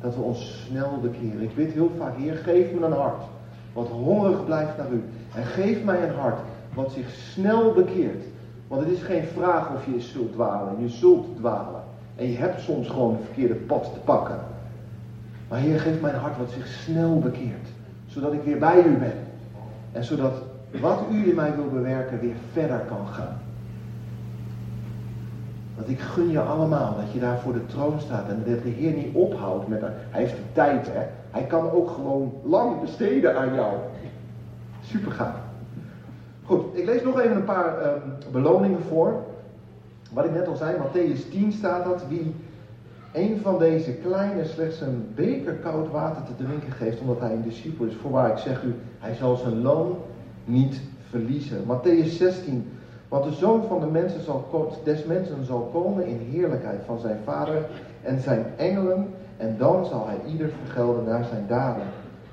dat 0.00 0.14
we 0.14 0.22
ons 0.22 0.64
snel 0.66 0.98
bekeren. 1.02 1.40
Ik 1.40 1.54
bid 1.54 1.72
heel 1.72 1.90
vaak, 1.98 2.16
Heer, 2.16 2.36
geef 2.36 2.72
me 2.72 2.86
een 2.86 2.92
hart 2.92 3.22
wat 3.72 3.88
hongerig 3.88 4.44
blijft 4.44 4.76
naar 4.76 4.90
u. 4.92 5.02
En 5.34 5.44
geef 5.44 5.84
mij 5.84 6.02
een 6.02 6.14
hart 6.14 6.38
wat 6.74 6.92
zich 6.92 7.10
snel 7.10 7.72
bekeert. 7.72 8.24
Want 8.68 8.82
het 8.82 8.90
is 8.90 9.02
geen 9.02 9.24
vraag 9.24 9.74
of 9.74 9.86
je 9.86 10.00
zult 10.00 10.32
dwalen. 10.32 10.80
Je 10.80 10.88
zult 10.88 11.36
dwalen. 11.36 11.82
En 12.16 12.30
je 12.30 12.36
hebt 12.36 12.60
soms 12.60 12.88
gewoon 12.88 13.12
het 13.12 13.24
verkeerde 13.24 13.54
pad 13.54 13.90
te 13.92 14.00
pakken. 14.04 14.38
Maar 15.54 15.62
Heer, 15.62 15.80
geef 15.80 16.00
mij 16.00 16.12
een 16.12 16.20
hart 16.20 16.38
wat 16.38 16.50
zich 16.50 16.66
snel 16.66 17.18
bekeert. 17.18 17.68
Zodat 18.06 18.32
ik 18.32 18.42
weer 18.42 18.58
bij 18.58 18.84
u 18.84 18.96
ben. 18.96 19.12
En 19.92 20.04
zodat 20.04 20.32
wat 20.80 21.00
u 21.12 21.28
in 21.28 21.34
mij 21.34 21.54
wil 21.54 21.68
bewerken 21.68 22.20
weer 22.20 22.34
verder 22.52 22.78
kan 22.78 23.06
gaan. 23.06 23.40
Want 25.76 25.88
ik 25.88 26.00
gun 26.00 26.30
je 26.30 26.40
allemaal 26.40 26.96
dat 26.96 27.12
je 27.12 27.20
daar 27.20 27.38
voor 27.38 27.52
de 27.52 27.66
troon 27.66 28.00
staat 28.00 28.28
en 28.28 28.42
dat 28.46 28.62
de 28.62 28.68
Heer 28.68 28.92
niet 28.92 29.14
ophoudt 29.14 29.68
met 29.68 29.80
Hij 29.80 30.20
heeft 30.20 30.36
de 30.36 30.52
tijd, 30.52 30.86
hè. 30.86 31.06
Hij 31.30 31.42
kan 31.42 31.70
ook 31.70 31.90
gewoon 31.90 32.32
lang 32.44 32.80
besteden 32.80 33.38
aan 33.38 33.54
jou. 33.54 33.72
Super 34.82 35.12
gaaf. 35.12 35.36
Goed, 36.44 36.64
ik 36.72 36.84
lees 36.84 37.02
nog 37.02 37.20
even 37.20 37.36
een 37.36 37.44
paar 37.44 37.78
ehm, 37.78 38.00
beloningen 38.32 38.82
voor. 38.88 39.22
Wat 40.12 40.24
ik 40.24 40.32
net 40.32 40.48
al 40.48 40.56
zei, 40.56 40.76
Matthäus 40.76 41.30
10 41.30 41.52
staat 41.52 41.84
dat. 41.84 42.04
Wie 42.08 42.34
een 43.14 43.40
van 43.42 43.58
deze 43.58 43.92
kleine 43.92 44.44
slechts 44.44 44.80
een 44.80 45.06
beker 45.14 45.52
koud 45.52 45.90
water 45.90 46.22
te 46.24 46.44
drinken 46.44 46.72
geeft, 46.72 47.00
omdat 47.00 47.20
hij 47.20 47.32
een 47.32 47.42
discipel 47.42 47.84
is. 47.84 47.94
Voorwaar, 47.94 48.30
ik 48.30 48.38
zeg 48.38 48.62
u, 48.62 48.74
hij 48.98 49.14
zal 49.14 49.36
zijn 49.36 49.62
loon 49.62 49.96
niet 50.44 50.80
verliezen. 51.08 51.64
Matthäus 51.64 52.08
16. 52.08 52.72
Want 53.08 53.24
de 53.24 53.32
zoon 53.32 53.62
van 53.68 53.80
de 53.80 53.86
mensen 53.86 54.22
zal, 54.22 54.72
des 54.84 55.04
mensen 55.04 55.44
zal 55.44 55.70
komen 55.72 56.06
in 56.06 56.18
heerlijkheid 56.30 56.82
van 56.86 56.98
zijn 56.98 57.18
vader 57.24 57.66
en 58.02 58.20
zijn 58.20 58.44
engelen. 58.56 59.06
En 59.36 59.56
dan 59.58 59.86
zal 59.86 60.06
hij 60.06 60.32
ieder 60.32 60.50
vergelden 60.64 61.04
naar 61.04 61.24
zijn 61.24 61.44
daden. 61.48 61.86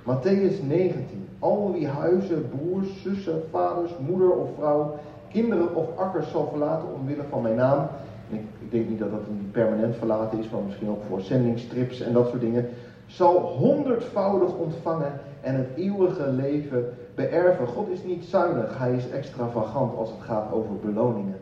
Matthäus 0.03 0.67
19. 0.67 1.27
Al 1.39 1.71
wie 1.71 1.87
huizen, 1.87 2.49
broers, 2.49 3.01
zussen, 3.01 3.43
vaders, 3.51 3.91
moeder 4.09 4.31
of 4.31 4.49
vrouw, 4.57 4.99
kinderen 5.31 5.75
of 5.75 5.97
akkers 5.97 6.31
zal 6.31 6.47
verlaten 6.49 6.93
omwille 6.93 7.23
van 7.29 7.41
mijn 7.41 7.55
naam. 7.55 7.87
Ik, 8.31 8.71
denk 8.71 8.89
niet 8.89 8.99
dat 8.99 9.11
dat 9.11 9.27
een 9.27 9.49
permanent 9.51 9.95
verlaten 9.95 10.39
is, 10.39 10.49
maar 10.49 10.61
misschien 10.61 10.89
ook 10.89 11.03
voor 11.07 11.21
zendingstrips 11.21 12.01
en 12.01 12.13
dat 12.13 12.27
soort 12.27 12.41
dingen. 12.41 12.69
Zal 13.05 13.39
honderdvoudig 13.39 14.55
ontvangen 14.55 15.11
en 15.41 15.55
het 15.55 15.67
eeuwige 15.75 16.31
leven 16.31 16.93
beërven. 17.15 17.67
God 17.67 17.89
is 17.89 18.03
niet 18.03 18.25
zuinig, 18.25 18.77
hij 18.77 18.95
is 18.95 19.09
extravagant 19.09 19.97
als 19.97 20.09
het 20.09 20.21
gaat 20.21 20.51
over 20.51 20.75
beloningen. 20.85 21.35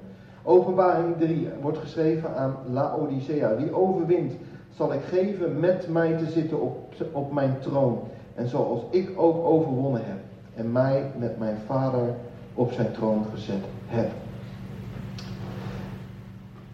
Openbaring 0.43 1.17
3 1.17 1.47
wordt 1.61 1.77
geschreven 1.77 2.35
aan 2.35 2.55
Laodicea. 2.71 3.55
Wie 3.55 3.75
overwint, 3.75 4.33
zal 4.75 4.93
ik 4.93 5.01
geven 5.01 5.59
met 5.59 5.87
mij 5.89 6.17
te 6.17 6.25
zitten 6.25 6.61
op, 6.61 6.93
op 7.11 7.31
mijn 7.33 7.55
troon. 7.59 7.99
En 8.35 8.47
zoals 8.47 8.81
ik 8.89 9.11
ook 9.15 9.45
overwonnen 9.45 10.01
heb. 10.05 10.17
En 10.55 10.71
mij 10.71 11.11
met 11.17 11.39
mijn 11.39 11.57
vader 11.65 12.13
op 12.53 12.71
zijn 12.71 12.91
troon 12.91 13.25
gezet 13.33 13.63
heb. 13.87 14.09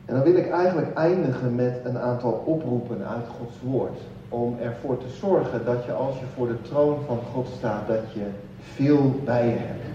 En 0.06 0.14
dan 0.16 0.24
wil 0.24 0.36
ik 0.36 0.50
eigenlijk 0.50 0.94
eindigen 0.94 1.56
met 1.56 1.80
een 1.84 1.98
aantal 1.98 2.44
oproepen 2.46 3.08
uit 3.08 3.26
Gods 3.40 3.56
woord. 3.64 4.00
Om 4.30 4.58
ervoor 4.62 4.98
te 4.98 5.10
zorgen 5.10 5.66
dat 5.66 5.86
je 5.86 5.92
als 5.92 6.20
je 6.20 6.26
voor 6.36 6.48
de 6.48 6.62
troon 6.62 6.98
van 7.06 7.20
God 7.34 7.48
staat, 7.58 7.88
dat 7.88 8.12
je 8.14 8.26
veel 8.60 9.20
bij 9.24 9.46
je 9.46 9.56
hebt. 9.56 9.86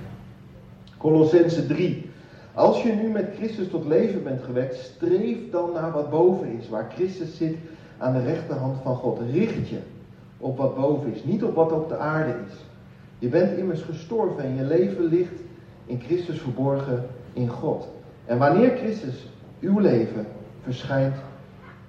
Colossense 0.99 1.67
3. 1.67 2.11
Als 2.55 2.83
je 2.83 2.93
nu 2.93 3.09
met 3.09 3.29
Christus 3.37 3.69
tot 3.69 3.85
leven 3.85 4.23
bent 4.23 4.43
gewekt, 4.43 4.77
streef 4.77 5.39
dan 5.51 5.73
naar 5.73 5.93
wat 5.93 6.11
boven 6.11 6.59
is, 6.59 6.69
waar 6.69 6.91
Christus 6.95 7.37
zit 7.37 7.57
aan 7.99 8.13
de 8.13 8.23
rechterhand 8.23 8.77
van 8.83 8.97
God. 8.97 9.21
Richt 9.33 9.69
je 9.69 9.79
op 10.39 10.57
wat 10.57 10.77
boven 10.77 11.15
is, 11.15 11.25
niet 11.25 11.45
op 11.45 11.55
wat 11.55 11.73
op 11.73 11.89
de 11.89 11.97
aarde 11.97 12.35
is. 12.47 12.55
Je 13.19 13.29
bent 13.29 13.59
immers 13.59 13.83
gestorven 13.83 14.45
en 14.45 14.57
je 14.57 14.65
leven 14.65 15.05
ligt 15.05 15.41
in 15.87 16.01
Christus 16.01 16.41
verborgen 16.41 17.07
in 17.33 17.49
God. 17.49 17.89
En 18.25 18.39
wanneer 18.39 18.77
Christus 18.77 19.27
uw 19.61 19.79
leven 19.79 20.27
verschijnt, 20.63 21.15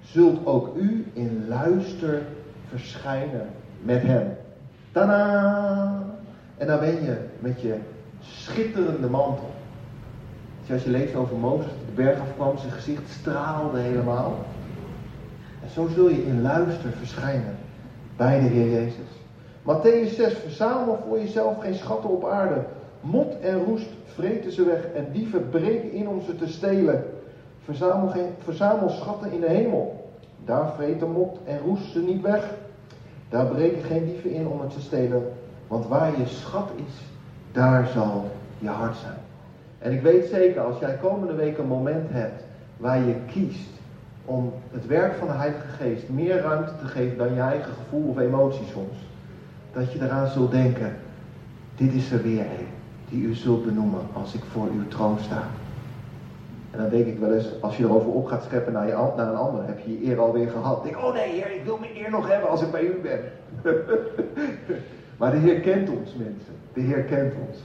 zult 0.00 0.46
ook 0.46 0.76
u 0.76 1.06
in 1.12 1.44
luister 1.48 2.22
verschijnen 2.68 3.46
met 3.82 4.02
hem. 4.02 4.36
Tada! 4.92 6.02
En 6.56 6.66
dan 6.66 6.80
ben 6.80 7.04
je 7.04 7.16
met 7.38 7.60
je 7.60 7.76
schitterende 8.20 9.08
mantel. 9.08 9.50
Als 10.72 10.84
je 10.84 10.90
leest 10.90 11.14
over 11.14 11.36
Mozes, 11.36 11.70
de 11.86 12.02
berg 12.02 12.20
afkwam, 12.20 12.58
zijn 12.58 12.72
gezicht 12.72 13.10
straalde 13.10 13.78
helemaal. 13.78 14.38
En 15.62 15.70
zo 15.70 15.88
zul 15.94 16.08
je 16.08 16.26
in 16.26 16.42
luister 16.42 16.90
verschijnen 16.90 17.56
bij 18.16 18.40
de 18.40 18.46
Heer 18.46 18.70
Jezus. 18.70 19.10
Matthäus 19.62 20.16
6, 20.16 20.32
verzamel 20.32 20.98
voor 21.08 21.18
jezelf 21.18 21.60
geen 21.60 21.74
schatten 21.74 22.10
op 22.10 22.24
aarde. 22.24 22.64
Mot 23.00 23.40
en 23.40 23.64
roest 23.64 23.88
vreten 24.04 24.52
ze 24.52 24.64
weg 24.64 24.86
en 24.94 25.06
dieven 25.12 25.48
breken 25.48 25.92
in 25.92 26.08
om 26.08 26.22
ze 26.22 26.36
te 26.36 26.46
stelen. 26.46 27.04
Verzamel, 27.64 28.88
schatten 28.88 29.32
in 29.32 29.40
de 29.40 29.48
hemel. 29.48 30.10
Daar 30.44 30.72
vreten 30.76 31.10
mot 31.10 31.38
en 31.44 31.58
roest 31.58 31.92
ze 31.92 31.98
niet 31.98 32.22
weg. 32.22 32.44
Daar 33.28 33.46
breken 33.46 33.82
geen 33.82 34.04
dieven 34.04 34.32
in 34.32 34.46
om 34.46 34.60
het 34.60 34.70
te 34.70 34.80
stelen. 34.80 35.32
Want 35.66 35.86
waar 35.86 36.18
je 36.18 36.26
schat 36.26 36.70
is, 36.76 36.94
daar 37.52 37.86
zal 37.86 38.30
je 38.58 38.68
hart 38.68 38.96
zijn. 38.96 39.18
En 39.78 39.92
ik 39.92 40.02
weet 40.02 40.28
zeker, 40.28 40.60
als 40.60 40.78
jij 40.78 40.96
komende 40.96 41.34
week 41.34 41.58
een 41.58 41.66
moment 41.66 42.10
hebt 42.10 42.44
waar 42.76 42.98
je 42.98 43.14
kiest 43.26 43.70
om 44.24 44.52
het 44.70 44.86
werk 44.86 45.14
van 45.14 45.26
de 45.26 45.32
Heilige 45.32 45.66
Geest 45.66 46.08
meer 46.08 46.40
ruimte 46.40 46.72
te 46.78 46.86
geven 46.86 47.18
dan 47.18 47.34
je 47.34 47.40
eigen 47.40 47.72
gevoel 47.72 48.08
of 48.08 48.18
emotie 48.18 48.66
soms, 48.72 48.96
dat 49.72 49.92
je 49.92 50.02
eraan 50.02 50.28
zult 50.28 50.50
denken, 50.50 50.96
dit 51.76 51.92
is 51.92 52.12
er 52.12 52.22
weer 52.22 52.40
een 52.40 52.66
die 53.08 53.22
u 53.22 53.34
zult 53.34 53.64
benoemen 53.64 54.00
als 54.12 54.34
ik 54.34 54.42
voor 54.52 54.66
uw 54.66 54.88
troon 54.88 55.18
sta. 55.18 55.42
En 56.72 56.78
dan 56.78 56.88
denk 56.88 57.06
ik 57.06 57.18
wel 57.18 57.32
eens, 57.32 57.60
als 57.60 57.76
je 57.76 57.84
erover 57.84 58.10
op 58.10 58.26
gaat 58.26 58.42
scheppen 58.42 58.72
naar, 58.72 58.86
je, 58.86 59.12
naar 59.16 59.28
een 59.28 59.36
ander, 59.36 59.66
heb 59.66 59.78
je 59.78 60.00
je 60.00 60.10
eer 60.10 60.20
alweer 60.20 60.50
gehad. 60.50 60.82
Denk, 60.82 60.96
oh 60.96 61.12
nee, 61.12 61.30
heer, 61.30 61.50
ik 61.50 61.64
wil 61.64 61.78
mijn 61.78 61.96
eer 61.96 62.10
nog 62.10 62.28
hebben 62.28 62.50
als 62.50 62.62
ik 62.62 62.70
bij 62.70 62.82
u 62.82 63.00
ben. 63.02 63.20
maar 65.18 65.30
de 65.30 65.36
Heer 65.36 65.60
kent 65.60 65.88
ons, 65.90 66.14
mensen. 66.14 66.54
De 66.72 66.80
Heer 66.80 67.02
kent 67.02 67.32
ons. 67.48 67.58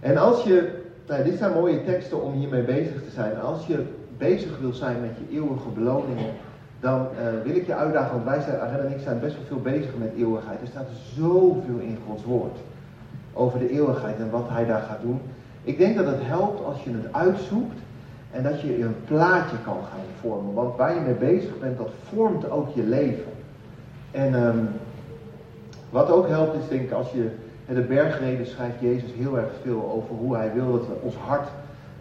En 0.00 0.16
als 0.16 0.42
je, 0.42 0.82
nou, 1.06 1.24
dit 1.24 1.38
zijn 1.38 1.52
mooie 1.52 1.84
teksten 1.84 2.22
om 2.22 2.32
hiermee 2.32 2.62
bezig 2.62 3.04
te 3.04 3.10
zijn. 3.10 3.40
Als 3.40 3.66
je 3.66 3.84
bezig 4.16 4.58
wil 4.58 4.72
zijn 4.72 5.00
met 5.00 5.10
je 5.18 5.36
eeuwige 5.36 5.68
beloningen, 5.68 6.32
dan 6.80 7.00
uh, 7.00 7.42
wil 7.44 7.56
ik 7.56 7.66
je 7.66 7.74
uitdagen, 7.74 8.12
want 8.12 8.24
wij 8.24 8.40
zijn, 8.40 8.60
Arena 8.60 8.82
en 8.82 8.92
ik 8.92 9.00
zijn 9.02 9.20
best 9.20 9.36
wel 9.36 9.44
veel 9.46 9.60
bezig 9.72 9.90
met 9.98 10.12
eeuwigheid. 10.16 10.60
Er 10.60 10.66
staat 10.66 10.88
zoveel 11.16 11.78
in 11.78 11.98
Gods 12.06 12.24
woord 12.24 12.58
over 13.32 13.58
de 13.58 13.70
eeuwigheid 13.70 14.18
en 14.18 14.30
wat 14.30 14.48
Hij 14.48 14.66
daar 14.66 14.82
gaat 14.82 15.02
doen. 15.02 15.20
Ik 15.62 15.78
denk 15.78 15.96
dat 15.96 16.06
het 16.06 16.20
helpt 16.22 16.64
als 16.64 16.84
je 16.84 16.90
het 16.90 17.12
uitzoekt 17.12 17.78
en 18.30 18.42
dat 18.42 18.60
je 18.60 18.82
een 18.82 18.96
plaatje 19.04 19.56
kan 19.64 19.78
gaan 19.90 20.00
vormen. 20.20 20.54
Want 20.54 20.76
waar 20.76 20.94
je 20.94 21.00
mee 21.00 21.14
bezig 21.14 21.58
bent, 21.58 21.78
dat 21.78 21.90
vormt 22.08 22.50
ook 22.50 22.68
je 22.74 22.82
leven. 22.82 23.32
En 24.10 24.34
um, 24.34 24.68
wat 25.90 26.10
ook 26.10 26.28
helpt 26.28 26.62
is 26.62 26.68
denk 26.68 26.82
ik 26.82 26.92
als 26.92 27.10
je 27.10 27.30
de 27.74 27.80
bergreden 27.80 28.46
schrijft 28.46 28.80
Jezus 28.80 29.10
heel 29.12 29.38
erg 29.38 29.50
veel 29.62 29.90
over 29.94 30.14
hoe 30.14 30.36
hij 30.36 30.52
wil 30.54 30.72
dat 30.72 30.82
ons 31.02 31.14
hart 31.14 31.48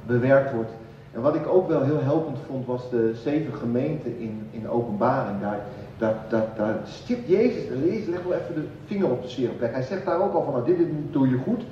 bewerkt 0.05 0.53
wordt. 0.53 0.71
En 1.11 1.21
wat 1.21 1.35
ik 1.35 1.47
ook 1.47 1.67
wel 1.67 1.83
heel 1.83 2.01
helpend 2.01 2.37
vond, 2.47 2.65
was 2.65 2.89
de 2.89 3.11
zeven 3.23 3.53
gemeenten 3.53 4.19
in, 4.19 4.47
in 4.51 4.69
openbaring. 4.69 5.41
Daar, 5.41 5.59
daar, 5.97 6.15
daar, 6.29 6.47
daar 6.57 6.79
stipt 6.83 7.27
Jezus, 7.27 7.63
Jezus 7.83 8.07
legt 8.07 8.23
wel 8.23 8.37
even 8.37 8.55
de 8.55 8.65
vinger 8.85 9.09
op 9.09 9.21
de 9.21 9.29
zere 9.29 9.51
plek. 9.51 9.73
Hij 9.73 9.83
zegt 9.83 10.05
daar 10.05 10.21
ook 10.21 10.33
al 10.33 10.43
van, 10.43 10.53
nou 10.53 10.65
dit 10.65 10.87
doe 11.11 11.29
je 11.29 11.37
goed, 11.37 11.63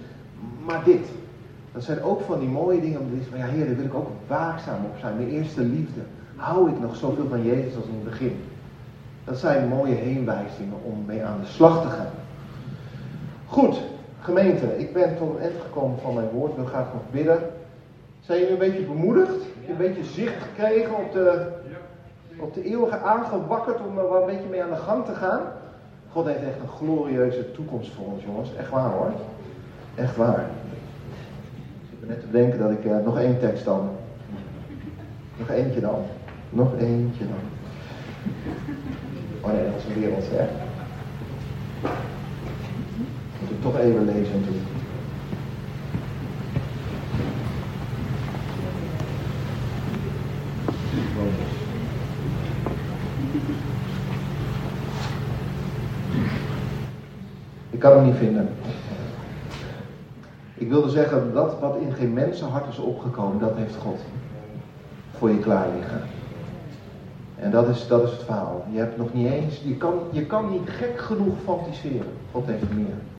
maar 0.65 0.83
dit. 0.83 1.07
Dat 1.77 1.85
zijn 1.85 2.03
ook 2.03 2.21
van 2.21 2.39
die 2.39 2.49
mooie 2.49 2.81
dingen 2.81 2.99
om 2.99 3.09
te 3.09 3.15
zeggen 3.15 3.31
van, 3.31 3.39
ja 3.39 3.53
heer, 3.53 3.65
daar 3.65 3.75
wil 3.75 3.85
ik 3.85 3.93
ook 3.93 4.09
waakzaam 4.27 4.85
op 4.85 4.97
zijn. 4.99 5.15
Mijn 5.15 5.29
eerste 5.29 5.61
liefde. 5.61 6.01
Hou 6.35 6.69
ik 6.69 6.79
nog 6.79 6.95
zoveel 6.95 7.27
van 7.29 7.43
Jezus 7.43 7.75
als 7.75 7.85
in 7.85 7.93
het 7.93 8.03
begin. 8.03 8.43
Dat 9.23 9.37
zijn 9.37 9.67
mooie 9.67 9.93
heenwijzingen 9.93 10.77
om 10.83 11.03
mee 11.05 11.23
aan 11.23 11.39
de 11.41 11.47
slag 11.47 11.81
te 11.81 11.87
gaan. 11.87 12.09
Goed, 13.47 13.81
gemeente, 14.21 14.77
ik 14.77 14.93
ben 14.93 15.17
tot 15.17 15.33
het 15.33 15.41
eind 15.41 15.61
gekomen 15.61 15.99
van 15.99 16.13
mijn 16.13 16.29
woord. 16.29 16.51
Ik 16.51 16.57
wil 16.57 16.65
graag 16.65 16.93
nog 16.93 17.01
bidden. 17.11 17.39
Zijn 18.19 18.39
jullie 18.39 18.53
een 18.53 18.71
beetje 18.71 18.85
bemoedigd? 18.85 19.35
Een 19.69 19.77
beetje 19.77 20.03
zicht 20.03 20.43
gekregen 20.43 20.95
op 20.95 21.11
de, 21.11 21.47
op 22.39 22.53
de 22.53 22.63
eeuwige 22.63 22.99
aangewakkerd 22.99 23.79
om 23.79 23.97
er 23.97 24.09
wel 24.09 24.21
een 24.21 24.35
beetje 24.35 24.49
mee 24.49 24.63
aan 24.63 24.69
de 24.69 24.75
gang 24.75 25.05
te 25.05 25.13
gaan? 25.13 25.41
God 26.11 26.25
heeft 26.25 26.43
echt 26.43 26.59
een 26.61 26.87
glorieuze 26.87 27.51
toekomst 27.51 27.93
voor 27.93 28.05
ons, 28.05 28.23
jongens. 28.23 28.55
Echt 28.55 28.69
waar 28.69 28.91
hoor. 28.91 29.11
Echt 29.95 30.15
waar. 30.15 30.45
Net 32.07 32.19
te 32.19 32.31
denken 32.31 32.59
dat 32.59 32.71
ik 32.71 32.85
uh, 32.85 32.97
nog 33.05 33.19
één 33.19 33.39
tekst 33.39 33.65
dan. 33.65 33.89
Nog 35.37 35.49
eentje 35.49 35.79
dan. 35.79 36.01
Nog 36.49 36.71
eentje 36.79 37.23
dan. 37.27 37.39
Oh 39.41 39.51
nee, 39.51 39.63
dat 39.63 39.73
is 39.77 39.95
een 39.95 40.01
wereld, 40.01 40.23
hè? 40.29 40.45
Moet 43.39 43.49
ik 43.49 43.61
toch 43.61 43.79
even 43.79 44.05
lezen. 44.05 44.43
Ik 57.69 57.79
kan 57.79 57.95
hem 57.95 58.05
niet 58.05 58.15
vinden. 58.15 58.49
Ik 60.57 60.69
wilde 60.69 60.89
zeggen, 60.89 61.33
dat 61.33 61.59
wat 61.59 61.75
in 61.75 61.93
geen 61.93 62.13
mensenhart 62.13 62.67
is 62.67 62.77
opgekomen, 62.77 63.39
dat 63.39 63.55
heeft 63.55 63.75
God 63.75 63.99
voor 65.17 65.29
je 65.29 65.39
klaar 65.39 65.67
liggen. 65.75 66.01
En 67.39 67.51
dat 67.51 67.67
is, 67.67 67.87
dat 67.87 68.03
is 68.03 68.11
het 68.11 68.23
verhaal. 68.23 68.65
Je 68.71 68.77
hebt 68.77 68.97
nog 68.97 69.13
niet 69.13 69.31
eens, 69.31 69.61
je 69.63 69.75
kan, 69.75 69.93
je 70.11 70.25
kan 70.25 70.49
niet 70.51 70.69
gek 70.69 70.99
genoeg 70.99 71.35
fantaseren. 71.43 72.11
God 72.31 72.45
heeft 72.45 72.73
meer. 72.73 72.95